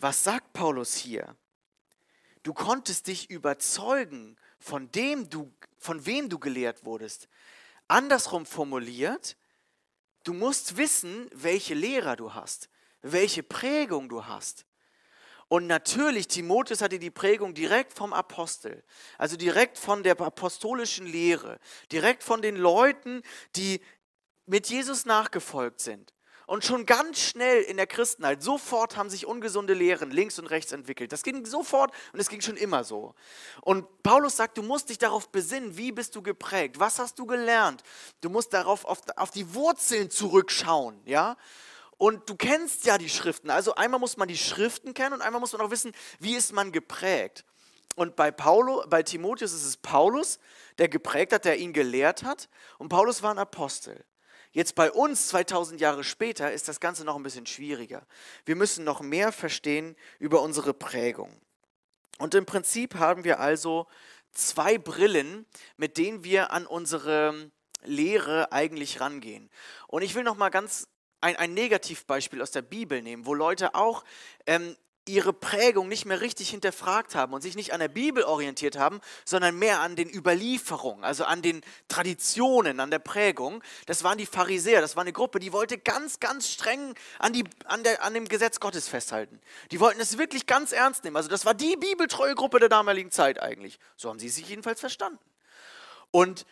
Was 0.00 0.24
sagt 0.24 0.52
Paulus 0.52 0.96
hier? 0.96 1.36
Du 2.42 2.54
konntest 2.54 3.06
dich 3.06 3.30
überzeugen 3.30 4.36
von 4.58 4.90
dem 4.90 5.30
du, 5.30 5.52
von 5.78 6.06
wem 6.06 6.28
du 6.28 6.40
gelehrt 6.40 6.84
wurdest. 6.84 7.28
Andersrum 7.88 8.46
formuliert, 8.46 9.36
du 10.24 10.34
musst 10.34 10.76
wissen, 10.76 11.28
welche 11.32 11.74
Lehrer 11.74 12.16
du 12.16 12.34
hast, 12.34 12.68
welche 13.02 13.42
Prägung 13.42 14.08
du 14.08 14.26
hast. 14.26 14.66
Und 15.48 15.66
natürlich, 15.66 16.28
Timotheus 16.28 16.82
hatte 16.82 16.98
die 16.98 17.10
Prägung 17.10 17.54
direkt 17.54 17.94
vom 17.94 18.12
Apostel, 18.12 18.84
also 19.16 19.36
direkt 19.36 19.78
von 19.78 20.02
der 20.02 20.20
apostolischen 20.20 21.06
Lehre, 21.06 21.58
direkt 21.90 22.22
von 22.22 22.42
den 22.42 22.56
Leuten, 22.56 23.22
die 23.56 23.80
mit 24.44 24.68
Jesus 24.68 25.06
nachgefolgt 25.06 25.80
sind. 25.80 26.12
Und 26.48 26.64
schon 26.64 26.86
ganz 26.86 27.20
schnell 27.20 27.60
in 27.60 27.76
der 27.76 27.86
Christenheit, 27.86 28.42
sofort 28.42 28.96
haben 28.96 29.10
sich 29.10 29.26
ungesunde 29.26 29.74
Lehren 29.74 30.10
links 30.10 30.38
und 30.38 30.46
rechts 30.46 30.72
entwickelt. 30.72 31.12
Das 31.12 31.22
ging 31.22 31.44
sofort 31.44 31.92
und 32.14 32.20
es 32.20 32.30
ging 32.30 32.40
schon 32.40 32.56
immer 32.56 32.84
so. 32.84 33.14
Und 33.60 34.02
Paulus 34.02 34.38
sagt, 34.38 34.56
du 34.56 34.62
musst 34.62 34.88
dich 34.88 34.96
darauf 34.96 35.28
besinnen, 35.28 35.76
wie 35.76 35.92
bist 35.92 36.16
du 36.16 36.22
geprägt, 36.22 36.80
was 36.80 36.98
hast 36.98 37.18
du 37.18 37.26
gelernt. 37.26 37.82
Du 38.22 38.30
musst 38.30 38.54
darauf 38.54 38.86
auf, 38.86 39.00
auf 39.16 39.30
die 39.30 39.52
Wurzeln 39.52 40.08
zurückschauen, 40.08 41.02
ja. 41.04 41.36
Und 41.98 42.30
du 42.30 42.34
kennst 42.34 42.86
ja 42.86 42.96
die 42.96 43.10
Schriften. 43.10 43.50
Also 43.50 43.74
einmal 43.74 44.00
muss 44.00 44.16
man 44.16 44.26
die 44.26 44.38
Schriften 44.38 44.94
kennen 44.94 45.12
und 45.12 45.20
einmal 45.20 45.40
muss 45.40 45.52
man 45.52 45.60
auch 45.60 45.70
wissen, 45.70 45.92
wie 46.18 46.34
ist 46.34 46.54
man 46.54 46.72
geprägt. 46.72 47.44
Und 47.94 48.16
bei, 48.16 48.30
Paulo, 48.30 48.86
bei 48.88 49.02
Timotheus 49.02 49.52
ist 49.52 49.66
es 49.66 49.76
Paulus, 49.76 50.38
der 50.78 50.88
geprägt 50.88 51.34
hat, 51.34 51.44
der 51.44 51.58
ihn 51.58 51.74
gelehrt 51.74 52.22
hat. 52.22 52.48
Und 52.78 52.88
Paulus 52.88 53.22
war 53.22 53.32
ein 53.32 53.38
Apostel. 53.38 54.02
Jetzt 54.52 54.74
bei 54.74 54.90
uns 54.90 55.28
2000 55.28 55.80
Jahre 55.80 56.04
später 56.04 56.52
ist 56.52 56.68
das 56.68 56.80
Ganze 56.80 57.04
noch 57.04 57.16
ein 57.16 57.22
bisschen 57.22 57.46
schwieriger. 57.46 58.06
Wir 58.44 58.56
müssen 58.56 58.84
noch 58.84 59.00
mehr 59.00 59.32
verstehen 59.32 59.96
über 60.18 60.42
unsere 60.42 60.74
Prägung. 60.74 61.40
Und 62.18 62.34
im 62.34 62.46
Prinzip 62.46 62.96
haben 62.96 63.24
wir 63.24 63.40
also 63.40 63.86
zwei 64.32 64.78
Brillen, 64.78 65.46
mit 65.76 65.98
denen 65.98 66.24
wir 66.24 66.50
an 66.50 66.66
unsere 66.66 67.50
Lehre 67.84 68.52
eigentlich 68.52 69.00
rangehen. 69.00 69.50
Und 69.86 70.02
ich 70.02 70.14
will 70.14 70.24
noch 70.24 70.36
mal 70.36 70.48
ganz 70.48 70.88
ein, 71.20 71.36
ein 71.36 71.54
Negativbeispiel 71.54 72.42
aus 72.42 72.50
der 72.50 72.62
Bibel 72.62 73.02
nehmen, 73.02 73.26
wo 73.26 73.34
Leute 73.34 73.74
auch 73.74 74.04
ähm, 74.46 74.76
ihre 75.08 75.32
Prägung 75.32 75.88
nicht 75.88 76.04
mehr 76.04 76.20
richtig 76.20 76.50
hinterfragt 76.50 77.14
haben 77.14 77.32
und 77.32 77.40
sich 77.40 77.56
nicht 77.56 77.72
an 77.72 77.80
der 77.80 77.88
Bibel 77.88 78.22
orientiert 78.22 78.78
haben, 78.78 79.00
sondern 79.24 79.58
mehr 79.58 79.80
an 79.80 79.96
den 79.96 80.08
Überlieferungen, 80.08 81.04
also 81.04 81.24
an 81.24 81.42
den 81.42 81.62
Traditionen, 81.88 82.80
an 82.80 82.90
der 82.90 82.98
Prägung. 82.98 83.62
Das 83.86 84.04
waren 84.04 84.18
die 84.18 84.26
Pharisäer, 84.26 84.80
das 84.80 84.96
war 84.96 85.02
eine 85.02 85.12
Gruppe, 85.12 85.38
die 85.38 85.52
wollte 85.52 85.78
ganz, 85.78 86.20
ganz 86.20 86.48
streng 86.50 86.94
an, 87.18 87.32
die, 87.32 87.44
an, 87.64 87.82
der, 87.82 88.04
an 88.04 88.14
dem 88.14 88.28
Gesetz 88.28 88.60
Gottes 88.60 88.88
festhalten. 88.88 89.40
Die 89.70 89.80
wollten 89.80 90.00
es 90.00 90.18
wirklich 90.18 90.46
ganz 90.46 90.72
ernst 90.72 91.04
nehmen. 91.04 91.16
Also 91.16 91.28
das 91.28 91.44
war 91.44 91.54
die 91.54 91.76
bibeltreue 91.76 92.34
Gruppe 92.34 92.58
der 92.58 92.68
damaligen 92.68 93.10
Zeit 93.10 93.40
eigentlich. 93.40 93.78
So 93.96 94.08
haben 94.08 94.18
sie 94.18 94.28
sich 94.28 94.48
jedenfalls 94.48 94.80
verstanden. 94.80 95.18
Und 96.10 96.46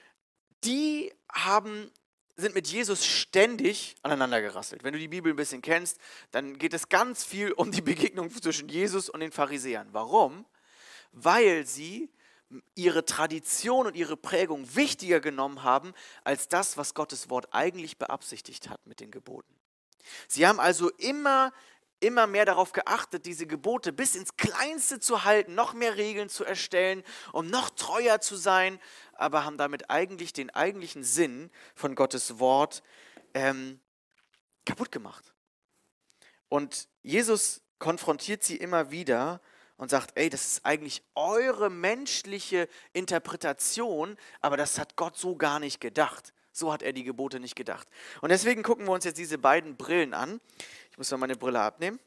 die 0.64 1.12
haben 1.32 1.90
sind 2.36 2.54
mit 2.54 2.68
Jesus 2.68 3.04
ständig 3.04 3.96
aneinandergerasselt. 4.02 4.84
Wenn 4.84 4.92
du 4.92 4.98
die 4.98 5.08
Bibel 5.08 5.32
ein 5.32 5.36
bisschen 5.36 5.62
kennst, 5.62 5.98
dann 6.30 6.58
geht 6.58 6.74
es 6.74 6.88
ganz 6.88 7.24
viel 7.24 7.52
um 7.52 7.72
die 7.72 7.80
Begegnung 7.80 8.30
zwischen 8.30 8.68
Jesus 8.68 9.08
und 9.08 9.20
den 9.20 9.32
Pharisäern. 9.32 9.88
Warum? 9.92 10.44
Weil 11.12 11.66
sie 11.66 12.10
ihre 12.74 13.04
Tradition 13.04 13.86
und 13.86 13.96
ihre 13.96 14.16
Prägung 14.16 14.76
wichtiger 14.76 15.20
genommen 15.20 15.62
haben 15.62 15.94
als 16.24 16.48
das, 16.48 16.76
was 16.76 16.94
Gottes 16.94 17.30
Wort 17.30 17.48
eigentlich 17.52 17.98
beabsichtigt 17.98 18.68
hat 18.68 18.86
mit 18.86 19.00
den 19.00 19.10
Geboten. 19.10 19.52
Sie 20.28 20.46
haben 20.46 20.60
also 20.60 20.90
immer 20.90 21.52
immer 22.00 22.26
mehr 22.26 22.44
darauf 22.44 22.72
geachtet, 22.72 23.26
diese 23.26 23.46
Gebote 23.46 23.92
bis 23.92 24.14
ins 24.14 24.36
Kleinste 24.36 25.00
zu 25.00 25.24
halten, 25.24 25.54
noch 25.54 25.72
mehr 25.72 25.96
Regeln 25.96 26.28
zu 26.28 26.44
erstellen, 26.44 27.02
um 27.32 27.48
noch 27.48 27.70
treuer 27.70 28.20
zu 28.20 28.36
sein, 28.36 28.78
aber 29.14 29.44
haben 29.44 29.58
damit 29.58 29.90
eigentlich 29.90 30.32
den 30.32 30.50
eigentlichen 30.50 31.02
Sinn 31.02 31.50
von 31.74 31.94
Gottes 31.94 32.38
Wort 32.38 32.82
ähm, 33.34 33.80
kaputt 34.64 34.92
gemacht. 34.92 35.32
Und 36.48 36.88
Jesus 37.02 37.62
konfrontiert 37.78 38.44
sie 38.44 38.56
immer 38.56 38.90
wieder 38.90 39.40
und 39.76 39.90
sagt, 39.90 40.12
ey, 40.14 40.30
das 40.30 40.46
ist 40.46 40.64
eigentlich 40.64 41.02
eure 41.14 41.70
menschliche 41.70 42.68
Interpretation, 42.92 44.16
aber 44.40 44.56
das 44.56 44.78
hat 44.78 44.96
Gott 44.96 45.16
so 45.16 45.36
gar 45.36 45.60
nicht 45.60 45.80
gedacht. 45.80 46.32
So 46.52 46.72
hat 46.72 46.82
er 46.82 46.94
die 46.94 47.04
Gebote 47.04 47.38
nicht 47.38 47.54
gedacht. 47.54 47.86
Und 48.22 48.30
deswegen 48.30 48.62
gucken 48.62 48.86
wir 48.86 48.92
uns 48.92 49.04
jetzt 49.04 49.18
diese 49.18 49.36
beiden 49.36 49.76
Brillen 49.76 50.14
an. 50.14 50.40
Ich 50.96 50.98
muss 50.98 51.10
mal 51.10 51.18
meine 51.18 51.36
Brille 51.36 51.60
abnehmen. 51.60 52.00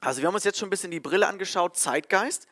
Also 0.00 0.22
wir 0.22 0.28
haben 0.28 0.34
uns 0.34 0.44
jetzt 0.44 0.58
schon 0.58 0.68
ein 0.68 0.70
bisschen 0.70 0.90
die 0.90 0.98
Brille 0.98 1.26
angeschaut, 1.26 1.76
Zeitgeist. 1.76 2.46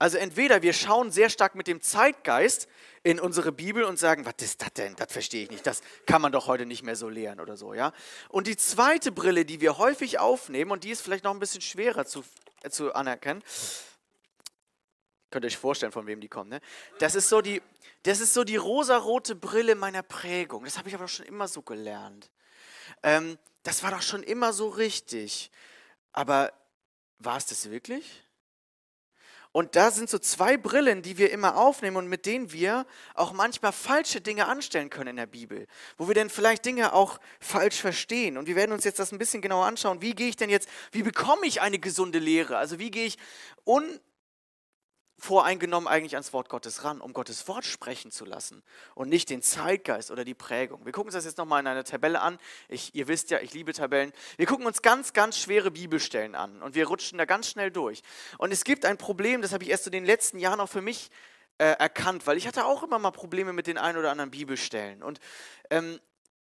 Also 0.00 0.18
entweder 0.18 0.62
wir 0.62 0.72
schauen 0.72 1.12
sehr 1.12 1.30
stark 1.30 1.54
mit 1.54 1.68
dem 1.68 1.80
Zeitgeist 1.80 2.66
in 3.04 3.20
unsere 3.20 3.52
Bibel 3.52 3.84
und 3.84 4.00
sagen, 4.00 4.26
was 4.26 4.34
ist 4.40 4.62
das 4.62 4.72
denn? 4.72 4.96
Das 4.96 5.12
verstehe 5.12 5.44
ich 5.44 5.50
nicht. 5.52 5.64
Das 5.64 5.82
kann 6.06 6.20
man 6.20 6.32
doch 6.32 6.48
heute 6.48 6.66
nicht 6.66 6.82
mehr 6.82 6.96
so 6.96 7.08
lehren 7.08 7.38
oder 7.38 7.56
so, 7.56 7.72
ja? 7.72 7.92
Und 8.30 8.48
die 8.48 8.56
zweite 8.56 9.12
Brille, 9.12 9.44
die 9.44 9.60
wir 9.60 9.78
häufig 9.78 10.18
aufnehmen 10.18 10.72
und 10.72 10.82
die 10.82 10.90
ist 10.90 11.02
vielleicht 11.02 11.22
noch 11.22 11.32
ein 11.32 11.38
bisschen 11.38 11.60
schwerer 11.60 12.04
zu, 12.04 12.24
äh, 12.64 12.70
zu 12.70 12.92
anerkennen. 12.92 13.44
Könnt 15.30 15.44
ihr 15.44 15.46
euch 15.46 15.56
vorstellen, 15.56 15.92
von 15.92 16.08
wem 16.08 16.20
die 16.20 16.28
kommen, 16.28 16.50
ne? 16.50 16.60
Das 16.98 17.14
ist 17.14 17.28
so 17.28 17.40
die 17.40 17.62
das 18.02 18.18
ist 18.18 18.34
so 18.34 18.42
die 18.42 18.56
rosarote 18.56 19.36
Brille 19.36 19.76
meiner 19.76 20.02
Prägung. 20.02 20.64
Das 20.64 20.78
habe 20.78 20.88
ich 20.88 20.96
aber 20.96 21.06
schon 21.06 21.26
immer 21.26 21.46
so 21.46 21.62
gelernt. 21.62 22.28
Ähm, 23.02 23.38
das 23.62 23.82
war 23.82 23.90
doch 23.90 24.02
schon 24.02 24.22
immer 24.22 24.52
so 24.52 24.68
richtig. 24.68 25.50
Aber 26.12 26.52
war 27.18 27.36
es 27.36 27.46
das 27.46 27.70
wirklich? 27.70 28.22
Und 29.56 29.74
da 29.74 29.90
sind 29.90 30.10
so 30.10 30.18
zwei 30.18 30.58
Brillen, 30.58 31.00
die 31.00 31.16
wir 31.16 31.30
immer 31.30 31.56
aufnehmen 31.56 31.96
und 31.96 32.08
mit 32.08 32.26
denen 32.26 32.52
wir 32.52 32.84
auch 33.14 33.32
manchmal 33.32 33.72
falsche 33.72 34.20
Dinge 34.20 34.48
anstellen 34.48 34.90
können 34.90 35.08
in 35.08 35.16
der 35.16 35.24
Bibel, 35.24 35.66
wo 35.96 36.08
wir 36.08 36.14
dann 36.14 36.28
vielleicht 36.28 36.66
Dinge 36.66 36.92
auch 36.92 37.18
falsch 37.40 37.76
verstehen. 37.76 38.36
Und 38.36 38.48
wir 38.48 38.54
werden 38.54 38.72
uns 38.72 38.84
jetzt 38.84 38.98
das 38.98 39.12
ein 39.12 39.18
bisschen 39.18 39.40
genauer 39.40 39.64
anschauen. 39.64 40.02
Wie 40.02 40.14
gehe 40.14 40.28
ich 40.28 40.36
denn 40.36 40.50
jetzt, 40.50 40.68
wie 40.92 41.02
bekomme 41.02 41.46
ich 41.46 41.62
eine 41.62 41.78
gesunde 41.78 42.18
Lehre? 42.18 42.58
Also 42.58 42.78
wie 42.78 42.90
gehe 42.90 43.06
ich 43.06 43.16
un, 43.64 43.98
voreingenommen 45.18 45.88
eigentlich 45.88 46.14
ans 46.14 46.32
Wort 46.32 46.48
Gottes 46.48 46.84
ran, 46.84 47.00
um 47.00 47.12
Gottes 47.12 47.48
Wort 47.48 47.64
sprechen 47.64 48.10
zu 48.10 48.24
lassen 48.24 48.62
und 48.94 49.08
nicht 49.08 49.30
den 49.30 49.42
Zeitgeist 49.42 50.10
oder 50.10 50.24
die 50.24 50.34
Prägung. 50.34 50.84
Wir 50.84 50.92
gucken 50.92 51.08
uns 51.08 51.14
das 51.14 51.24
jetzt 51.24 51.38
nochmal 51.38 51.60
in 51.60 51.66
einer 51.66 51.84
Tabelle 51.84 52.20
an. 52.20 52.38
Ich, 52.68 52.94
ihr 52.94 53.08
wisst 53.08 53.30
ja, 53.30 53.40
ich 53.40 53.54
liebe 53.54 53.72
Tabellen. 53.72 54.12
Wir 54.36 54.46
gucken 54.46 54.66
uns 54.66 54.82
ganz, 54.82 55.14
ganz 55.14 55.38
schwere 55.38 55.70
Bibelstellen 55.70 56.34
an 56.34 56.62
und 56.62 56.74
wir 56.74 56.86
rutschen 56.86 57.16
da 57.18 57.24
ganz 57.24 57.48
schnell 57.48 57.70
durch. 57.70 58.02
Und 58.38 58.52
es 58.52 58.64
gibt 58.64 58.84
ein 58.84 58.98
Problem, 58.98 59.40
das 59.40 59.52
habe 59.52 59.64
ich 59.64 59.70
erst 59.70 59.86
in 59.86 59.92
den 59.92 60.04
letzten 60.04 60.38
Jahren 60.38 60.60
auch 60.60 60.68
für 60.68 60.82
mich 60.82 61.10
äh, 61.58 61.64
erkannt, 61.64 62.26
weil 62.26 62.36
ich 62.36 62.46
hatte 62.46 62.66
auch 62.66 62.82
immer 62.82 62.98
mal 62.98 63.10
Probleme 63.10 63.54
mit 63.54 63.66
den 63.66 63.78
ein 63.78 63.96
oder 63.96 64.10
anderen 64.10 64.30
Bibelstellen. 64.30 65.02
Und 65.02 65.20
ähm, 65.70 65.98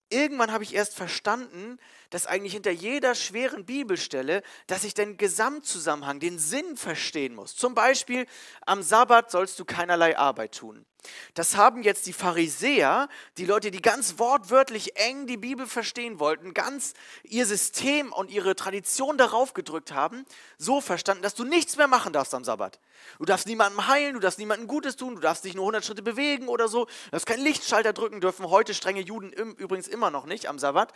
irgendwann 0.09 0.51
habe 0.51 0.63
ich 0.63 0.73
erst 0.73 0.95
verstanden, 0.95 1.79
dass 2.09 2.27
eigentlich 2.27 2.53
hinter 2.53 2.71
jeder 2.71 3.15
schweren 3.15 3.65
Bibelstelle, 3.65 4.43
dass 4.67 4.83
ich 4.83 4.93
den 4.93 5.17
Gesamtzusammenhang, 5.17 6.19
den 6.19 6.39
Sinn 6.39 6.77
verstehen 6.77 7.35
muss. 7.35 7.55
Zum 7.55 7.75
Beispiel, 7.75 8.25
am 8.65 8.83
Sabbat 8.83 9.31
sollst 9.31 9.59
du 9.59 9.65
keinerlei 9.65 10.17
Arbeit 10.17 10.55
tun. 10.55 10.85
Das 11.33 11.55
haben 11.55 11.83
jetzt 11.83 12.05
die 12.05 12.13
Pharisäer, 12.13 13.09
die 13.37 13.45
Leute, 13.45 13.71
die 13.71 13.81
ganz 13.81 14.19
wortwörtlich 14.19 14.97
eng 14.97 15.27
die 15.27 15.37
Bibel 15.37 15.67
verstehen 15.67 16.19
wollten, 16.19 16.53
ganz 16.53 16.93
ihr 17.23 17.45
System 17.45 18.11
und 18.13 18.31
ihre 18.31 18.55
Tradition 18.55 19.17
darauf 19.17 19.53
gedrückt 19.53 19.91
haben, 19.91 20.25
so 20.57 20.81
verstanden, 20.81 21.23
dass 21.23 21.35
du 21.35 21.43
nichts 21.43 21.77
mehr 21.77 21.87
machen 21.87 22.13
darfst 22.13 22.33
am 22.33 22.43
Sabbat. 22.43 22.79
Du 23.19 23.25
darfst 23.25 23.47
niemandem 23.47 23.87
heilen, 23.87 24.13
du 24.13 24.19
darfst 24.19 24.39
niemandem 24.39 24.67
Gutes 24.67 24.95
tun, 24.95 25.15
du 25.15 25.21
darfst 25.21 25.43
dich 25.43 25.53
nur 25.53 25.63
100 25.63 25.85
Schritte 25.85 26.01
bewegen 26.01 26.47
oder 26.47 26.67
so. 26.67 26.85
Du 26.85 27.11
darfst 27.11 27.25
keinen 27.25 27.43
Lichtschalter 27.43 27.93
drücken, 27.93 28.21
dürfen 28.21 28.49
heute 28.49 28.73
strenge 28.73 29.01
Juden 29.01 29.31
übrigens 29.31 29.87
immer 29.87 30.11
noch 30.11 30.25
nicht 30.25 30.47
am 30.47 30.59
Sabbat. 30.59 30.93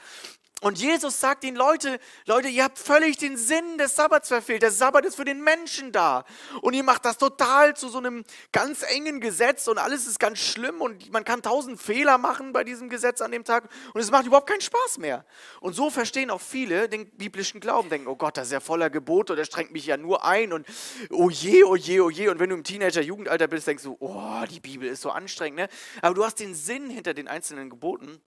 Und 0.62 0.78
Jesus 0.78 1.22
sagt 1.22 1.44
den 1.44 1.56
Leute, 1.56 2.00
Leute, 2.26 2.50
ihr 2.50 2.66
habt 2.66 2.78
völlig 2.78 3.18
den 3.18 3.38
Sinn 3.38 3.78
des 3.78 3.96
Sabbats 3.96 4.28
verfehlt. 4.28 4.62
Der 4.62 4.72
Sabbat 4.72 5.06
ist 5.06 5.16
für 5.16 5.24
den 5.24 5.42
Menschen 5.42 5.94
da. 5.94 6.26
Und 6.62 6.74
ihr 6.74 6.84
macht 6.84 7.06
das 7.06 7.18
total 7.18 7.78
zu 7.78 7.88
so 7.88 8.00
einem 8.00 8.26
ganz 8.52 8.84
engen 8.84 9.22
Gesetz 9.22 9.70
und 9.70 9.78
alles 9.78 10.06
ist 10.06 10.20
ganz 10.20 10.40
schlimm 10.40 10.82
und 10.82 11.14
man 11.14 11.24
kann 11.24 11.42
tausend 11.42 11.82
Fehler 11.82 12.18
machen 12.18 12.52
bei 12.52 12.66
diesem 12.66 12.90
Gesetz 12.90 13.22
an 13.22 13.32
dem 13.32 13.46
Tag 13.46 13.70
und 13.94 14.02
es 14.02 14.12
macht 14.12 14.26
überhaupt 14.26 14.50
keinen 14.50 14.60
Spaß 14.60 14.98
mehr. 14.98 15.26
Und 15.62 15.76
so 15.76 15.90
verstehen 15.90 16.30
auch 16.30 16.42
viele 16.42 16.90
den 16.90 17.10
biblischen 17.10 17.62
Glauben, 17.62 17.90
denken, 17.90 18.08
oh 18.08 18.18
Gott, 18.18 18.36
das 18.36 18.48
ist 18.48 18.54
ja 18.54 18.60
voller 18.60 18.90
Gebote 18.90 19.34
und 19.34 19.38
der 19.38 19.46
strengt 19.46 19.72
mich 19.72 19.86
ja 19.86 19.96
nur 19.96 20.26
ein 20.26 20.52
und 20.52 20.68
oh 21.10 21.30
je, 21.30 21.64
oh 21.64 21.78
je, 21.78 22.02
oh 22.02 22.10
je. 22.10 22.28
Und 22.28 22.40
wenn 22.40 22.50
du 22.50 22.58
im 22.58 22.66
Teenager-Jugendalter 22.66 23.48
bist, 23.48 23.66
denkst 23.66 23.84
du, 23.84 23.96
oh, 24.02 24.44
die 24.52 24.60
Bibel 24.60 24.90
ist 24.90 25.02
so 25.02 25.12
anstrengend. 25.12 25.60
Ne? 25.60 25.70
Aber 26.02 26.16
du 26.16 26.26
hast 26.26 26.40
den 26.42 26.54
Sinn 26.54 26.90
hinter 26.90 27.14
den 27.14 27.30
einzelnen 27.30 27.70
Geboten 27.70 28.22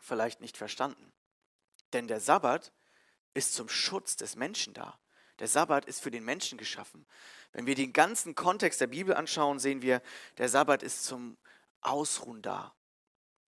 vielleicht 0.00 0.40
nicht 0.40 0.56
verstanden. 0.56 1.12
Denn 1.92 2.08
der 2.08 2.20
Sabbat 2.20 2.72
ist 3.34 3.54
zum 3.54 3.68
Schutz 3.68 4.16
des 4.16 4.36
Menschen 4.36 4.74
da. 4.74 4.98
Der 5.38 5.48
Sabbat 5.48 5.84
ist 5.84 6.00
für 6.02 6.10
den 6.10 6.24
Menschen 6.24 6.58
geschaffen. 6.58 7.06
Wenn 7.52 7.66
wir 7.66 7.74
den 7.74 7.92
ganzen 7.92 8.34
Kontext 8.34 8.80
der 8.80 8.88
Bibel 8.88 9.14
anschauen, 9.14 9.58
sehen 9.58 9.82
wir, 9.82 10.02
der 10.36 10.48
Sabbat 10.48 10.82
ist 10.82 11.04
zum 11.04 11.38
Ausruhen 11.80 12.42
da. 12.42 12.74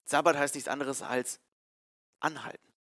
Sabbat 0.04 0.36
heißt 0.36 0.54
nichts 0.54 0.68
anderes 0.68 1.02
als 1.02 1.40
anhalten. 2.20 2.72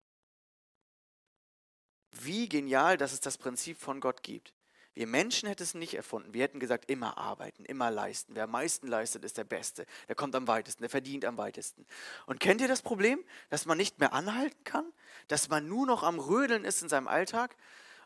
Wie 2.12 2.48
genial, 2.48 2.96
dass 2.96 3.12
es 3.12 3.20
das 3.20 3.38
Prinzip 3.38 3.78
von 3.78 4.00
Gott 4.00 4.22
gibt. 4.22 4.52
Wir 4.98 5.06
Menschen 5.06 5.48
hätten 5.48 5.62
es 5.62 5.74
nicht 5.74 5.94
erfunden. 5.94 6.34
Wir 6.34 6.42
hätten 6.42 6.58
gesagt, 6.58 6.90
immer 6.90 7.18
arbeiten, 7.18 7.64
immer 7.64 7.88
leisten. 7.88 8.34
Wer 8.34 8.42
am 8.42 8.50
meisten 8.50 8.88
leistet, 8.88 9.24
ist 9.24 9.38
der 9.38 9.44
Beste. 9.44 9.86
Der 10.08 10.16
kommt 10.16 10.34
am 10.34 10.48
weitesten, 10.48 10.82
der 10.82 10.90
verdient 10.90 11.24
am 11.24 11.38
weitesten. 11.38 11.86
Und 12.26 12.40
kennt 12.40 12.60
ihr 12.60 12.66
das 12.66 12.82
Problem, 12.82 13.24
dass 13.48 13.64
man 13.64 13.78
nicht 13.78 14.00
mehr 14.00 14.12
anhalten 14.12 14.58
kann? 14.64 14.92
Dass 15.28 15.50
man 15.50 15.68
nur 15.68 15.86
noch 15.86 16.02
am 16.02 16.18
Rödeln 16.18 16.64
ist 16.64 16.82
in 16.82 16.88
seinem 16.88 17.06
Alltag? 17.06 17.54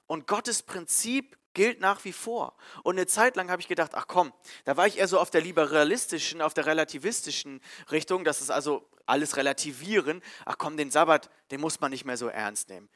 Und 0.06 0.26
Gottes 0.26 0.62
Prinzip 0.62 1.38
gilt 1.54 1.80
nach 1.80 2.04
wie 2.04 2.12
vor. 2.12 2.58
Und 2.82 2.96
eine 2.96 3.06
Zeit 3.06 3.36
lang 3.36 3.50
habe 3.50 3.62
ich 3.62 3.68
gedacht, 3.68 3.92
ach 3.94 4.06
komm, 4.06 4.30
da 4.66 4.76
war 4.76 4.86
ich 4.86 4.98
eher 4.98 5.08
so 5.08 5.18
auf 5.18 5.30
der 5.30 5.40
liberalistischen, 5.40 6.42
auf 6.42 6.52
der 6.52 6.66
relativistischen 6.66 7.62
Richtung, 7.90 8.22
das 8.22 8.42
ist 8.42 8.50
also 8.50 8.86
alles 9.06 9.38
relativieren. 9.38 10.20
Ach 10.44 10.58
komm, 10.58 10.76
den 10.76 10.90
Sabbat, 10.90 11.30
den 11.52 11.62
muss 11.62 11.80
man 11.80 11.90
nicht 11.90 12.04
mehr 12.04 12.18
so 12.18 12.28
ernst 12.28 12.68
nehmen. 12.68 12.90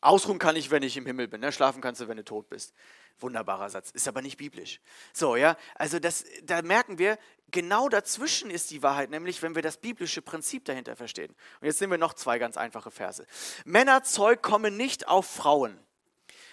Ausruhen 0.00 0.38
kann 0.38 0.56
ich, 0.56 0.70
wenn 0.70 0.82
ich 0.82 0.96
im 0.96 1.06
Himmel 1.06 1.28
bin. 1.28 1.40
Ne? 1.40 1.52
Schlafen 1.52 1.80
kannst 1.80 2.00
du, 2.00 2.08
wenn 2.08 2.16
du 2.16 2.24
tot 2.24 2.48
bist. 2.48 2.74
Wunderbarer 3.18 3.70
Satz. 3.70 3.90
Ist 3.90 4.06
aber 4.08 4.22
nicht 4.22 4.36
biblisch. 4.36 4.80
So, 5.12 5.36
ja. 5.36 5.56
Also, 5.74 5.98
das, 5.98 6.24
da 6.42 6.60
merken 6.62 6.98
wir, 6.98 7.18
genau 7.50 7.88
dazwischen 7.88 8.50
ist 8.50 8.70
die 8.70 8.82
Wahrheit, 8.82 9.10
nämlich 9.10 9.42
wenn 9.42 9.54
wir 9.54 9.62
das 9.62 9.78
biblische 9.78 10.20
Prinzip 10.20 10.64
dahinter 10.66 10.96
verstehen. 10.96 11.34
Und 11.60 11.66
jetzt 11.66 11.80
nehmen 11.80 11.92
wir 11.92 11.98
noch 11.98 12.14
zwei 12.14 12.38
ganz 12.38 12.56
einfache 12.56 12.90
Verse. 12.90 13.26
Männerzeug 13.64 14.42
kommen 14.42 14.76
nicht 14.76 15.08
auf 15.08 15.26
Frauen. 15.26 15.78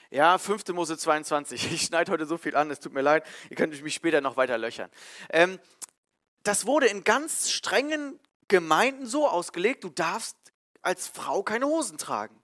Ja, 0.09 0.37
5. 0.37 0.67
Mose 0.69 0.97
22. 0.97 1.71
Ich 1.73 1.81
schneide 1.83 2.11
heute 2.11 2.25
so 2.25 2.37
viel 2.37 2.55
an, 2.55 2.71
es 2.71 2.79
tut 2.79 2.93
mir 2.93 3.01
leid. 3.01 3.25
Ihr 3.49 3.57
könnt 3.57 3.81
mich 3.81 3.95
später 3.95 4.21
noch 4.21 4.37
weiter 4.37 4.57
löchern. 4.57 4.89
Ähm, 5.29 5.59
das 6.43 6.65
wurde 6.65 6.87
in 6.87 7.03
ganz 7.03 7.49
strengen 7.49 8.19
Gemeinden 8.47 9.07
so 9.07 9.27
ausgelegt, 9.27 9.83
du 9.83 9.89
darfst 9.89 10.37
als 10.81 11.07
Frau 11.07 11.43
keine 11.43 11.65
Hosen 11.65 11.97
tragen. 11.97 12.42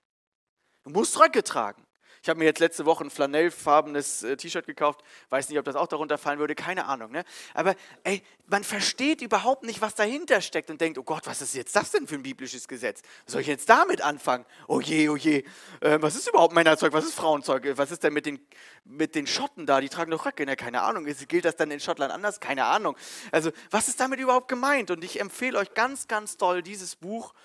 Du 0.90 0.94
musst 0.94 1.20
Röcke 1.20 1.44
tragen. 1.44 1.86
Ich 2.24 2.30
habe 2.30 2.40
mir 2.40 2.46
jetzt 2.46 2.60
letzte 2.60 2.86
Woche 2.86 3.04
ein 3.04 3.12
flanellfarbenes 3.12 4.24
äh, 4.24 4.36
T-Shirt 4.36 4.66
gekauft. 4.66 5.04
Weiß 5.30 5.48
nicht, 5.48 5.60
ob 5.60 5.66
das 5.66 5.76
auch 5.76 5.86
darunter 5.86 6.18
fallen 6.18 6.40
würde, 6.40 6.56
keine 6.56 6.86
Ahnung. 6.86 7.12
Ne? 7.12 7.24
Aber 7.54 7.76
ey, 8.04 8.24
man 8.48 8.64
versteht 8.64 9.22
überhaupt 9.22 9.64
nicht, 9.64 9.82
was 9.82 9.94
dahinter 9.94 10.42
steckt 10.42 10.72
und 10.72 10.82
denkt, 10.82 10.98
oh 10.98 11.04
Gott, 11.04 11.28
was 11.28 11.44
ist 11.44 11.54
jetzt 11.54 11.76
das 11.76 11.92
denn 11.92 12.08
für 12.08 12.16
ein 12.16 12.24
biblisches 12.24 12.68
Gesetz? 12.68 13.04
soll 13.28 13.42
ich 13.42 13.48
jetzt 13.48 13.70
damit 13.70 14.02
anfangen? 14.02 14.46
Oh 14.68 14.82
je, 14.82 15.10
oh 15.10 15.16
je. 15.16 15.44
Äh, 15.80 16.02
was 16.02 16.16
ist 16.16 16.28
überhaupt 16.28 16.56
Männerzeug? 16.56 16.92
Was 16.92 17.06
ist 17.06 17.14
Frauenzeug? 17.14 17.78
Was 17.78 17.92
ist 17.92 18.04
denn 18.04 18.14
mit 18.14 18.26
den, 18.26 18.40
mit 18.84 19.14
den 19.14 19.28
Schotten 19.28 19.68
da? 19.68 19.80
Die 19.82 19.90
tragen 19.90 20.10
doch 20.10 20.26
Röcke. 20.26 20.48
Ne? 20.48 20.56
Keine 20.56 20.82
Ahnung. 20.82 21.06
Gilt 21.06 21.46
das 21.46 21.56
dann 21.56 21.70
in 21.70 21.80
Schottland 21.80 22.12
anders? 22.12 22.40
Keine 22.40 22.66
Ahnung. 22.66 22.98
Also, 23.32 23.52
was 23.70 23.90
ist 23.90 24.00
damit 24.00 24.20
überhaupt 24.20 24.48
gemeint? 24.48 24.90
Und 24.90 25.04
ich 25.04 25.22
empfehle 25.22 25.60
euch 25.60 25.76
ganz, 25.76 26.08
ganz 26.08 26.36
toll 26.36 26.64
dieses 26.64 26.96
Buch 26.96 27.36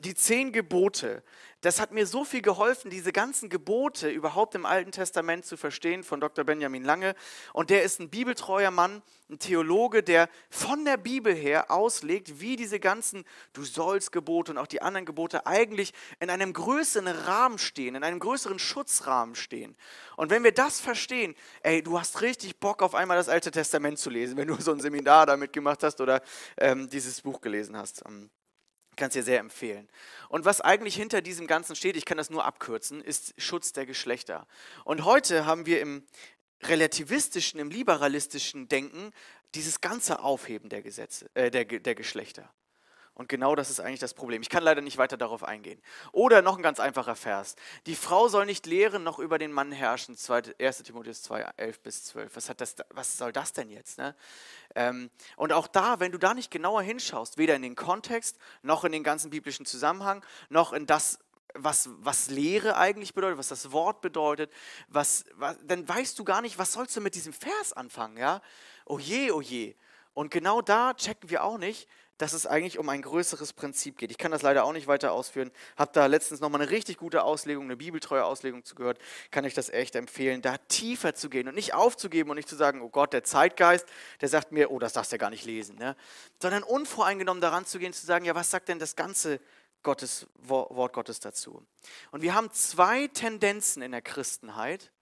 die 0.00 0.14
zehn 0.14 0.52
Gebote, 0.52 1.22
das 1.62 1.80
hat 1.80 1.92
mir 1.92 2.06
so 2.08 2.24
viel 2.24 2.42
geholfen, 2.42 2.90
diese 2.90 3.12
ganzen 3.12 3.48
Gebote 3.48 4.08
überhaupt 4.10 4.56
im 4.56 4.66
Alten 4.66 4.90
Testament 4.90 5.46
zu 5.46 5.56
verstehen 5.56 6.02
von 6.02 6.20
Dr. 6.20 6.44
Benjamin 6.44 6.82
Lange. 6.82 7.14
Und 7.52 7.70
der 7.70 7.84
ist 7.84 8.00
ein 8.00 8.10
bibeltreuer 8.10 8.72
Mann, 8.72 9.00
ein 9.30 9.38
Theologe, 9.38 10.02
der 10.02 10.28
von 10.50 10.84
der 10.84 10.96
Bibel 10.96 11.32
her 11.32 11.70
auslegt, 11.70 12.40
wie 12.40 12.56
diese 12.56 12.80
ganzen 12.80 13.24
Du 13.52 13.62
sollst 13.62 14.10
Gebote 14.10 14.50
und 14.50 14.58
auch 14.58 14.66
die 14.66 14.82
anderen 14.82 15.06
Gebote 15.06 15.46
eigentlich 15.46 15.92
in 16.18 16.30
einem 16.30 16.52
größeren 16.52 17.06
Rahmen 17.06 17.58
stehen, 17.58 17.94
in 17.94 18.02
einem 18.02 18.18
größeren 18.18 18.58
Schutzrahmen 18.58 19.36
stehen. 19.36 19.76
Und 20.16 20.30
wenn 20.30 20.42
wir 20.42 20.52
das 20.52 20.80
verstehen, 20.80 21.36
ey, 21.62 21.80
du 21.80 22.00
hast 22.00 22.22
richtig 22.22 22.58
Bock 22.58 22.82
auf 22.82 22.96
einmal 22.96 23.16
das 23.16 23.28
Alte 23.28 23.52
Testament 23.52 24.00
zu 24.00 24.10
lesen, 24.10 24.36
wenn 24.36 24.48
du 24.48 24.60
so 24.60 24.72
ein 24.72 24.80
Seminar 24.80 25.26
damit 25.26 25.52
gemacht 25.52 25.84
hast 25.84 26.00
oder 26.00 26.22
ähm, 26.56 26.90
dieses 26.90 27.20
Buch 27.20 27.40
gelesen 27.40 27.76
hast. 27.76 28.02
Kann 28.96 29.08
es 29.08 29.14
dir 29.14 29.22
sehr 29.22 29.40
empfehlen. 29.40 29.88
Und 30.28 30.44
was 30.44 30.60
eigentlich 30.60 30.96
hinter 30.96 31.22
diesem 31.22 31.46
Ganzen 31.46 31.76
steht, 31.76 31.96
ich 31.96 32.04
kann 32.04 32.18
das 32.18 32.30
nur 32.30 32.44
abkürzen, 32.44 33.00
ist 33.00 33.34
Schutz 33.38 33.72
der 33.72 33.86
Geschlechter. 33.86 34.46
Und 34.84 35.04
heute 35.04 35.46
haben 35.46 35.66
wir 35.66 35.80
im 35.80 36.04
relativistischen, 36.62 37.58
im 37.58 37.70
liberalistischen 37.70 38.68
Denken 38.68 39.12
dieses 39.54 39.80
ganze 39.80 40.20
Aufheben 40.20 40.68
der 40.68 40.82
Gesetze, 40.82 41.30
äh, 41.34 41.50
der, 41.50 41.64
der 41.64 41.94
Geschlechter. 41.94 42.52
Und 43.14 43.28
genau 43.28 43.54
das 43.54 43.68
ist 43.68 43.78
eigentlich 43.78 44.00
das 44.00 44.14
Problem. 44.14 44.40
Ich 44.40 44.48
kann 44.48 44.62
leider 44.62 44.80
nicht 44.80 44.96
weiter 44.96 45.18
darauf 45.18 45.44
eingehen. 45.44 45.80
Oder 46.12 46.40
noch 46.40 46.56
ein 46.56 46.62
ganz 46.62 46.80
einfacher 46.80 47.14
Vers. 47.14 47.56
Die 47.84 47.94
Frau 47.94 48.28
soll 48.28 48.46
nicht 48.46 48.64
lehren, 48.64 49.02
noch 49.02 49.18
über 49.18 49.38
den 49.38 49.52
Mann 49.52 49.70
herrschen. 49.70 50.16
1. 50.58 50.82
Timotheus 50.82 51.22
2, 51.22 51.46
11 51.58 51.80
bis 51.80 52.04
12. 52.04 52.36
Was, 52.36 52.50
das, 52.56 52.76
was 52.90 53.18
soll 53.18 53.32
das 53.32 53.52
denn 53.52 53.68
jetzt? 53.68 53.98
Ne? 53.98 54.16
Ähm, 54.74 55.10
und 55.36 55.52
auch 55.52 55.66
da, 55.66 56.00
wenn 56.00 56.10
du 56.10 56.18
da 56.18 56.32
nicht 56.32 56.50
genauer 56.50 56.80
hinschaust, 56.80 57.36
weder 57.36 57.54
in 57.54 57.62
den 57.62 57.76
Kontext, 57.76 58.38
noch 58.62 58.84
in 58.84 58.92
den 58.92 59.04
ganzen 59.04 59.30
biblischen 59.30 59.66
Zusammenhang, 59.66 60.24
noch 60.48 60.72
in 60.72 60.86
das, 60.86 61.18
was, 61.54 61.90
was 61.98 62.30
Lehre 62.30 62.78
eigentlich 62.78 63.12
bedeutet, 63.12 63.36
was 63.36 63.48
das 63.48 63.72
Wort 63.72 64.00
bedeutet, 64.00 64.50
was, 64.88 65.26
was, 65.34 65.58
dann 65.64 65.86
weißt 65.86 66.18
du 66.18 66.24
gar 66.24 66.40
nicht, 66.40 66.58
was 66.58 66.72
sollst 66.72 66.96
du 66.96 67.02
mit 67.02 67.14
diesem 67.14 67.34
Vers 67.34 67.74
anfangen, 67.74 68.16
ja? 68.16 68.40
Oh 68.86 68.98
je, 68.98 69.30
oh 69.32 69.42
je. 69.42 69.74
Und 70.14 70.30
genau 70.30 70.60
da 70.60 70.94
checken 70.94 71.30
wir 71.30 71.42
auch 71.42 71.58
nicht, 71.58 71.88
dass 72.22 72.34
es 72.34 72.46
eigentlich 72.46 72.78
um 72.78 72.88
ein 72.88 73.02
größeres 73.02 73.52
Prinzip 73.52 73.98
geht. 73.98 74.12
Ich 74.12 74.16
kann 74.16 74.30
das 74.30 74.42
leider 74.42 74.62
auch 74.62 74.72
nicht 74.72 74.86
weiter 74.86 75.10
ausführen. 75.10 75.50
Habe 75.76 75.90
da 75.92 76.06
letztens 76.06 76.38
nochmal 76.38 76.62
eine 76.62 76.70
richtig 76.70 76.98
gute 76.98 77.24
Auslegung, 77.24 77.64
eine 77.64 77.76
bibeltreue 77.76 78.24
Auslegung 78.24 78.64
zu 78.64 78.76
gehört. 78.76 78.98
Kann 79.32 79.44
ich 79.44 79.54
das 79.54 79.70
echt 79.70 79.96
empfehlen, 79.96 80.40
da 80.40 80.56
tiefer 80.68 81.16
zu 81.16 81.28
gehen 81.28 81.48
und 81.48 81.56
nicht 81.56 81.74
aufzugeben 81.74 82.30
und 82.30 82.36
nicht 82.36 82.48
zu 82.48 82.54
sagen, 82.54 82.80
oh 82.80 82.90
Gott, 82.90 83.12
der 83.12 83.24
Zeitgeist, 83.24 83.86
der 84.20 84.28
sagt 84.28 84.52
mir, 84.52 84.70
oh, 84.70 84.78
das 84.78 84.92
darfst 84.92 85.10
du 85.10 85.16
ja 85.16 85.18
gar 85.18 85.30
nicht 85.30 85.44
lesen. 85.44 85.76
Ne? 85.78 85.96
Sondern 86.40 86.62
unvoreingenommen 86.62 87.40
daran 87.40 87.66
zu 87.66 87.80
gehen, 87.80 87.92
zu 87.92 88.06
sagen, 88.06 88.24
ja, 88.24 88.36
was 88.36 88.52
sagt 88.52 88.68
denn 88.68 88.78
das 88.78 88.94
ganze 88.94 89.40
Gottes, 89.82 90.28
Wort 90.36 90.92
Gottes 90.92 91.18
dazu? 91.18 91.66
Und 92.12 92.22
wir 92.22 92.36
haben 92.36 92.52
zwei 92.52 93.08
Tendenzen 93.08 93.82
in 93.82 93.90
der 93.90 94.02
Christenheit 94.02 94.92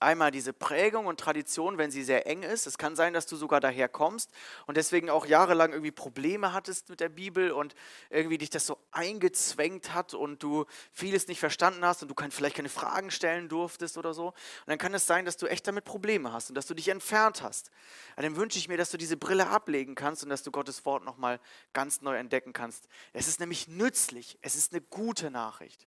einmal 0.00 0.30
diese 0.30 0.52
Prägung 0.52 1.06
und 1.06 1.20
Tradition, 1.20 1.78
wenn 1.78 1.90
sie 1.90 2.04
sehr 2.04 2.26
eng 2.26 2.42
ist. 2.42 2.66
Es 2.66 2.78
kann 2.78 2.96
sein, 2.96 3.14
dass 3.14 3.26
du 3.26 3.36
sogar 3.36 3.60
daher 3.60 3.88
kommst 3.88 4.30
und 4.66 4.76
deswegen 4.76 5.10
auch 5.10 5.26
jahrelang 5.26 5.72
irgendwie 5.72 5.90
Probleme 5.90 6.52
hattest 6.52 6.88
mit 6.88 7.00
der 7.00 7.08
Bibel 7.08 7.50
und 7.50 7.74
irgendwie 8.10 8.38
dich 8.38 8.50
das 8.50 8.66
so 8.66 8.78
eingezwängt 8.92 9.94
hat 9.94 10.14
und 10.14 10.42
du 10.42 10.66
vieles 10.92 11.28
nicht 11.28 11.40
verstanden 11.40 11.84
hast 11.84 12.02
und 12.02 12.08
du 12.08 12.14
vielleicht 12.30 12.56
keine 12.56 12.68
Fragen 12.68 13.10
stellen 13.10 13.48
durftest 13.48 13.98
oder 13.98 14.14
so. 14.14 14.28
Und 14.28 14.34
dann 14.66 14.78
kann 14.78 14.94
es 14.94 15.06
sein, 15.06 15.24
dass 15.24 15.36
du 15.36 15.46
echt 15.46 15.66
damit 15.66 15.84
Probleme 15.84 16.32
hast 16.32 16.48
und 16.48 16.54
dass 16.54 16.66
du 16.66 16.74
dich 16.74 16.88
entfernt 16.88 17.42
hast. 17.42 17.70
Aber 18.14 18.22
dann 18.22 18.36
wünsche 18.36 18.58
ich 18.58 18.68
mir, 18.68 18.76
dass 18.76 18.90
du 18.90 18.96
diese 18.96 19.16
Brille 19.16 19.48
ablegen 19.48 19.94
kannst 19.94 20.22
und 20.22 20.30
dass 20.30 20.42
du 20.42 20.50
Gottes 20.50 20.84
Wort 20.84 21.04
nochmal 21.04 21.40
ganz 21.72 22.00
neu 22.00 22.16
entdecken 22.16 22.52
kannst. 22.52 22.88
Es 23.12 23.28
ist 23.28 23.40
nämlich 23.40 23.68
nützlich, 23.68 24.38
es 24.42 24.54
ist 24.54 24.72
eine 24.72 24.82
gute 24.82 25.30
Nachricht. 25.30 25.86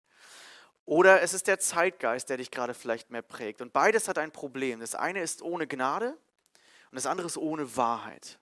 Oder 0.88 1.22
es 1.22 1.34
ist 1.34 1.48
der 1.48 1.60
Zeitgeist, 1.60 2.30
der 2.30 2.38
dich 2.38 2.50
gerade 2.50 2.74
vielleicht 2.74 3.12
mehr 3.12 3.22
prägt. 3.22 3.62
Und 3.62 3.74
beides 3.74 4.08
hat 4.08 4.18
ein 4.18 4.32
Problem. 4.32 4.80
Das 4.80 4.96
eine 4.96 5.22
ist 5.22 5.42
ohne 5.42 5.68
Gnade 5.68 6.12
und 6.12 6.96
das 6.96 7.06
andere 7.06 7.28
ist 7.28 7.38
ohne 7.38 7.76
Wahrheit. 7.76 8.40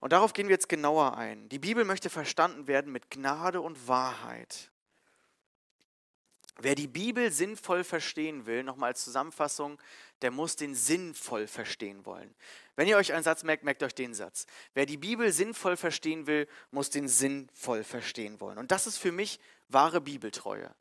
Und 0.00 0.14
darauf 0.14 0.32
gehen 0.32 0.48
wir 0.48 0.54
jetzt 0.54 0.70
genauer 0.70 1.18
ein. 1.18 1.50
Die 1.50 1.58
Bibel 1.58 1.84
möchte 1.84 2.08
verstanden 2.08 2.66
werden 2.66 2.90
mit 2.90 3.10
Gnade 3.10 3.60
und 3.60 3.88
Wahrheit. 3.88 4.70
Wer 6.56 6.74
die 6.74 6.88
Bibel 6.88 7.30
sinnvoll 7.30 7.84
verstehen 7.84 8.46
will, 8.46 8.62
nochmal 8.62 8.92
als 8.92 9.04
Zusammenfassung, 9.04 9.78
der 10.22 10.30
muss 10.30 10.56
den 10.56 10.74
sinnvoll 10.74 11.46
verstehen 11.46 12.06
wollen. 12.06 12.34
Wenn 12.74 12.88
ihr 12.88 12.96
euch 12.96 13.12
einen 13.12 13.22
Satz 13.22 13.42
merkt, 13.42 13.64
merkt 13.64 13.82
euch 13.82 13.94
den 13.94 14.14
Satz. 14.14 14.46
Wer 14.72 14.86
die 14.86 14.96
Bibel 14.96 15.30
sinnvoll 15.30 15.76
verstehen 15.76 16.26
will, 16.26 16.48
muss 16.70 16.88
den 16.88 17.06
sinnvoll 17.06 17.84
verstehen 17.84 18.40
wollen. 18.40 18.56
Und 18.56 18.70
das 18.70 18.86
ist 18.86 18.96
für 18.96 19.12
mich 19.12 19.38
wahre 19.68 20.00
Bibeltreue. 20.00 20.74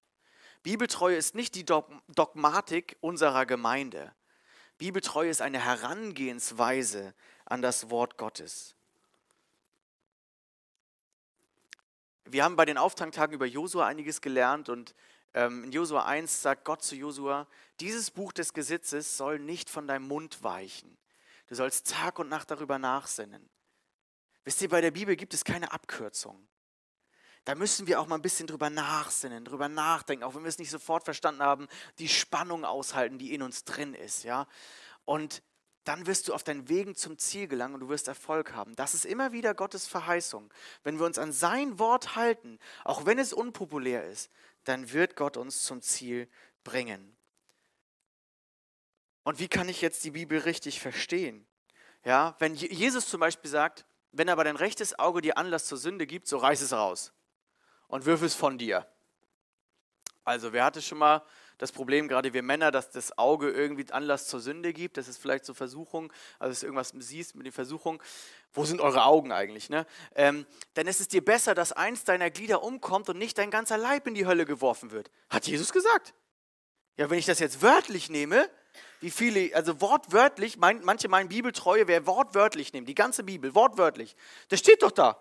Bibeltreue 0.68 1.16
ist 1.16 1.34
nicht 1.34 1.56
die 1.56 1.64
Dogmatik 1.64 2.98
unserer 3.00 3.46
Gemeinde. 3.46 4.14
Bibeltreue 4.78 5.30
ist 5.30 5.42
eine 5.42 5.64
Herangehensweise 5.64 7.14
an 7.46 7.62
das 7.62 7.90
Wort 7.90 8.18
Gottes. 8.18 8.76
Wir 12.26 12.44
haben 12.44 12.58
bei 12.58 12.66
den 12.66 12.78
Auftakttagen 12.78 13.34
über 13.34 13.46
Josua 13.46 13.88
einiges 13.88 14.20
gelernt 14.20 14.68
und 14.68 14.94
ähm, 15.34 15.64
in 15.64 15.72
Josua 15.72 16.06
1 16.06 16.42
sagt 16.42 16.66
Gott 16.66 16.84
zu 16.84 16.98
Josua, 16.98 17.48
dieses 17.80 18.12
Buch 18.12 18.34
des 18.34 18.52
Gesetzes 18.52 19.16
soll 19.16 19.40
nicht 19.40 19.70
von 19.70 19.88
deinem 19.88 20.10
Mund 20.10 20.44
weichen. 20.44 20.98
Du 21.48 21.56
sollst 21.56 21.90
Tag 21.90 22.20
und 22.20 22.28
Nacht 22.28 22.52
darüber 22.52 22.78
nachsinnen. 22.78 23.50
Wisst 24.44 24.62
ihr, 24.62 24.68
bei 24.68 24.82
der 24.82 24.92
Bibel 24.92 25.16
gibt 25.16 25.34
es 25.34 25.46
keine 25.46 25.72
Abkürzung. 25.72 26.46
Da 27.48 27.56
müssen 27.56 27.88
wir 27.88 28.02
auch 28.02 28.08
mal 28.08 28.16
ein 28.16 28.22
bisschen 28.22 28.46
drüber 28.46 28.70
nachsinnen, 28.70 29.46
drüber 29.46 29.70
nachdenken, 29.70 30.26
auch 30.26 30.36
wenn 30.36 30.44
wir 30.44 30.50
es 30.50 30.58
nicht 30.58 30.70
sofort 30.70 31.06
verstanden 31.06 31.42
haben, 31.42 31.70
die 31.98 32.10
Spannung 32.10 32.66
aushalten, 32.66 33.20
die 33.20 33.34
in 33.34 33.42
uns 33.42 33.64
drin 33.64 33.94
ist, 33.94 34.26
ja. 34.26 34.50
Und 35.06 35.42
dann 35.86 36.08
wirst 36.08 36.28
du 36.28 36.34
auf 36.34 36.44
deinen 36.44 36.68
Wegen 36.68 36.94
zum 36.94 37.18
Ziel 37.18 37.48
gelangen 37.48 37.76
und 37.76 37.80
du 37.80 37.88
wirst 37.88 38.10
Erfolg 38.10 38.52
haben. 38.52 38.76
Das 38.76 38.94
ist 38.94 39.06
immer 39.06 39.32
wieder 39.32 39.54
Gottes 39.54 39.88
Verheißung. 39.88 40.54
Wenn 40.84 41.00
wir 41.00 41.06
uns 41.06 41.18
an 41.18 41.32
sein 41.32 41.80
Wort 41.80 42.18
halten, 42.18 42.60
auch 42.84 43.06
wenn 43.06 43.18
es 43.18 43.32
unpopulär 43.32 44.04
ist, 44.04 44.30
dann 44.66 44.92
wird 44.92 45.16
Gott 45.16 45.38
uns 45.38 45.64
zum 45.64 45.82
Ziel 45.82 46.28
bringen. 46.66 47.16
Und 49.24 49.40
wie 49.40 49.48
kann 49.48 49.70
ich 49.70 49.80
jetzt 49.80 50.04
die 50.04 50.12
Bibel 50.12 50.40
richtig 50.40 50.82
verstehen? 50.82 51.48
Ja, 52.04 52.36
wenn 52.40 52.56
Jesus 52.56 53.08
zum 53.08 53.22
Beispiel 53.22 53.50
sagt, 53.50 53.86
wenn 54.12 54.28
aber 54.28 54.44
dein 54.44 54.58
rechtes 54.58 55.00
Auge 55.00 55.22
dir 55.22 55.38
Anlass 55.38 55.64
zur 55.64 55.78
Sünde 55.78 56.06
gibt, 56.08 56.28
so 56.28 56.36
reiß 56.36 56.60
es 56.60 56.74
raus 56.74 57.14
und 57.88 58.06
wirf 58.06 58.22
es 58.22 58.36
von 58.36 58.58
dir. 58.58 58.88
Also, 60.24 60.52
wer 60.54 60.66
hatte 60.66 60.82
schon 60.82 60.98
mal 60.98 61.24
das 61.58 61.72
Problem, 61.72 62.08
gerade 62.08 62.34
wir 62.34 62.44
Männer, 62.44 62.70
dass 62.72 62.92
das 62.92 63.18
Auge 63.18 63.50
irgendwie 63.50 63.92
Anlass 63.92 64.28
zur 64.28 64.40
Sünde 64.40 64.74
gibt. 64.74 64.98
Das 64.98 65.08
ist 65.08 65.18
vielleicht 65.18 65.46
zur 65.46 65.56
Versuchung, 65.56 66.12
also 66.38 66.52
dass 66.52 66.60
du 66.60 66.68
irgendwas 66.68 66.94
siehst 67.00 67.36
mit 67.36 67.46
den 67.46 67.54
Versuchungen. 67.54 68.00
Wo 68.54 68.66
sind 68.66 68.80
eure 68.80 69.06
Augen 69.06 69.32
eigentlich? 69.32 69.70
Ne? 69.70 69.86
Ähm, 70.16 70.46
dann 70.76 70.88
ist 70.88 71.02
es 71.02 71.08
dir 71.08 71.24
besser, 71.24 71.56
dass 71.56 71.72
eins 71.72 72.04
deiner 72.04 72.30
Glieder 72.30 72.64
umkommt 72.64 73.10
und 73.10 73.18
nicht 73.18 73.38
dein 73.38 73.50
ganzer 73.50 73.78
Leib 73.78 74.06
in 74.08 74.14
die 74.14 74.28
Hölle 74.28 74.46
geworfen 74.46 74.92
wird. 74.92 75.10
Hat 75.30 75.48
Jesus 75.48 75.74
gesagt. 75.74 76.14
Ja, 76.96 77.10
wenn 77.10 77.20
ich 77.20 77.26
das 77.26 77.40
jetzt 77.40 77.62
wörtlich 77.62 78.10
nehme, 78.10 78.50
wie 79.00 79.12
viele, 79.12 79.56
also 79.56 79.82
wortwörtlich, 79.82 80.58
mein, 80.58 80.84
manche 80.84 81.08
meinen 81.08 81.30
Bibeltreue, 81.30 81.88
wer 81.88 82.06
wortwörtlich 82.06 82.74
nimmt, 82.74 82.88
die 82.88 82.96
ganze 82.96 83.24
Bibel, 83.24 83.54
wortwörtlich, 83.56 84.16
das 84.50 84.60
steht 84.60 84.82
doch 84.82 84.92
da. 84.92 85.20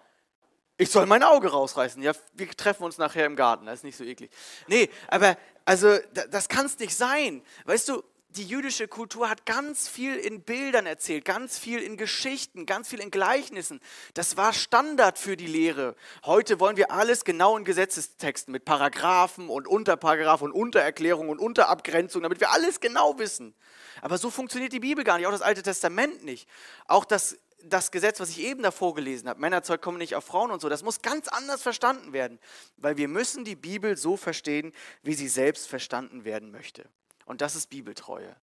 Ich 0.78 0.90
soll 0.90 1.06
mein 1.06 1.22
Auge 1.22 1.50
rausreißen. 1.50 2.02
Ja, 2.02 2.12
wir 2.34 2.50
treffen 2.50 2.84
uns 2.84 2.98
nachher 2.98 3.24
im 3.26 3.36
Garten, 3.36 3.66
das 3.66 3.76
ist 3.76 3.84
nicht 3.84 3.96
so 3.96 4.04
eklig. 4.04 4.30
Nee, 4.66 4.90
aber 5.08 5.36
also 5.64 5.96
das 6.30 6.48
kann 6.48 6.66
es 6.66 6.78
nicht 6.78 6.94
sein. 6.94 7.42
Weißt 7.64 7.88
du, 7.88 8.02
die 8.36 8.44
jüdische 8.44 8.86
Kultur 8.86 9.30
hat 9.30 9.46
ganz 9.46 9.88
viel 9.88 10.16
in 10.16 10.42
Bildern 10.42 10.84
erzählt, 10.84 11.24
ganz 11.24 11.58
viel 11.58 11.80
in 11.80 11.96
Geschichten, 11.96 12.66
ganz 12.66 12.88
viel 12.88 13.00
in 13.00 13.10
Gleichnissen. 13.10 13.80
Das 14.12 14.36
war 14.36 14.52
Standard 14.52 15.18
für 15.18 15.38
die 15.38 15.46
Lehre. 15.46 15.96
Heute 16.24 16.60
wollen 16.60 16.76
wir 16.76 16.90
alles 16.90 17.24
genau 17.24 17.56
in 17.56 17.64
Gesetzestexten 17.64 18.52
mit 18.52 18.66
Paragraphen 18.66 19.48
und 19.48 19.66
Unterparagraphen 19.66 20.50
und 20.50 20.60
Untererklärungen 20.60 21.30
und 21.30 21.38
Unterabgrenzungen, 21.38 22.24
damit 22.24 22.40
wir 22.40 22.52
alles 22.52 22.80
genau 22.80 23.18
wissen. 23.18 23.54
Aber 24.02 24.18
so 24.18 24.30
funktioniert 24.30 24.74
die 24.74 24.80
Bibel 24.80 25.04
gar 25.04 25.16
nicht, 25.16 25.26
auch 25.26 25.32
das 25.32 25.40
Alte 25.40 25.62
Testament 25.62 26.22
nicht. 26.22 26.46
Auch 26.86 27.06
das 27.06 27.38
das 27.68 27.90
Gesetz, 27.90 28.20
was 28.20 28.30
ich 28.30 28.40
eben 28.40 28.62
davor 28.62 28.94
gelesen 28.94 29.28
habe, 29.28 29.40
Männerzeug 29.40 29.82
kommen 29.82 29.98
nicht 29.98 30.14
auf 30.14 30.24
Frauen 30.24 30.50
und 30.50 30.60
so, 30.60 30.68
das 30.68 30.82
muss 30.82 31.02
ganz 31.02 31.28
anders 31.28 31.62
verstanden 31.62 32.12
werden, 32.12 32.38
weil 32.76 32.96
wir 32.96 33.08
müssen 33.08 33.44
die 33.44 33.56
Bibel 33.56 33.96
so 33.96 34.16
verstehen, 34.16 34.72
wie 35.02 35.14
sie 35.14 35.28
selbst 35.28 35.68
verstanden 35.68 36.24
werden 36.24 36.50
möchte. 36.50 36.88
Und 37.24 37.40
das 37.40 37.56
ist 37.56 37.70
Bibeltreue. 37.70 38.36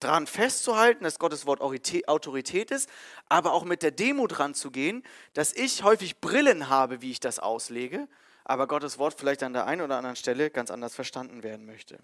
Daran 0.00 0.28
festzuhalten, 0.28 1.02
dass 1.02 1.18
Gottes 1.18 1.44
Wort 1.46 1.60
Autorität 1.60 2.70
ist, 2.70 2.88
aber 3.28 3.52
auch 3.52 3.64
mit 3.64 3.82
der 3.82 3.90
Demut 3.90 4.38
ranzugehen, 4.38 5.02
dass 5.32 5.52
ich 5.52 5.82
häufig 5.82 6.20
Brillen 6.20 6.68
habe, 6.68 7.02
wie 7.02 7.10
ich 7.10 7.20
das 7.20 7.40
auslege, 7.40 8.06
aber 8.44 8.68
Gottes 8.68 8.98
Wort 8.98 9.14
vielleicht 9.18 9.42
an 9.42 9.52
der 9.52 9.66
einen 9.66 9.82
oder 9.82 9.96
anderen 9.96 10.16
Stelle 10.16 10.50
ganz 10.50 10.70
anders 10.70 10.94
verstanden 10.94 11.42
werden 11.42 11.66
möchte. 11.66 11.98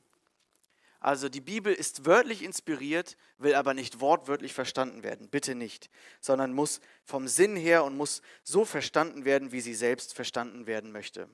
Also 1.05 1.29
die 1.29 1.43
Bibel 1.43 1.75
ist 1.75 2.07
wörtlich 2.07 2.43
inspiriert, 2.43 3.19
will 3.37 3.55
aber 3.57 3.75
nicht 3.75 4.01
wortwörtlich 4.01 4.55
verstanden 4.55 5.03
werden. 5.03 5.29
Bitte 5.29 5.55
nicht. 5.55 5.91
Sondern 6.19 6.55
muss 6.55 6.81
vom 7.05 7.29
Sinn 7.29 7.57
her 7.57 7.85
und 7.85 7.95
muss 7.95 8.23
so 8.43 8.65
verstanden 8.65 9.27
werden, 9.27 9.53
wie 9.53 9.61
sie 9.61 9.75
selbst 9.75 10.15
verstanden 10.15 10.67
werden 10.67 10.93
möchte. 10.93 11.29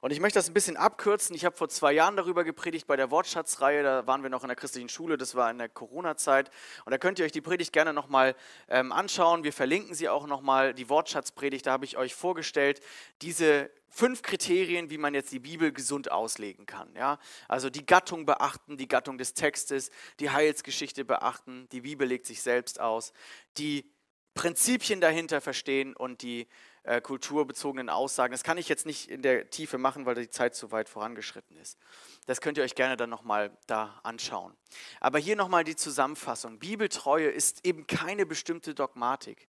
Und 0.00 0.12
ich 0.12 0.20
möchte 0.20 0.38
das 0.38 0.48
ein 0.48 0.54
bisschen 0.54 0.76
abkürzen. 0.76 1.34
Ich 1.34 1.44
habe 1.44 1.56
vor 1.56 1.68
zwei 1.68 1.92
Jahren 1.92 2.16
darüber 2.16 2.44
gepredigt 2.44 2.86
bei 2.86 2.96
der 2.96 3.10
Wortschatzreihe. 3.10 3.82
Da 3.82 4.06
waren 4.06 4.22
wir 4.22 4.30
noch 4.30 4.42
in 4.42 4.48
der 4.48 4.56
christlichen 4.56 4.88
Schule. 4.88 5.16
Das 5.16 5.34
war 5.34 5.50
in 5.50 5.58
der 5.58 5.68
Corona-Zeit. 5.68 6.50
Und 6.84 6.90
da 6.90 6.98
könnt 6.98 7.18
ihr 7.18 7.24
euch 7.24 7.32
die 7.32 7.40
Predigt 7.40 7.72
gerne 7.72 7.92
nochmal 7.92 8.34
ähm, 8.68 8.92
anschauen. 8.92 9.44
Wir 9.44 9.52
verlinken 9.52 9.94
sie 9.94 10.08
auch 10.08 10.26
nochmal. 10.26 10.74
Die 10.74 10.88
Wortschatzpredigt, 10.88 11.66
da 11.66 11.72
habe 11.72 11.84
ich 11.84 11.96
euch 11.96 12.14
vorgestellt, 12.14 12.80
diese 13.22 13.70
fünf 13.88 14.20
Kriterien, 14.20 14.90
wie 14.90 14.98
man 14.98 15.14
jetzt 15.14 15.32
die 15.32 15.38
Bibel 15.38 15.72
gesund 15.72 16.10
auslegen 16.10 16.66
kann. 16.66 16.94
Ja? 16.94 17.18
Also 17.48 17.70
die 17.70 17.86
Gattung 17.86 18.26
beachten, 18.26 18.76
die 18.76 18.88
Gattung 18.88 19.16
des 19.16 19.32
Textes, 19.32 19.90
die 20.20 20.30
Heilsgeschichte 20.30 21.04
beachten, 21.04 21.66
die 21.72 21.80
Bibel 21.80 22.06
legt 22.06 22.26
sich 22.26 22.42
selbst 22.42 22.78
aus, 22.78 23.12
die 23.56 23.90
Prinzipien 24.34 25.00
dahinter 25.00 25.40
verstehen 25.40 25.96
und 25.96 26.20
die 26.20 26.46
äh, 26.86 27.00
kulturbezogenen 27.00 27.88
Aussagen. 27.88 28.32
Das 28.32 28.44
kann 28.44 28.58
ich 28.58 28.68
jetzt 28.68 28.86
nicht 28.86 29.10
in 29.10 29.20
der 29.20 29.50
Tiefe 29.50 29.76
machen, 29.76 30.06
weil 30.06 30.14
die 30.14 30.30
Zeit 30.30 30.54
zu 30.54 30.70
weit 30.70 30.88
vorangeschritten 30.88 31.56
ist. 31.56 31.78
Das 32.26 32.40
könnt 32.40 32.58
ihr 32.58 32.64
euch 32.64 32.74
gerne 32.74 32.96
dann 32.96 33.10
nochmal 33.10 33.56
da 33.66 33.98
anschauen. 34.04 34.56
Aber 35.00 35.18
hier 35.18 35.36
nochmal 35.36 35.64
die 35.64 35.76
Zusammenfassung. 35.76 36.58
Bibeltreue 36.58 37.28
ist 37.28 37.66
eben 37.66 37.86
keine 37.86 38.24
bestimmte 38.24 38.74
Dogmatik. 38.74 39.48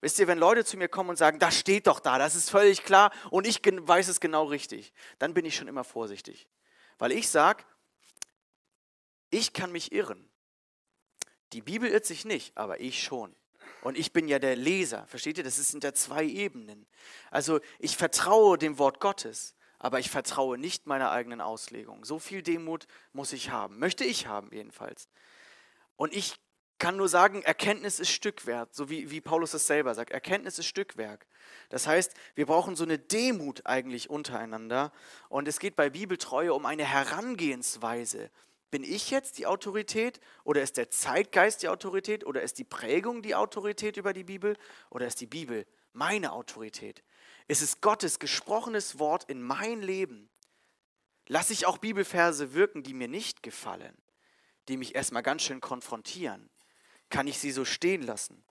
Wisst 0.00 0.18
ihr, 0.18 0.26
wenn 0.26 0.38
Leute 0.38 0.64
zu 0.64 0.76
mir 0.76 0.88
kommen 0.88 1.10
und 1.10 1.16
sagen, 1.16 1.38
das 1.38 1.56
steht 1.56 1.86
doch 1.86 2.00
da, 2.00 2.18
das 2.18 2.36
ist 2.36 2.50
völlig 2.50 2.84
klar 2.84 3.12
und 3.30 3.46
ich 3.46 3.60
weiß 3.64 4.08
es 4.08 4.20
genau 4.20 4.44
richtig, 4.44 4.92
dann 5.18 5.34
bin 5.34 5.44
ich 5.44 5.56
schon 5.56 5.66
immer 5.66 5.82
vorsichtig. 5.82 6.48
Weil 6.98 7.12
ich 7.12 7.28
sage, 7.28 7.64
ich 9.30 9.52
kann 9.52 9.72
mich 9.72 9.92
irren. 9.92 10.28
Die 11.52 11.62
Bibel 11.62 11.88
irrt 11.88 12.06
sich 12.06 12.24
nicht, 12.24 12.56
aber 12.56 12.80
ich 12.80 13.02
schon. 13.02 13.34
Und 13.82 13.96
ich 13.96 14.12
bin 14.12 14.28
ja 14.28 14.38
der 14.38 14.56
Leser, 14.56 15.06
versteht 15.06 15.38
ihr? 15.38 15.44
Das 15.44 15.56
sind 15.56 15.84
ja 15.84 15.92
zwei 15.92 16.24
Ebenen. 16.24 16.86
Also 17.30 17.60
ich 17.78 17.96
vertraue 17.96 18.58
dem 18.58 18.78
Wort 18.78 19.00
Gottes, 19.00 19.54
aber 19.78 20.00
ich 20.00 20.10
vertraue 20.10 20.58
nicht 20.58 20.86
meiner 20.86 21.10
eigenen 21.10 21.40
Auslegung. 21.40 22.04
So 22.04 22.18
viel 22.18 22.42
Demut 22.42 22.86
muss 23.12 23.32
ich 23.32 23.50
haben, 23.50 23.78
möchte 23.78 24.04
ich 24.04 24.26
haben 24.26 24.50
jedenfalls. 24.52 25.08
Und 25.96 26.14
ich 26.14 26.40
kann 26.78 26.96
nur 26.96 27.08
sagen, 27.08 27.42
Erkenntnis 27.42 27.98
ist 27.98 28.10
Stückwerk, 28.10 28.68
so 28.72 28.88
wie, 28.88 29.10
wie 29.10 29.20
Paulus 29.20 29.52
es 29.52 29.66
selber 29.66 29.94
sagt. 29.94 30.10
Erkenntnis 30.10 30.58
ist 30.58 30.66
Stückwerk. 30.66 31.26
Das 31.70 31.86
heißt, 31.86 32.14
wir 32.36 32.46
brauchen 32.46 32.76
so 32.76 32.84
eine 32.84 32.98
Demut 32.98 33.66
eigentlich 33.66 34.08
untereinander. 34.08 34.92
Und 35.28 35.48
es 35.48 35.58
geht 35.58 35.74
bei 35.74 35.90
Bibeltreue 35.90 36.54
um 36.54 36.66
eine 36.66 36.84
Herangehensweise, 36.84 38.30
bin 38.70 38.84
ich 38.84 39.10
jetzt 39.10 39.38
die 39.38 39.46
Autorität 39.46 40.20
oder 40.44 40.62
ist 40.62 40.76
der 40.76 40.90
Zeitgeist 40.90 41.62
die 41.62 41.68
Autorität 41.68 42.26
oder 42.26 42.42
ist 42.42 42.58
die 42.58 42.64
Prägung 42.64 43.22
die 43.22 43.34
Autorität 43.34 43.96
über 43.96 44.12
die 44.12 44.24
Bibel 44.24 44.56
oder 44.90 45.06
ist 45.06 45.20
die 45.20 45.26
Bibel 45.26 45.66
meine 45.92 46.32
Autorität? 46.32 47.02
Ist 47.46 47.62
es 47.62 47.80
Gottes 47.80 48.18
gesprochenes 48.18 48.98
Wort 48.98 49.24
in 49.24 49.42
mein 49.42 49.80
Leben? 49.80 50.28
Lasse 51.26 51.52
ich 51.52 51.66
auch 51.66 51.78
Bibelverse 51.78 52.54
wirken, 52.54 52.82
die 52.82 52.94
mir 52.94 53.08
nicht 53.08 53.42
gefallen, 53.42 53.96
die 54.68 54.76
mich 54.76 54.94
erstmal 54.94 55.22
ganz 55.22 55.42
schön 55.42 55.60
konfrontieren? 55.60 56.50
Kann 57.10 57.26
ich 57.26 57.38
sie 57.38 57.52
so 57.52 57.64
stehen 57.64 58.02
lassen? 58.02 58.44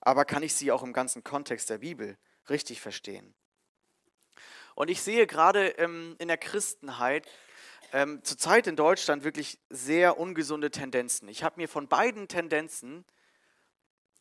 Aber 0.00 0.24
kann 0.24 0.42
ich 0.42 0.54
sie 0.54 0.72
auch 0.72 0.82
im 0.82 0.92
ganzen 0.92 1.24
Kontext 1.24 1.68
der 1.68 1.78
Bibel 1.78 2.16
richtig 2.48 2.80
verstehen? 2.80 3.34
Und 4.74 4.88
ich 4.88 5.02
sehe 5.02 5.26
gerade 5.26 5.68
ähm, 5.78 6.16
in 6.18 6.28
der 6.28 6.36
Christenheit 6.36 7.26
ähm, 7.92 8.22
zurzeit 8.22 8.66
in 8.66 8.76
Deutschland 8.76 9.24
wirklich 9.24 9.58
sehr 9.70 10.18
ungesunde 10.18 10.70
Tendenzen. 10.70 11.28
Ich 11.28 11.42
habe 11.42 11.60
mir 11.60 11.68
von 11.68 11.88
beiden 11.88 12.28
Tendenzen 12.28 13.04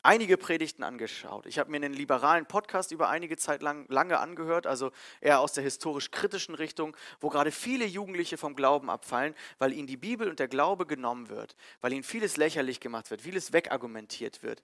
einige 0.05 0.37
Predigten 0.37 0.83
angeschaut. 0.83 1.47
Ich 1.47 1.57
habe 1.57 1.71
mir 1.71 1.77
einen 1.77 1.93
liberalen 1.93 2.45
Podcast 2.45 2.91
über 2.91 3.09
einige 3.09 3.37
Zeit 3.37 3.63
lang 3.63 3.85
lange 3.89 4.19
angehört, 4.19 4.67
also 4.67 4.91
eher 5.19 5.39
aus 5.39 5.53
der 5.53 5.63
historisch-kritischen 5.63 6.53
Richtung, 6.53 6.95
wo 7.19 7.29
gerade 7.29 7.51
viele 7.51 7.85
Jugendliche 7.85 8.37
vom 8.37 8.55
Glauben 8.55 8.89
abfallen, 8.89 9.33
weil 9.57 9.73
ihnen 9.73 9.87
die 9.87 9.97
Bibel 9.97 10.29
und 10.29 10.39
der 10.39 10.47
Glaube 10.47 10.85
genommen 10.85 11.29
wird, 11.29 11.55
weil 11.81 11.91
ihnen 11.91 12.03
vieles 12.03 12.37
lächerlich 12.37 12.79
gemacht 12.79 13.09
wird, 13.09 13.21
vieles 13.21 13.51
wegargumentiert 13.51 14.43
wird. 14.43 14.61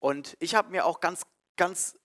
Und 0.00 0.36
ich 0.40 0.56
habe 0.56 0.70
mir 0.70 0.84
auch 0.84 0.98
ganz, 0.98 1.22
ganz 1.56 1.99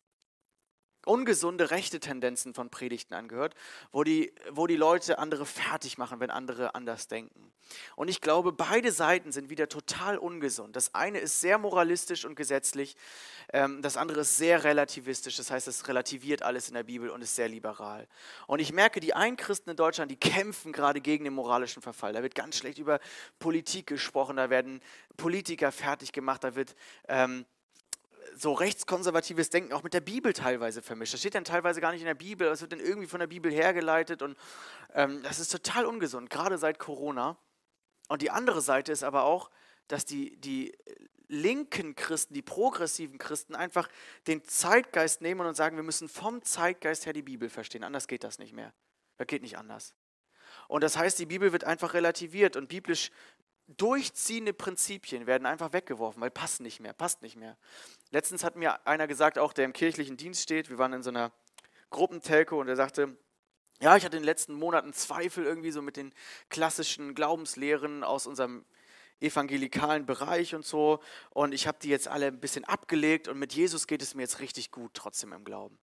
ungesunde 1.06 1.72
rechte 1.72 2.00
Tendenzen 2.00 2.54
von 2.54 2.70
Predigten 2.70 3.14
angehört, 3.14 3.56
wo 3.92 4.04
die, 4.04 4.34
wo 4.52 4.68
die 4.68 4.76
Leute 4.76 5.20
andere 5.20 5.46
fertig 5.46 5.98
machen, 5.98 6.20
wenn 6.20 6.30
andere 6.30 6.76
anders 6.76 7.08
denken. 7.08 7.52
Und 7.96 8.10
ich 8.10 8.22
glaube, 8.22 8.52
beide 8.52 8.92
Seiten 8.92 9.32
sind 9.32 9.50
wieder 9.50 9.70
total 9.70 10.18
ungesund. 10.18 10.76
Das 10.76 10.94
eine 10.94 11.20
ist 11.20 11.42
sehr 11.42 11.58
moralistisch 11.58 12.26
und 12.26 12.36
gesetzlich, 12.36 12.96
ähm, 13.54 13.82
das 13.82 13.98
andere 13.98 14.22
ist 14.22 14.38
sehr 14.38 14.64
relativistisch, 14.64 15.38
das 15.38 15.52
heißt, 15.52 15.68
es 15.68 15.88
relativiert 15.88 16.44
alles 16.44 16.68
in 16.68 16.76
der 16.76 16.84
Bibel 16.84 17.10
und 17.10 17.22
ist 17.22 17.36
sehr 17.36 17.50
liberal. 17.50 18.08
Und 18.48 18.60
ich 18.60 18.72
merke, 18.72 19.00
die 19.00 19.14
einen 19.14 19.38
Christen 19.38 19.72
in 19.72 19.76
Deutschland, 19.76 20.12
die 20.12 20.20
kämpfen 20.20 20.72
gerade 20.72 21.02
gegen 21.02 21.24
den 21.24 21.34
moralischen 21.34 21.82
Verfall. 21.82 22.14
Da 22.14 22.22
wird 22.22 22.36
ganz 22.36 22.58
schlecht 22.58 22.78
über 22.78 23.00
Politik 23.40 23.88
gesprochen, 23.88 24.38
da 24.38 24.50
werden 24.50 24.82
Politiker 25.18 25.72
fertig 25.72 26.12
gemacht, 26.12 26.44
da 26.44 26.56
wird... 26.56 26.76
Ähm, 27.08 27.46
so 28.38 28.54
rechtskonservatives 28.54 29.50
Denken 29.50 29.74
auch 29.74 29.84
mit 29.84 29.94
der 29.94 30.02
Bibel 30.02 30.34
teilweise 30.34 30.82
vermischt. 30.82 31.14
Das 31.14 31.20
steht 31.22 31.36
dann 31.36 31.46
teilweise 31.46 31.82
gar 31.82 31.92
nicht 31.92 32.02
in 32.02 32.08
der 32.08 32.14
Bibel, 32.16 32.48
es 32.48 32.62
wird 32.62 32.72
dann 32.72 32.80
irgendwie 32.80 33.08
von 33.08 33.20
der 33.20 33.28
Bibel 33.28 33.52
hergeleitet 33.52 34.22
und 34.22 34.38
ähm, 34.94 35.22
das 35.24 35.40
ist 35.40 35.52
total 35.52 35.86
ungesund, 35.86 36.30
gerade 36.30 36.58
seit 36.58 36.80
Corona. 36.80 37.38
Und 38.08 38.22
die 38.22 38.32
andere 38.32 38.62
Seite 38.62 38.92
ist 38.92 39.04
aber 39.04 39.24
auch, 39.24 39.50
dass 39.88 40.06
die, 40.06 40.38
die 40.38 40.74
linken 41.28 41.96
Christen, 41.96 42.34
die 42.34 42.42
progressiven 42.42 43.18
Christen 43.18 43.56
einfach 43.56 43.90
den 44.28 44.44
Zeitgeist 44.44 45.22
nehmen 45.22 45.46
und 45.46 45.56
sagen, 45.56 45.76
wir 45.76 45.84
müssen 45.84 46.08
vom 46.08 46.44
Zeitgeist 46.44 47.06
her 47.06 47.14
die 47.14 47.24
Bibel 47.24 47.50
verstehen, 47.50 47.84
anders 47.84 48.08
geht 48.08 48.24
das 48.24 48.38
nicht 48.38 48.54
mehr. 48.54 48.74
Das 49.18 49.28
geht 49.28 49.42
nicht 49.42 49.58
anders. 49.58 49.96
Und 50.68 50.84
das 50.84 50.98
heißt, 50.98 51.18
die 51.20 51.26
Bibel 51.26 51.52
wird 51.52 51.64
einfach 51.64 51.94
relativiert 51.94 52.56
und 52.56 52.68
biblisch 52.68 53.12
durchziehende 53.68 54.54
Prinzipien 54.54 55.26
werden 55.26 55.46
einfach 55.46 55.74
weggeworfen, 55.74 56.22
weil 56.22 56.32
passt 56.32 56.62
nicht 56.62 56.80
mehr, 56.80 56.94
passt 56.94 57.22
nicht 57.22 57.36
mehr. 57.36 57.58
Letztens 58.12 58.44
hat 58.44 58.56
mir 58.56 58.86
einer 58.86 59.08
gesagt, 59.08 59.40
auch 59.40 59.54
der 59.54 59.66
im 59.66 59.74
kirchlichen 59.74 60.18
Dienst 60.18 60.44
steht, 60.44 60.70
wir 60.70 60.78
waren 60.78 60.94
in 60.94 61.04
so 61.04 61.10
einer 61.10 61.32
Gruppentelco 61.90 62.60
und 62.60 62.68
er 62.68 62.76
sagte, 62.76 63.18
ja, 63.82 63.98
ich 63.98 64.06
hatte 64.06 64.18
in 64.18 64.24
den 64.24 64.28
letzten 64.28 64.54
Monaten 64.54 64.94
Zweifel 64.94 65.46
irgendwie 65.46 65.72
so 65.72 65.82
mit 65.82 65.98
den 65.98 66.14
klassischen 66.50 67.16
Glaubenslehren 67.16 68.04
aus 68.04 68.28
unserem 68.28 68.66
evangelikalen 69.20 70.06
Bereich 70.06 70.54
und 70.54 70.66
so 70.66 71.02
und 71.32 71.54
ich 71.54 71.68
habe 71.68 71.78
die 71.82 71.90
jetzt 71.90 72.08
alle 72.08 72.28
ein 72.28 72.40
bisschen 72.40 72.66
abgelegt 72.66 73.28
und 73.28 73.40
mit 73.40 73.54
Jesus 73.54 73.88
geht 73.88 74.02
es 74.02 74.14
mir 74.14 74.22
jetzt 74.22 74.40
richtig 74.40 74.72
gut 74.72 74.94
trotzdem 74.94 75.34
im 75.34 75.44
Glauben. 75.44 75.80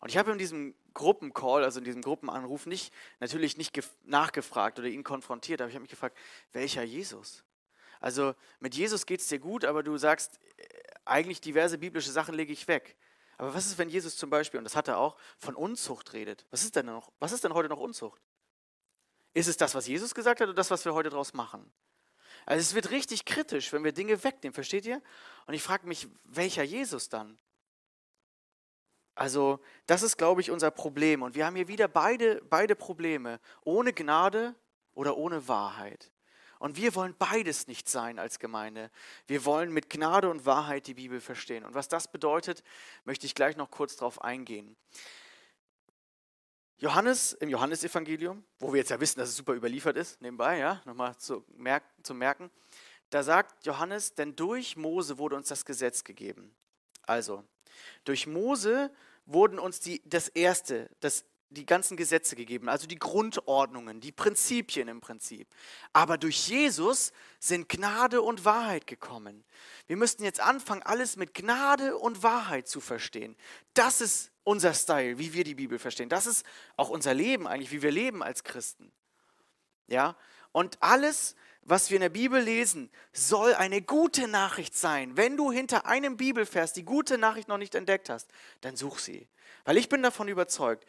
Und 0.00 0.08
ich 0.08 0.16
habe 0.16 0.32
in 0.32 0.38
diesem 0.38 0.74
Gruppencall, 0.94 1.64
also 1.64 1.78
in 1.78 1.84
diesem 1.84 2.02
Gruppenanruf, 2.02 2.66
nicht, 2.66 2.92
natürlich 3.20 3.56
nicht 3.56 3.78
nachgefragt 4.04 4.78
oder 4.78 4.88
ihn 4.88 5.04
konfrontiert, 5.04 5.60
aber 5.60 5.68
ich 5.68 5.74
habe 5.74 5.82
mich 5.82 5.90
gefragt, 5.90 6.16
welcher 6.52 6.82
Jesus? 6.82 7.44
Also 8.00 8.34
mit 8.60 8.74
Jesus 8.74 9.06
geht 9.06 9.20
es 9.20 9.28
dir 9.28 9.38
gut, 9.38 9.64
aber 9.64 9.82
du 9.82 9.96
sagst, 9.98 10.38
äh, 10.56 10.64
eigentlich 11.04 11.40
diverse 11.40 11.78
biblische 11.78 12.10
Sachen 12.10 12.34
lege 12.34 12.52
ich 12.52 12.66
weg. 12.68 12.96
Aber 13.36 13.54
was 13.54 13.66
ist, 13.66 13.78
wenn 13.78 13.88
Jesus 13.88 14.16
zum 14.16 14.30
Beispiel, 14.30 14.58
und 14.58 14.64
das 14.64 14.76
hat 14.76 14.88
er 14.88 14.98
auch, 14.98 15.16
von 15.38 15.54
Unzucht 15.54 16.12
redet? 16.12 16.46
Was 16.50 16.62
ist 16.62 16.76
denn 16.76 16.86
noch? 16.86 17.10
Was 17.20 17.32
ist 17.32 17.44
denn 17.44 17.54
heute 17.54 17.68
noch 17.68 17.78
Unzucht? 17.78 18.20
Ist 19.32 19.48
es 19.48 19.56
das, 19.56 19.74
was 19.74 19.86
Jesus 19.86 20.14
gesagt 20.14 20.40
hat, 20.40 20.48
oder 20.48 20.54
das, 20.54 20.70
was 20.70 20.84
wir 20.84 20.92
heute 20.92 21.10
daraus 21.10 21.32
machen? 21.32 21.70
Also 22.46 22.60
es 22.60 22.74
wird 22.74 22.90
richtig 22.90 23.24
kritisch, 23.24 23.72
wenn 23.72 23.84
wir 23.84 23.92
Dinge 23.92 24.22
wegnehmen, 24.24 24.54
versteht 24.54 24.86
ihr? 24.86 25.00
Und 25.46 25.54
ich 25.54 25.62
frage 25.62 25.86
mich, 25.86 26.08
welcher 26.24 26.62
Jesus 26.62 27.08
dann? 27.08 27.38
Also 29.20 29.60
das 29.84 30.02
ist, 30.02 30.16
glaube 30.16 30.40
ich, 30.40 30.50
unser 30.50 30.70
Problem. 30.70 31.20
Und 31.20 31.34
wir 31.34 31.44
haben 31.44 31.54
hier 31.54 31.68
wieder 31.68 31.88
beide, 31.88 32.40
beide 32.48 32.74
Probleme. 32.74 33.38
Ohne 33.64 33.92
Gnade 33.92 34.54
oder 34.94 35.18
ohne 35.18 35.46
Wahrheit. 35.46 36.10
Und 36.58 36.78
wir 36.78 36.94
wollen 36.94 37.14
beides 37.18 37.66
nicht 37.66 37.86
sein 37.86 38.18
als 38.18 38.38
Gemeinde. 38.38 38.90
Wir 39.26 39.44
wollen 39.44 39.74
mit 39.74 39.90
Gnade 39.90 40.30
und 40.30 40.46
Wahrheit 40.46 40.86
die 40.86 40.94
Bibel 40.94 41.20
verstehen. 41.20 41.66
Und 41.66 41.74
was 41.74 41.86
das 41.86 42.10
bedeutet, 42.10 42.62
möchte 43.04 43.26
ich 43.26 43.34
gleich 43.34 43.58
noch 43.58 43.70
kurz 43.70 43.94
darauf 43.94 44.22
eingehen. 44.24 44.74
Johannes 46.78 47.34
im 47.34 47.50
Johannesevangelium, 47.50 48.42
wo 48.58 48.72
wir 48.72 48.78
jetzt 48.78 48.90
ja 48.90 49.00
wissen, 49.00 49.18
dass 49.18 49.28
es 49.28 49.36
super 49.36 49.52
überliefert 49.52 49.98
ist, 49.98 50.22
nebenbei, 50.22 50.56
ja, 50.56 50.80
nochmal 50.86 51.14
zu, 51.18 51.44
merk 51.58 51.84
zu 52.02 52.14
merken, 52.14 52.50
da 53.10 53.22
sagt 53.22 53.66
Johannes, 53.66 54.14
denn 54.14 54.34
durch 54.34 54.78
Mose 54.78 55.18
wurde 55.18 55.36
uns 55.36 55.48
das 55.48 55.66
Gesetz 55.66 56.04
gegeben. 56.04 56.54
Also, 57.02 57.44
durch 58.04 58.26
Mose 58.26 58.90
wurden 59.26 59.58
uns 59.58 59.80
die, 59.80 60.02
das 60.04 60.28
Erste, 60.28 60.90
das, 61.00 61.24
die 61.50 61.66
ganzen 61.66 61.96
Gesetze 61.96 62.36
gegeben, 62.36 62.68
also 62.68 62.86
die 62.86 62.98
Grundordnungen, 62.98 64.00
die 64.00 64.12
Prinzipien 64.12 64.88
im 64.88 65.00
Prinzip. 65.00 65.48
Aber 65.92 66.16
durch 66.16 66.48
Jesus 66.48 67.12
sind 67.40 67.68
Gnade 67.68 68.22
und 68.22 68.44
Wahrheit 68.44 68.86
gekommen. 68.86 69.44
Wir 69.86 69.96
müssten 69.96 70.22
jetzt 70.22 70.40
anfangen, 70.40 70.82
alles 70.82 71.16
mit 71.16 71.34
Gnade 71.34 71.98
und 71.98 72.22
Wahrheit 72.22 72.68
zu 72.68 72.80
verstehen. 72.80 73.36
Das 73.74 74.00
ist 74.00 74.30
unser 74.44 74.74
Style, 74.74 75.18
wie 75.18 75.32
wir 75.32 75.44
die 75.44 75.56
Bibel 75.56 75.78
verstehen. 75.78 76.08
Das 76.08 76.26
ist 76.26 76.46
auch 76.76 76.88
unser 76.88 77.14
Leben 77.14 77.48
eigentlich, 77.48 77.72
wie 77.72 77.82
wir 77.82 77.90
leben 77.90 78.22
als 78.22 78.44
Christen. 78.44 78.92
Ja? 79.88 80.16
Und 80.52 80.80
alles, 80.80 81.34
was 81.62 81.90
wir 81.90 81.96
in 81.96 82.02
der 82.02 82.08
Bibel 82.08 82.40
lesen, 82.40 82.90
soll 83.12 83.54
eine 83.54 83.82
gute 83.82 84.28
Nachricht 84.28 84.76
sein. 84.76 85.16
Wenn 85.16 85.36
du 85.36 85.52
hinter 85.52 85.86
einem 85.86 86.16
Bibelvers 86.16 86.72
die 86.72 86.84
gute 86.84 87.18
Nachricht 87.18 87.48
noch 87.48 87.58
nicht 87.58 87.74
entdeckt 87.74 88.08
hast, 88.08 88.30
dann 88.60 88.76
such 88.76 88.98
sie. 88.98 89.28
Weil 89.64 89.76
ich 89.76 89.88
bin 89.88 90.02
davon 90.02 90.28
überzeugt, 90.28 90.86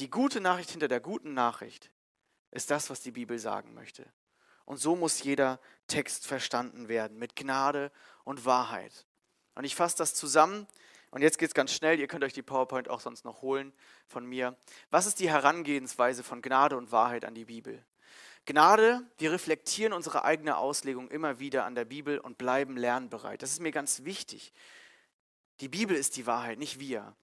die 0.00 0.10
gute 0.10 0.40
Nachricht 0.40 0.70
hinter 0.70 0.88
der 0.88 1.00
guten 1.00 1.34
Nachricht 1.34 1.90
ist 2.50 2.70
das, 2.70 2.90
was 2.90 3.00
die 3.00 3.10
Bibel 3.10 3.38
sagen 3.38 3.74
möchte. 3.74 4.06
Und 4.64 4.78
so 4.78 4.96
muss 4.96 5.22
jeder 5.22 5.60
Text 5.86 6.26
verstanden 6.26 6.88
werden, 6.88 7.18
mit 7.18 7.36
Gnade 7.36 7.90
und 8.24 8.44
Wahrheit. 8.44 9.06
Und 9.54 9.64
ich 9.64 9.74
fasse 9.74 9.96
das 9.96 10.14
zusammen. 10.14 10.66
Und 11.10 11.22
jetzt 11.22 11.38
geht 11.38 11.48
es 11.48 11.54
ganz 11.54 11.72
schnell. 11.72 11.98
Ihr 11.98 12.06
könnt 12.06 12.22
euch 12.22 12.34
die 12.34 12.42
PowerPoint 12.42 12.88
auch 12.88 13.00
sonst 13.00 13.24
noch 13.24 13.40
holen 13.40 13.72
von 14.06 14.26
mir. 14.26 14.56
Was 14.90 15.06
ist 15.06 15.20
die 15.20 15.30
Herangehensweise 15.30 16.22
von 16.22 16.42
Gnade 16.42 16.76
und 16.76 16.92
Wahrheit 16.92 17.24
an 17.24 17.34
die 17.34 17.46
Bibel? 17.46 17.82
Gnade, 18.48 19.02
wir 19.18 19.30
reflektieren 19.30 19.92
unsere 19.92 20.24
eigene 20.24 20.56
Auslegung 20.56 21.10
immer 21.10 21.38
wieder 21.38 21.66
an 21.66 21.74
der 21.74 21.84
Bibel 21.84 22.18
und 22.18 22.38
bleiben 22.38 22.78
lernbereit. 22.78 23.42
Das 23.42 23.50
ist 23.50 23.60
mir 23.60 23.72
ganz 23.72 24.04
wichtig. 24.04 24.54
Die 25.60 25.68
Bibel 25.68 25.94
ist 25.94 26.16
die 26.16 26.26
Wahrheit, 26.26 26.58
nicht 26.58 26.80
wir. 26.80 27.14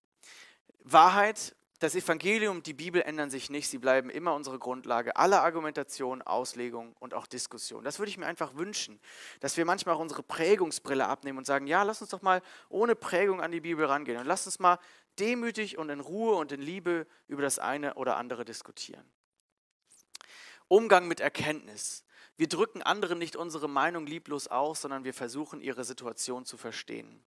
Wahrheit, 0.84 1.56
das 1.80 1.96
Evangelium, 1.96 2.62
die 2.62 2.76
Bibel 2.76 3.02
ändern 3.02 3.32
sich 3.32 3.50
nicht, 3.50 3.68
sie 3.70 3.80
bleiben 3.80 4.12
immer 4.12 4.36
unsere 4.36 4.60
Grundlage 4.60 5.16
aller 5.16 5.42
Argumentation, 5.42 6.22
Auslegung 6.22 6.96
und 7.00 7.16
auch 7.16 7.26
Diskussion. 7.26 7.84
Das 7.84 7.98
würde 7.98 8.12
ich 8.12 8.20
mir 8.20 8.28
einfach 8.28 8.54
wünschen, 8.54 9.00
dass 9.40 9.58
wir 9.58 9.66
manchmal 9.66 9.96
auch 9.96 10.02
unsere 10.02 10.22
Prägungsbrille 10.22 11.08
abnehmen 11.08 11.40
und 11.40 11.48
sagen, 11.48 11.66
ja, 11.66 11.82
lass 11.82 12.02
uns 12.02 12.12
doch 12.12 12.22
mal 12.22 12.44
ohne 12.70 12.96
Prägung 12.96 13.42
an 13.42 13.52
die 13.52 13.62
Bibel 13.62 13.88
rangehen 13.88 14.20
und 14.20 14.28
lass 14.28 14.46
uns 14.46 14.60
mal 14.60 14.78
demütig 15.18 15.80
und 15.80 15.90
in 15.90 16.02
Ruhe 16.02 16.36
und 16.36 16.52
in 16.52 16.62
Liebe 16.62 17.08
über 17.28 17.42
das 17.42 17.58
eine 17.58 17.96
oder 17.96 18.18
andere 18.18 18.46
diskutieren. 18.46 19.10
Umgang 20.68 21.08
mit 21.08 21.20
Erkenntnis. 21.20 22.04
Wir 22.38 22.50
drücken 22.50 22.82
anderen 22.82 23.18
nicht 23.18 23.36
unsere 23.36 23.70
Meinung 23.70 24.06
lieblos 24.06 24.48
aus, 24.48 24.82
sondern 24.82 25.04
wir 25.04 25.14
versuchen, 25.14 25.62
ihre 25.62 25.84
Situation 25.84 26.46
zu 26.46 26.58
verstehen. 26.58 27.24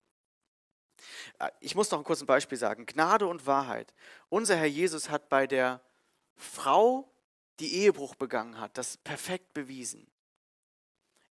Äh, 1.39 1.51
ich 1.61 1.75
muss 1.75 1.91
noch 1.91 1.99
ein 1.99 2.05
kurzes 2.05 2.27
Beispiel 2.27 2.59
sagen. 2.59 2.87
Gnade 2.87 3.27
und 3.27 3.47
Wahrheit. 3.47 3.95
Unser 4.29 4.57
Herr 4.57 4.67
Jesus 4.67 5.09
hat 5.09 5.29
bei 5.29 5.47
der 5.47 5.81
Frau, 6.37 7.11
die 7.61 7.75
Ehebruch 7.75 8.15
begangen 8.15 8.61
hat, 8.61 8.77
das 8.79 8.97
perfekt 8.99 9.55
bewiesen. 9.55 10.07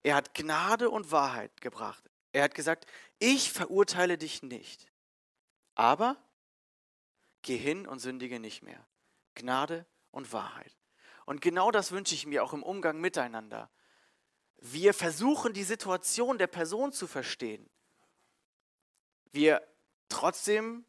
Er 0.03 0.15
hat 0.15 0.35
Gnade 0.35 0.91
und 0.91 1.11
Wahrheit 1.11 1.61
gebracht. 1.61 2.05
Er 2.33 2.45
hat 2.45 2.55
gesagt, 2.55 2.87
ich 3.19 3.53
verurteile 3.53 4.19
dich 4.19 4.43
nicht, 4.43 4.93
aber 5.75 6.17
geh 7.43 7.57
hin 7.57 7.87
und 7.87 8.01
sündige 8.01 8.39
nicht 8.39 8.63
mehr. 8.63 8.85
Gnade 9.35 9.87
und 10.11 10.33
Wahrheit. 10.33 10.76
Und 11.27 11.43
genau 11.43 11.71
das 11.71 11.93
wünsche 11.93 12.15
ich 12.15 12.25
mir 12.25 12.43
auch 12.43 12.55
im 12.55 12.63
Umgang 12.63 13.01
miteinander. 13.01 13.69
Wir 14.59 14.95
versuchen 14.95 15.53
die 15.53 15.65
Situation 15.65 16.39
der 16.39 16.47
Person 16.47 16.93
zu 16.93 17.07
verstehen. 17.07 17.69
Wir 19.33 19.61
trotzdem, 20.09 20.85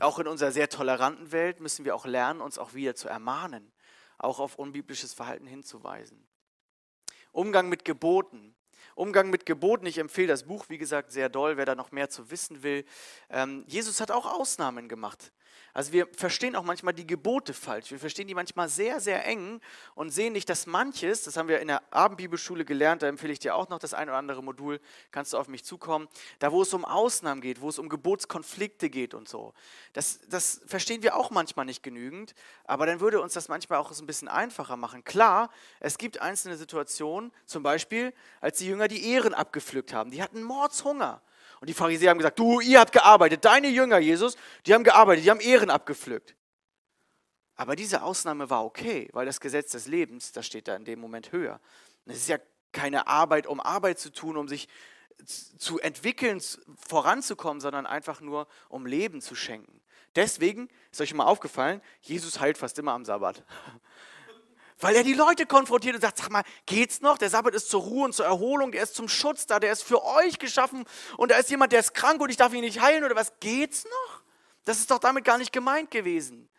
auch 0.00 0.18
in 0.18 0.26
unserer 0.26 0.50
sehr 0.50 0.68
toleranten 0.68 1.30
Welt, 1.30 1.60
müssen 1.60 1.84
wir 1.84 1.94
auch 1.94 2.06
lernen, 2.06 2.40
uns 2.40 2.58
auch 2.58 2.74
wieder 2.74 2.94
zu 2.94 3.08
ermahnen, 3.08 3.70
auch 4.18 4.40
auf 4.40 4.56
unbiblisches 4.56 5.14
Verhalten 5.14 5.46
hinzuweisen. 5.46 6.26
Umgang 7.32 7.68
mit 7.68 7.84
Geboten. 7.84 8.56
Umgang 8.94 9.28
mit 9.28 9.44
Geboten, 9.44 9.84
ich 9.84 9.98
empfehle 9.98 10.28
das 10.28 10.44
Buch, 10.44 10.70
wie 10.70 10.78
gesagt, 10.78 11.12
sehr 11.12 11.28
doll, 11.28 11.58
wer 11.58 11.66
da 11.66 11.74
noch 11.74 11.92
mehr 11.92 12.08
zu 12.08 12.30
wissen 12.30 12.62
will. 12.62 12.86
Ähm, 13.28 13.62
Jesus 13.66 14.00
hat 14.00 14.10
auch 14.10 14.24
Ausnahmen 14.24 14.88
gemacht. 14.88 15.32
Also 15.72 15.92
wir 15.92 16.08
verstehen 16.16 16.56
auch 16.56 16.62
manchmal 16.62 16.94
die 16.94 17.06
Gebote 17.06 17.52
falsch. 17.52 17.90
Wir 17.90 17.98
verstehen 17.98 18.26
die 18.26 18.34
manchmal 18.34 18.68
sehr, 18.68 19.00
sehr 19.00 19.26
eng 19.26 19.60
und 19.94 20.10
sehen 20.10 20.32
nicht, 20.32 20.48
dass 20.48 20.66
manches, 20.66 21.24
das 21.24 21.36
haben 21.36 21.48
wir 21.48 21.60
in 21.60 21.68
der 21.68 21.82
Abendbibelschule 21.92 22.64
gelernt, 22.64 23.02
da 23.02 23.08
empfehle 23.08 23.32
ich 23.32 23.38
dir 23.38 23.54
auch 23.54 23.68
noch 23.68 23.78
das 23.78 23.92
ein 23.92 24.08
oder 24.08 24.16
andere 24.16 24.42
Modul, 24.42 24.80
kannst 25.10 25.32
du 25.32 25.38
auf 25.38 25.48
mich 25.48 25.64
zukommen, 25.64 26.08
da 26.38 26.50
wo 26.52 26.62
es 26.62 26.72
um 26.72 26.84
Ausnahmen 26.84 27.40
geht, 27.40 27.60
wo 27.60 27.68
es 27.68 27.78
um 27.78 27.88
Gebotskonflikte 27.88 28.88
geht 28.88 29.12
und 29.12 29.28
so. 29.28 29.52
Das, 29.92 30.20
das 30.28 30.62
verstehen 30.66 31.02
wir 31.02 31.16
auch 31.16 31.30
manchmal 31.30 31.66
nicht 31.66 31.82
genügend, 31.82 32.34
aber 32.64 32.86
dann 32.86 33.00
würde 33.00 33.20
uns 33.20 33.34
das 33.34 33.48
manchmal 33.48 33.78
auch 33.78 33.90
ein 33.98 34.06
bisschen 34.06 34.28
einfacher 34.28 34.76
machen. 34.76 35.04
Klar, 35.04 35.50
es 35.80 35.98
gibt 35.98 36.20
einzelne 36.20 36.56
Situationen, 36.56 37.32
zum 37.44 37.62
Beispiel, 37.62 38.12
als 38.40 38.58
die 38.58 38.66
Jünger 38.66 38.88
die 38.88 39.10
Ehren 39.10 39.34
abgepflückt 39.34 39.92
haben, 39.92 40.10
die 40.10 40.22
hatten 40.22 40.42
Mordshunger. 40.42 41.20
Und 41.60 41.68
die 41.68 41.74
Pharisäer 41.74 42.10
haben 42.10 42.18
gesagt, 42.18 42.38
du, 42.38 42.60
ihr 42.60 42.80
habt 42.80 42.92
gearbeitet, 42.92 43.44
deine 43.44 43.68
Jünger, 43.68 43.98
Jesus, 43.98 44.36
die 44.66 44.74
haben 44.74 44.84
gearbeitet, 44.84 45.24
die 45.24 45.30
haben 45.30 45.40
Ehren 45.40 45.70
abgepflückt. 45.70 46.36
Aber 47.56 47.74
diese 47.74 48.02
Ausnahme 48.02 48.50
war 48.50 48.64
okay, 48.64 49.08
weil 49.12 49.24
das 49.24 49.40
Gesetz 49.40 49.72
des 49.72 49.86
Lebens, 49.86 50.32
das 50.32 50.46
steht 50.46 50.68
da 50.68 50.76
in 50.76 50.84
dem 50.84 51.00
Moment 51.00 51.32
höher. 51.32 51.60
es 52.04 52.18
ist 52.18 52.28
ja 52.28 52.38
keine 52.72 53.06
Arbeit, 53.06 53.46
um 53.46 53.60
Arbeit 53.60 53.98
zu 53.98 54.12
tun, 54.12 54.36
um 54.36 54.48
sich 54.48 54.68
zu 55.24 55.80
entwickeln, 55.80 56.42
voranzukommen, 56.76 57.60
sondern 57.60 57.86
einfach 57.86 58.20
nur, 58.20 58.46
um 58.68 58.84
Leben 58.84 59.22
zu 59.22 59.34
schenken. 59.34 59.80
Deswegen, 60.14 60.68
ist 60.92 61.00
euch 61.00 61.14
mal 61.14 61.24
aufgefallen, 61.24 61.80
Jesus 62.00 62.40
heilt 62.40 62.58
fast 62.58 62.78
immer 62.78 62.92
am 62.92 63.04
Sabbat. 63.04 63.42
Weil 64.78 64.96
er 64.96 65.04
die 65.04 65.14
Leute 65.14 65.46
konfrontiert 65.46 65.94
und 65.94 66.02
sagt, 66.02 66.18
sag 66.18 66.30
mal, 66.30 66.44
geht's 66.66 67.00
noch? 67.00 67.16
Der 67.16 67.30
Sabbat 67.30 67.54
ist 67.54 67.70
zur 67.70 67.82
Ruhe 67.82 68.04
und 68.04 68.12
zur 68.12 68.26
Erholung, 68.26 68.72
der 68.72 68.82
ist 68.82 68.94
zum 68.94 69.08
Schutz 69.08 69.46
da, 69.46 69.58
der 69.58 69.72
ist 69.72 69.82
für 69.82 70.04
euch 70.04 70.38
geschaffen 70.38 70.84
und 71.16 71.30
da 71.30 71.38
ist 71.38 71.48
jemand, 71.50 71.72
der 71.72 71.80
ist 71.80 71.94
krank 71.94 72.20
und 72.20 72.28
ich 72.28 72.36
darf 72.36 72.52
ihn 72.52 72.60
nicht 72.60 72.80
heilen 72.80 73.04
oder 73.04 73.16
was? 73.16 73.32
Geht's 73.40 73.84
noch? 73.84 74.22
Das 74.64 74.78
ist 74.78 74.90
doch 74.90 74.98
damit 74.98 75.24
gar 75.24 75.38
nicht 75.38 75.52
gemeint 75.52 75.90
gewesen. 75.90 76.50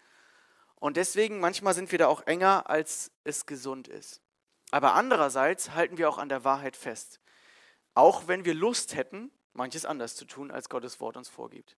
Und 0.79 0.97
deswegen, 0.97 1.39
manchmal 1.39 1.73
sind 1.73 1.91
wir 1.91 1.99
da 1.99 2.07
auch 2.07 2.25
enger, 2.25 2.69
als 2.69 3.11
es 3.23 3.45
gesund 3.45 3.87
ist. 3.87 4.21
Aber 4.71 4.93
andererseits 4.93 5.71
halten 5.71 5.97
wir 5.97 6.09
auch 6.09 6.17
an 6.17 6.29
der 6.29 6.43
Wahrheit 6.43 6.75
fest. 6.75 7.19
Auch 7.93 8.27
wenn 8.27 8.45
wir 8.45 8.53
Lust 8.53 8.95
hätten, 8.95 9.31
manches 9.53 9.85
anders 9.85 10.15
zu 10.15 10.25
tun, 10.25 10.51
als 10.51 10.69
Gottes 10.69 10.99
Wort 10.99 11.17
uns 11.17 11.29
vorgibt. 11.29 11.77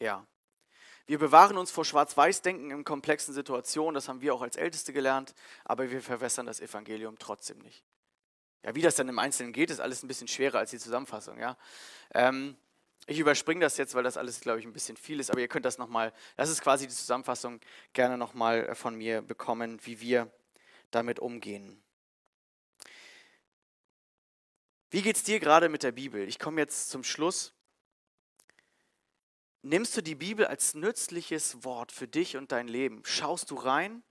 Ja. 0.00 0.26
Wir 1.06 1.18
bewahren 1.18 1.58
uns 1.58 1.70
vor 1.70 1.84
Schwarz-Weiß-Denken 1.84 2.70
in 2.70 2.84
komplexen 2.84 3.34
Situationen, 3.34 3.94
das 3.94 4.08
haben 4.08 4.22
wir 4.22 4.34
auch 4.34 4.40
als 4.40 4.56
Älteste 4.56 4.92
gelernt, 4.92 5.34
aber 5.64 5.90
wir 5.90 6.00
verwässern 6.00 6.46
das 6.46 6.60
Evangelium 6.60 7.18
trotzdem 7.18 7.58
nicht. 7.58 7.84
Ja, 8.62 8.74
wie 8.74 8.80
das 8.80 8.94
dann 8.94 9.08
im 9.10 9.18
Einzelnen 9.18 9.52
geht, 9.52 9.70
ist 9.70 9.80
alles 9.80 10.02
ein 10.02 10.08
bisschen 10.08 10.28
schwerer 10.28 10.58
als 10.58 10.70
die 10.70 10.78
Zusammenfassung. 10.78 11.38
Ja. 11.38 11.58
Ähm, 12.14 12.56
ich 13.06 13.18
überspringe 13.18 13.60
das 13.60 13.76
jetzt, 13.76 13.94
weil 13.94 14.02
das 14.02 14.16
alles, 14.16 14.40
glaube 14.40 14.60
ich, 14.60 14.64
ein 14.64 14.72
bisschen 14.72 14.96
viel 14.96 15.20
ist, 15.20 15.30
aber 15.30 15.40
ihr 15.40 15.48
könnt 15.48 15.66
das 15.66 15.76
nochmal, 15.76 16.14
das 16.36 16.48
ist 16.48 16.62
quasi 16.62 16.86
die 16.86 16.94
Zusammenfassung, 16.94 17.60
gerne 17.92 18.16
nochmal 18.16 18.74
von 18.74 18.94
mir 18.94 19.20
bekommen, 19.20 19.78
wie 19.84 20.00
wir 20.00 20.30
damit 20.90 21.18
umgehen. 21.18 21.82
Wie 24.90 25.02
geht 25.02 25.16
es 25.16 25.24
dir 25.24 25.40
gerade 25.40 25.68
mit 25.68 25.82
der 25.82 25.92
Bibel? 25.92 26.26
Ich 26.26 26.38
komme 26.38 26.60
jetzt 26.60 26.88
zum 26.88 27.04
Schluss. 27.04 27.53
Nimmst 29.64 29.96
du 29.96 30.02
die 30.02 30.14
Bibel 30.14 30.46
als 30.46 30.74
nützliches 30.74 31.64
Wort 31.64 31.90
für 31.90 32.06
dich 32.06 32.36
und 32.36 32.52
dein 32.52 32.68
Leben? 32.68 33.02
Schaust 33.04 33.50
du 33.50 33.56
rein? 33.56 34.02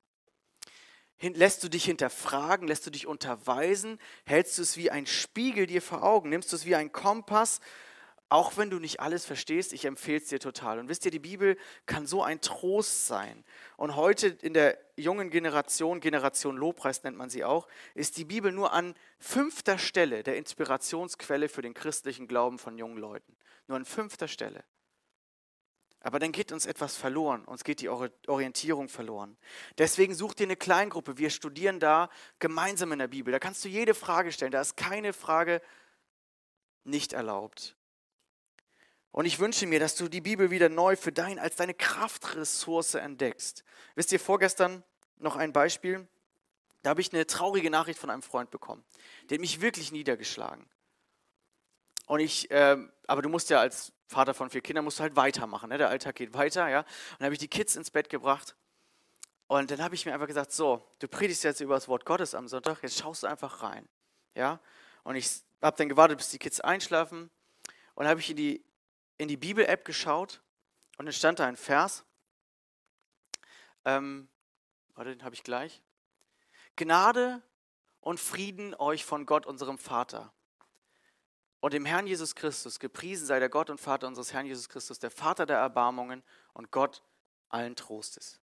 Lässt 1.21 1.63
du 1.63 1.69
dich 1.69 1.85
hinterfragen? 1.85 2.67
Lässt 2.67 2.85
du 2.85 2.89
dich 2.89 3.07
unterweisen? 3.07 3.99
Hältst 4.25 4.57
du 4.57 4.63
es 4.63 4.77
wie 4.77 4.91
ein 4.91 5.05
Spiegel 5.05 5.67
dir 5.67 5.81
vor 5.81 6.03
Augen? 6.03 6.29
Nimmst 6.29 6.51
du 6.51 6.55
es 6.55 6.65
wie 6.65 6.75
ein 6.75 6.91
Kompass 6.91 7.61
auch 8.33 8.57
wenn 8.57 8.71
du 8.71 8.79
nicht 8.79 8.99
alles 8.99 9.27
verstehst, 9.27 9.73
ich 9.73 9.85
empfehle 9.85 10.17
es 10.17 10.25
dir 10.25 10.39
total. 10.39 10.79
Und 10.79 10.89
wisst 10.89 11.05
ihr, 11.05 11.11
die 11.11 11.19
Bibel 11.19 11.55
kann 11.85 12.07
so 12.07 12.23
ein 12.23 12.41
Trost 12.41 13.05
sein. 13.05 13.45
Und 13.77 13.95
heute 13.95 14.27
in 14.27 14.55
der 14.55 14.75
jungen 14.95 15.29
Generation, 15.29 15.99
Generation 15.99 16.57
Lobpreis 16.57 17.03
nennt 17.03 17.15
man 17.15 17.29
sie 17.29 17.43
auch, 17.43 17.67
ist 17.93 18.17
die 18.17 18.25
Bibel 18.25 18.51
nur 18.51 18.73
an 18.73 18.95
fünfter 19.19 19.77
Stelle 19.77 20.23
der 20.23 20.35
Inspirationsquelle 20.37 21.47
für 21.47 21.61
den 21.61 21.75
christlichen 21.75 22.27
Glauben 22.27 22.57
von 22.57 22.75
jungen 22.79 22.97
Leuten. 22.97 23.37
Nur 23.67 23.77
an 23.77 23.85
fünfter 23.85 24.27
Stelle. 24.27 24.63
Aber 26.03 26.19
dann 26.19 26.33
geht 26.33 26.51
uns 26.51 26.65
etwas 26.65 26.97
verloren, 26.97 27.45
uns 27.45 27.63
geht 27.63 27.79
die 27.79 27.87
Orientierung 27.87 28.89
verloren. 28.89 29.37
Deswegen 29.77 30.13
such 30.13 30.33
dir 30.33 30.43
eine 30.43 30.57
Kleingruppe. 30.57 31.17
Wir 31.17 31.29
studieren 31.29 31.79
da 31.79 32.09
gemeinsam 32.39 32.91
in 32.91 32.99
der 32.99 33.07
Bibel. 33.07 33.31
Da 33.31 33.39
kannst 33.39 33.63
du 33.63 33.69
jede 33.69 33.93
Frage 33.93 34.33
stellen. 34.33 34.51
Da 34.51 34.59
ist 34.59 34.75
keine 34.75 35.13
Frage 35.13 35.61
nicht 36.83 37.13
erlaubt. 37.13 37.77
Und 39.11 39.25
ich 39.25 39.39
wünsche 39.39 39.65
mir, 39.65 39.79
dass 39.79 39.95
du 39.95 40.09
die 40.09 40.19
Bibel 40.19 40.51
wieder 40.51 40.67
neu 40.67 40.97
für 40.97 41.13
dein, 41.13 41.39
als 41.39 41.55
deine 41.55 41.73
Kraftressource 41.73 42.95
entdeckst. 42.95 43.63
Wisst 43.95 44.11
ihr, 44.11 44.19
vorgestern 44.19 44.83
noch 45.19 45.37
ein 45.37 45.53
Beispiel. 45.53 46.05
Da 46.81 46.89
habe 46.89 46.99
ich 46.99 47.13
eine 47.13 47.25
traurige 47.25 47.69
Nachricht 47.69 47.97
von 47.97 48.09
einem 48.09 48.23
Freund 48.23 48.51
bekommen. 48.51 48.83
Der 49.29 49.35
hat 49.35 49.41
mich 49.41 49.61
wirklich 49.61 49.93
niedergeschlagen. 49.93 50.67
Und 52.07 52.19
ich, 52.19 52.51
äh, 52.51 52.75
aber 53.07 53.21
du 53.21 53.29
musst 53.29 53.49
ja 53.49 53.61
als 53.61 53.93
Vater 54.07 54.33
von 54.33 54.49
vier 54.49 54.61
Kindern 54.61 54.85
musst 54.85 54.99
du 54.99 55.03
halt 55.03 55.15
weitermachen. 55.15 55.69
Ne? 55.69 55.77
Der 55.77 55.89
Alltag 55.89 56.15
geht 56.15 56.33
weiter, 56.33 56.67
ja. 56.67 56.79
Und 56.79 56.87
dann 57.19 57.25
habe 57.25 57.33
ich 57.33 57.39
die 57.39 57.47
Kids 57.47 57.75
ins 57.75 57.91
Bett 57.91 58.09
gebracht. 58.09 58.55
Und 59.47 59.71
dann 59.71 59.81
habe 59.81 59.95
ich 59.95 60.05
mir 60.05 60.13
einfach 60.13 60.27
gesagt, 60.27 60.51
so, 60.51 60.85
du 60.99 61.07
predigst 61.07 61.43
jetzt 61.43 61.59
über 61.59 61.75
das 61.75 61.87
Wort 61.87 62.05
Gottes 62.05 62.33
am 62.35 62.47
Sonntag, 62.47 62.81
jetzt 62.81 62.97
schaust 62.97 63.23
du 63.23 63.27
einfach 63.27 63.61
rein, 63.61 63.87
ja. 64.35 64.59
Und 65.03 65.15
ich 65.15 65.29
habe 65.61 65.77
dann 65.77 65.89
gewartet, 65.89 66.17
bis 66.17 66.29
die 66.29 66.39
Kids 66.39 66.59
einschlafen. 66.61 67.29
Und 67.95 68.07
habe 68.07 68.19
ich 68.19 68.29
in 68.29 68.37
die 68.37 68.63
in 69.17 69.27
die 69.27 69.37
Bibel-App 69.37 69.85
geschaut 69.85 70.41
und 70.97 71.07
es 71.07 71.17
stand 71.17 71.39
da 71.39 71.45
ein 71.45 71.57
Vers. 71.57 72.03
Ähm, 73.85 74.27
warte, 74.95 75.15
den 75.15 75.23
habe 75.23 75.35
ich 75.35 75.43
gleich. 75.43 75.81
Gnade 76.75 77.41
und 78.01 78.19
Frieden 78.19 78.73
euch 78.75 79.05
von 79.05 79.25
Gott, 79.25 79.45
unserem 79.45 79.77
Vater. 79.77 80.33
Und 81.64 81.74
dem 81.74 81.86
Herrn 81.86 82.07
Jesus 82.07 82.36
Christus, 82.36 82.78
gepriesen 82.78 83.26
sei 83.26 83.39
der 83.39 83.47
Gott 83.47 83.70
und 83.70 83.80
Vater 83.80 84.05
unseres 84.05 84.34
Herrn 84.34 84.45
Jesus 84.45 84.68
Christus, 84.68 84.99
der 84.99 85.09
Vater 85.09 85.45
der 85.45 85.59
Erbarmungen 85.59 86.22
und 86.51 86.72
Gott 86.72 87.01
allen 87.47 87.78
Trostes. 87.78 88.41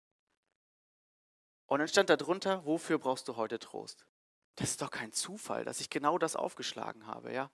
Und 1.66 1.80
dann 1.80 1.88
stand 1.88 2.10
da 2.10 2.18
drunter, 2.18 2.66
wofür 2.66 3.00
brauchst 3.00 3.30
du 3.30 3.38
heute 3.38 3.58
Trost? 3.58 4.06
Das 4.58 4.72
ist 4.72 4.82
doch 4.82 4.92
kein 4.92 5.14
Zufall, 5.14 5.64
dass 5.64 5.80
ich 5.80 5.90
genau 5.90 6.18
das 6.18 6.36
aufgeschlagen 6.36 7.08
habe, 7.08 7.32
ja? 7.32 7.50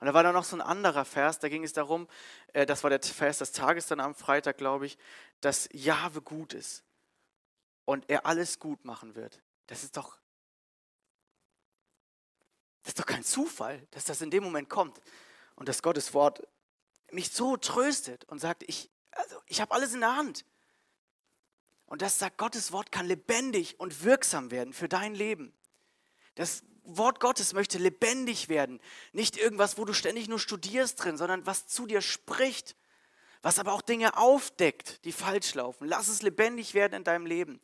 Und 0.00 0.08
da 0.08 0.14
war 0.14 0.24
dann 0.24 0.34
noch 0.34 0.42
so 0.42 0.56
ein 0.56 0.60
anderer 0.60 1.04
Vers, 1.04 1.38
da 1.38 1.48
ging 1.48 1.62
es 1.62 1.72
darum, 1.72 2.08
äh, 2.52 2.66
das 2.66 2.82
war 2.82 2.90
der 2.90 3.00
Vers 3.00 3.38
des 3.38 3.52
Tages 3.52 3.86
dann 3.86 4.00
am 4.00 4.16
Freitag, 4.16 4.58
glaube 4.58 4.86
ich, 4.86 4.98
dass 5.40 5.68
Jahwe 5.70 6.20
gut 6.20 6.52
ist 6.52 6.82
und 7.84 8.10
er 8.10 8.26
alles 8.26 8.58
gut 8.58 8.84
machen 8.84 9.14
wird. 9.14 9.40
Das 9.68 9.84
ist 9.84 9.96
doch, 9.96 10.18
das 12.86 12.92
ist 12.92 13.00
doch 13.00 13.06
kein 13.06 13.24
Zufall, 13.24 13.84
dass 13.90 14.04
das 14.04 14.22
in 14.22 14.30
dem 14.30 14.44
Moment 14.44 14.68
kommt 14.68 15.00
und 15.56 15.68
dass 15.68 15.82
Gottes 15.82 16.14
Wort 16.14 16.46
mich 17.10 17.32
so 17.32 17.56
tröstet 17.56 18.24
und 18.26 18.38
sagt, 18.38 18.62
ich, 18.68 18.92
also 19.10 19.34
ich 19.48 19.60
habe 19.60 19.74
alles 19.74 19.92
in 19.92 19.98
der 19.98 20.14
Hand. 20.14 20.44
Und 21.86 22.00
das 22.00 22.20
sagt, 22.20 22.38
Gottes 22.38 22.70
Wort 22.70 22.92
kann 22.92 23.06
lebendig 23.06 23.80
und 23.80 24.04
wirksam 24.04 24.52
werden 24.52 24.72
für 24.72 24.88
dein 24.88 25.16
Leben. 25.16 25.52
Das 26.36 26.62
Wort 26.84 27.18
Gottes 27.18 27.54
möchte 27.54 27.78
lebendig 27.78 28.48
werden. 28.48 28.80
Nicht 29.12 29.36
irgendwas, 29.36 29.78
wo 29.78 29.84
du 29.84 29.92
ständig 29.92 30.28
nur 30.28 30.38
studierst 30.38 31.02
drin, 31.02 31.16
sondern 31.16 31.44
was 31.44 31.66
zu 31.66 31.88
dir 31.88 32.00
spricht, 32.00 32.76
was 33.42 33.58
aber 33.58 33.72
auch 33.72 33.82
Dinge 33.82 34.16
aufdeckt, 34.16 35.04
die 35.04 35.12
falsch 35.12 35.54
laufen. 35.54 35.88
Lass 35.88 36.06
es 36.06 36.22
lebendig 36.22 36.74
werden 36.74 36.94
in 36.94 37.02
deinem 37.02 37.26
Leben. 37.26 37.60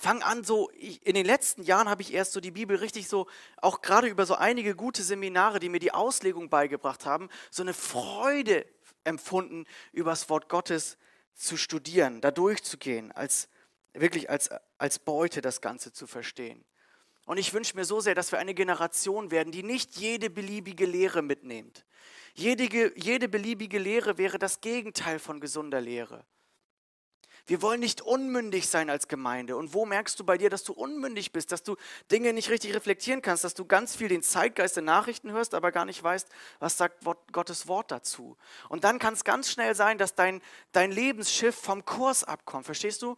Fang 0.00 0.22
an, 0.22 0.44
so, 0.44 0.70
in 0.70 1.14
den 1.14 1.26
letzten 1.26 1.64
Jahren 1.64 1.88
habe 1.88 2.02
ich 2.02 2.14
erst 2.14 2.32
so 2.32 2.40
die 2.40 2.52
Bibel 2.52 2.76
richtig 2.76 3.08
so, 3.08 3.26
auch 3.56 3.80
gerade 3.80 4.06
über 4.06 4.26
so 4.26 4.36
einige 4.36 4.76
gute 4.76 5.02
Seminare, 5.02 5.58
die 5.58 5.68
mir 5.68 5.80
die 5.80 5.92
Auslegung 5.92 6.48
beigebracht 6.48 7.04
haben, 7.04 7.28
so 7.50 7.64
eine 7.64 7.74
Freude 7.74 8.64
empfunden, 9.02 9.64
über 9.90 10.10
das 10.10 10.30
Wort 10.30 10.48
Gottes 10.48 10.98
zu 11.34 11.56
studieren, 11.56 12.20
da 12.20 12.30
durchzugehen, 12.30 13.10
als 13.10 13.48
wirklich 13.92 14.30
als, 14.30 14.50
als 14.78 15.00
Beute 15.00 15.40
das 15.40 15.60
Ganze 15.60 15.92
zu 15.92 16.06
verstehen. 16.06 16.64
Und 17.26 17.38
ich 17.38 17.52
wünsche 17.52 17.76
mir 17.76 17.84
so 17.84 17.98
sehr, 17.98 18.14
dass 18.14 18.30
wir 18.30 18.38
eine 18.38 18.54
Generation 18.54 19.32
werden, 19.32 19.50
die 19.50 19.64
nicht 19.64 19.96
jede 19.96 20.30
beliebige 20.30 20.86
Lehre 20.86 21.22
mitnimmt. 21.22 21.84
Jede, 22.34 22.96
jede 22.96 23.28
beliebige 23.28 23.80
Lehre 23.80 24.16
wäre 24.16 24.38
das 24.38 24.60
Gegenteil 24.60 25.18
von 25.18 25.40
gesunder 25.40 25.80
Lehre. 25.80 26.24
Wir 27.48 27.62
wollen 27.62 27.80
nicht 27.80 28.02
unmündig 28.02 28.68
sein 28.68 28.90
als 28.90 29.08
Gemeinde. 29.08 29.56
Und 29.56 29.72
wo 29.72 29.86
merkst 29.86 30.20
du 30.20 30.24
bei 30.24 30.36
dir, 30.36 30.50
dass 30.50 30.64
du 30.64 30.74
unmündig 30.74 31.32
bist, 31.32 31.50
dass 31.50 31.62
du 31.62 31.76
Dinge 32.12 32.34
nicht 32.34 32.50
richtig 32.50 32.74
reflektieren 32.74 33.22
kannst, 33.22 33.42
dass 33.42 33.54
du 33.54 33.64
ganz 33.64 33.96
viel 33.96 34.08
den 34.08 34.22
Zeitgeist 34.22 34.76
der 34.76 34.82
Nachrichten 34.82 35.32
hörst, 35.32 35.54
aber 35.54 35.72
gar 35.72 35.86
nicht 35.86 36.02
weißt, 36.02 36.28
was 36.58 36.76
sagt 36.76 37.04
Gottes 37.32 37.66
Wort 37.66 37.90
dazu. 37.90 38.36
Und 38.68 38.84
dann 38.84 38.98
kann 38.98 39.14
es 39.14 39.24
ganz 39.24 39.50
schnell 39.50 39.74
sein, 39.74 39.96
dass 39.96 40.14
dein, 40.14 40.42
dein 40.72 40.92
Lebensschiff 40.92 41.54
vom 41.54 41.86
Kurs 41.86 42.22
abkommt. 42.22 42.66
Verstehst 42.66 43.00
du? 43.00 43.16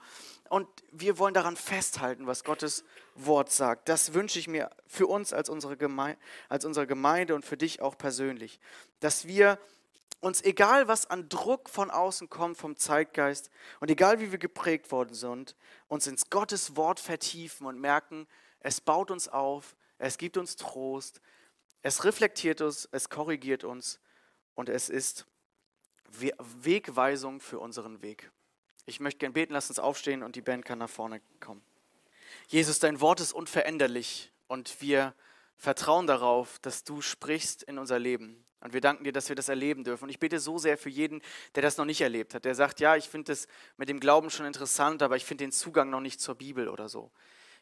Und 0.49 0.69
wir 0.93 1.19
wollen 1.19 1.35
daran 1.35 1.57
festhalten, 1.57 2.29
was 2.29 2.45
Gottes 2.45 2.85
Wort 3.17 3.51
sagt. 3.51 3.89
Das 3.89 4.15
wünsche 4.15 4.39
ich 4.39 4.47
mir 4.47 4.71
für 4.87 5.09
uns 5.09 5.33
als 5.33 5.49
unsere, 5.49 5.77
Gemeinde, 5.77 6.21
als 6.49 6.65
unsere 6.65 6.87
Gemeinde 6.87 7.35
und 7.35 7.45
für 7.45 7.57
dich 7.57 7.83
auch 7.83 7.99
persönlich. 7.99 8.61
Dass 9.01 9.27
wir 9.27 9.59
uns, 10.21 10.43
egal 10.43 10.87
was 10.87 11.07
an 11.07 11.29
Druck 11.29 11.69
von 11.69 11.91
außen 11.91 12.29
kommt 12.29 12.59
vom 12.59 12.77
Zeitgeist 12.77 13.51
und 13.81 13.91
egal 13.91 14.21
wie 14.21 14.31
wir 14.31 14.39
geprägt 14.39 14.93
worden 14.93 15.15
sind, 15.15 15.57
uns 15.89 16.07
ins 16.07 16.29
Gottes 16.31 16.77
Wort 16.77 17.01
vertiefen 17.01 17.67
und 17.67 17.81
merken, 17.81 18.27
es 18.61 18.81
baut 18.81 19.11
uns 19.11 19.29
auf, 19.29 19.77
es 19.99 20.19
gibt 20.19 20.37
uns 20.37 20.57
Trost, 20.57 21.21
es 21.83 22.05
reflektiert 22.05 22.61
uns, 22.61 22.89
es 22.93 23.09
korrigiert 23.09 23.65
uns 23.65 23.99
und 24.55 24.69
es 24.69 24.89
ist 24.89 25.27
Wegweisung 26.11 27.41
für 27.41 27.59
unseren 27.59 28.03
Weg. 28.03 28.31
Ich 28.85 29.01
möchte 29.01 29.19
gern 29.19 29.33
beten, 29.33 29.53
lass 29.53 29.71
uns 29.71 29.79
aufstehen 29.79 30.23
und 30.23 30.37
die 30.37 30.43
Band 30.43 30.65
kann 30.65 30.79
nach 30.79 30.91
vorne 30.91 31.23
kommen. 31.39 31.63
Jesus, 32.49 32.79
dein 32.79 33.01
Wort 33.01 33.21
ist 33.21 33.33
unveränderlich 33.33 34.33
und 34.49 34.81
wir 34.81 35.15
vertrauen 35.57 36.07
darauf, 36.07 36.59
dass 36.61 36.85
du 36.85 37.01
sprichst 37.01 37.63
in 37.63 37.79
unser 37.79 37.99
Leben. 37.99 38.45
Und 38.61 38.75
wir 38.75 38.81
danken 38.81 39.05
dir, 39.05 39.13
dass 39.13 39.29
wir 39.29 39.37
das 39.37 39.49
erleben 39.49 39.85
dürfen. 39.85 40.05
Und 40.05 40.11
ich 40.11 40.19
bete 40.19 40.39
so 40.39 40.59
sehr 40.59 40.77
für 40.77 40.91
jeden, 40.91 41.23
der 41.55 41.63
das 41.63 41.79
noch 41.79 41.87
nicht 41.87 42.03
erlebt 42.03 42.35
hat, 42.35 42.45
der 42.45 42.55
sagt, 42.55 42.81
ja, 42.81 42.95
ich 42.95 43.09
finde 43.09 43.33
das 43.33 43.49
mit 43.77 43.89
dem 43.89 44.01
Glauben 44.01 44.31
schon 44.31 44.47
interessant, 44.47 45.03
aber 45.03 45.17
ich 45.17 45.25
finde 45.25 45.45
den 45.45 45.53
Zugang 45.53 45.89
noch 45.89 46.01
nicht 46.01 46.21
zur 46.21 46.35
Bibel 46.35 46.69
oder 46.69 46.89
so. 46.89 47.11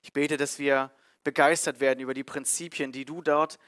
Ich 0.02 0.12
bete, 0.12 0.36
dass 0.36 0.58
wir 0.58 0.90
begeistert 1.22 1.80
werden 1.80 2.00
über 2.00 2.14
die 2.14 2.24
Prinzipien, 2.24 2.90
die 2.90 3.04
du 3.04 3.22
dort 3.22 3.58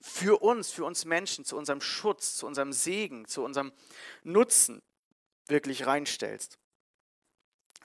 für 0.00 0.42
uns, 0.42 0.70
für 0.70 0.84
uns 0.84 1.04
Menschen, 1.04 1.44
zu 1.44 1.56
unserem 1.56 1.80
Schutz, 1.80 2.36
zu 2.36 2.46
unserem 2.46 2.72
Segen, 2.72 3.26
zu 3.26 3.44
unserem 3.44 3.72
Nutzen 4.22 4.82
wirklich 5.46 5.86
reinstellst. 5.86 6.58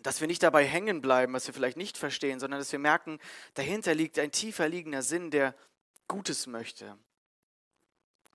Dass 0.01 0.19
wir 0.19 0.27
nicht 0.27 0.43
dabei 0.43 0.65
hängen 0.65 1.01
bleiben, 1.01 1.33
was 1.33 1.47
wir 1.47 1.53
vielleicht 1.53 1.77
nicht 1.77 1.97
verstehen, 1.97 2.39
sondern 2.39 2.59
dass 2.59 2.71
wir 2.71 2.79
merken, 2.79 3.19
dahinter 3.53 3.93
liegt 3.95 4.19
ein 4.19 4.31
tiefer 4.31 4.67
liegender 4.67 5.01
Sinn, 5.01 5.31
der 5.31 5.55
Gutes 6.07 6.47
möchte. 6.47 6.97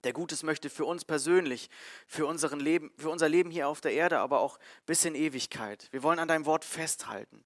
Der 0.05 0.13
Gutes 0.13 0.43
möchte 0.43 0.71
für 0.71 0.85
uns 0.85 1.05
persönlich, 1.05 1.71
für, 2.07 2.27
unseren 2.27 2.61
Leben, 2.61 2.93
für 2.97 3.11
unser 3.11 3.29
Leben 3.29 3.51
hier 3.51 3.69
auf 3.69 3.81
der 3.81 3.93
Erde, 3.93 4.21
aber 4.21 4.41
auch 4.41 4.59
bis 4.87 5.05
in 5.05 5.15
Ewigkeit. 5.15 5.89
Wir 5.91 6.03
wollen 6.03 6.19
an 6.19 6.29
deinem 6.29 6.47
Wort 6.47 6.65
festhalten, 6.65 7.45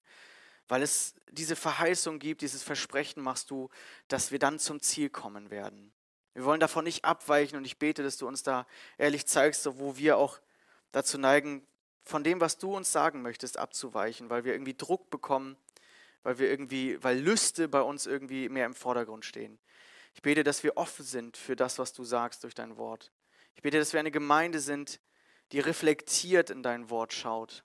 weil 0.67 0.83
es 0.83 1.15
diese 1.31 1.55
Verheißung 1.55 2.19
gibt, 2.19 2.41
dieses 2.41 2.61
Versprechen 2.61 3.23
machst 3.23 3.49
du, 3.49 3.69
dass 4.07 4.31
wir 4.31 4.39
dann 4.39 4.59
zum 4.59 4.81
Ziel 4.81 5.09
kommen 5.09 5.49
werden. 5.49 5.91
Wir 6.33 6.45
wollen 6.45 6.59
davon 6.59 6.83
nicht 6.83 7.05
abweichen 7.05 7.57
und 7.57 7.65
ich 7.65 7.77
bete, 7.77 8.03
dass 8.03 8.17
du 8.17 8.27
uns 8.27 8.43
da 8.43 8.65
ehrlich 8.97 9.25
zeigst, 9.27 9.67
wo 9.79 9.97
wir 9.97 10.17
auch 10.17 10.39
dazu 10.91 11.17
neigen, 11.17 11.65
von 12.03 12.23
dem, 12.23 12.41
was 12.41 12.57
du 12.57 12.75
uns 12.75 12.91
sagen 12.91 13.21
möchtest, 13.21 13.57
abzuweichen, 13.57 14.29
weil 14.29 14.43
wir 14.43 14.53
irgendwie 14.53 14.73
Druck 14.73 15.09
bekommen, 15.09 15.57
weil 16.23 16.37
wir 16.39 16.49
irgendwie, 16.49 17.01
weil 17.03 17.19
Lüste 17.19 17.67
bei 17.67 17.81
uns 17.81 18.05
irgendwie 18.05 18.49
mehr 18.49 18.65
im 18.65 18.73
Vordergrund 18.73 19.25
stehen. 19.25 19.59
Ich 20.13 20.21
bete, 20.21 20.43
dass 20.43 20.63
wir 20.63 20.77
offen 20.77 21.05
sind 21.05 21.37
für 21.37 21.55
das, 21.55 21.79
was 21.79 21.93
du 21.93 22.03
sagst 22.03 22.43
durch 22.43 22.53
dein 22.53 22.77
Wort. 22.77 23.11
Ich 23.55 23.61
bete, 23.61 23.79
dass 23.79 23.93
wir 23.93 23.99
eine 23.99 24.11
Gemeinde 24.11 24.59
sind, 24.59 24.99
die 25.51 25.59
reflektiert 25.59 26.49
in 26.49 26.63
dein 26.63 26.89
Wort 26.89 27.13
schaut 27.13 27.63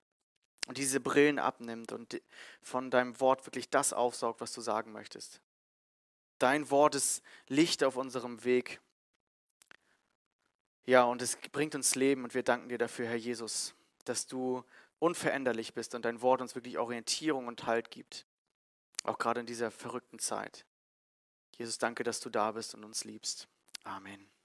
und 0.67 0.77
diese 0.77 0.99
Brillen 0.99 1.39
abnimmt 1.39 1.91
und 1.91 2.21
von 2.61 2.91
deinem 2.91 3.19
Wort 3.19 3.45
wirklich 3.47 3.69
das 3.69 3.93
aufsaugt, 3.93 4.41
was 4.41 4.53
du 4.53 4.61
sagen 4.61 4.91
möchtest. 4.91 5.41
Dein 6.37 6.69
Wort 6.69 6.95
ist 6.95 7.21
Licht 7.47 7.83
auf 7.83 7.97
unserem 7.97 8.43
Weg. 8.43 8.79
Ja, 10.85 11.03
und 11.03 11.21
es 11.21 11.37
bringt 11.51 11.75
uns 11.75 11.95
Leben 11.95 12.23
und 12.23 12.33
wir 12.33 12.43
danken 12.43 12.69
dir 12.69 12.77
dafür, 12.77 13.07
Herr 13.07 13.15
Jesus, 13.15 13.73
dass 14.05 14.27
du 14.27 14.63
unveränderlich 14.99 15.73
bist 15.73 15.95
und 15.95 16.05
dein 16.05 16.21
Wort 16.21 16.41
uns 16.41 16.55
wirklich 16.55 16.77
Orientierung 16.77 17.47
und 17.47 17.65
Halt 17.65 17.91
gibt. 17.91 18.25
Auch 19.03 19.17
gerade 19.17 19.39
in 19.39 19.45
dieser 19.45 19.71
verrückten 19.71 20.19
Zeit. 20.19 20.65
Jesus, 21.59 21.77
danke, 21.77 22.03
dass 22.03 22.21
du 22.21 22.29
da 22.29 22.53
bist 22.53 22.73
und 22.73 22.85
uns 22.85 23.03
liebst. 23.03 23.49
Amen. 23.83 24.29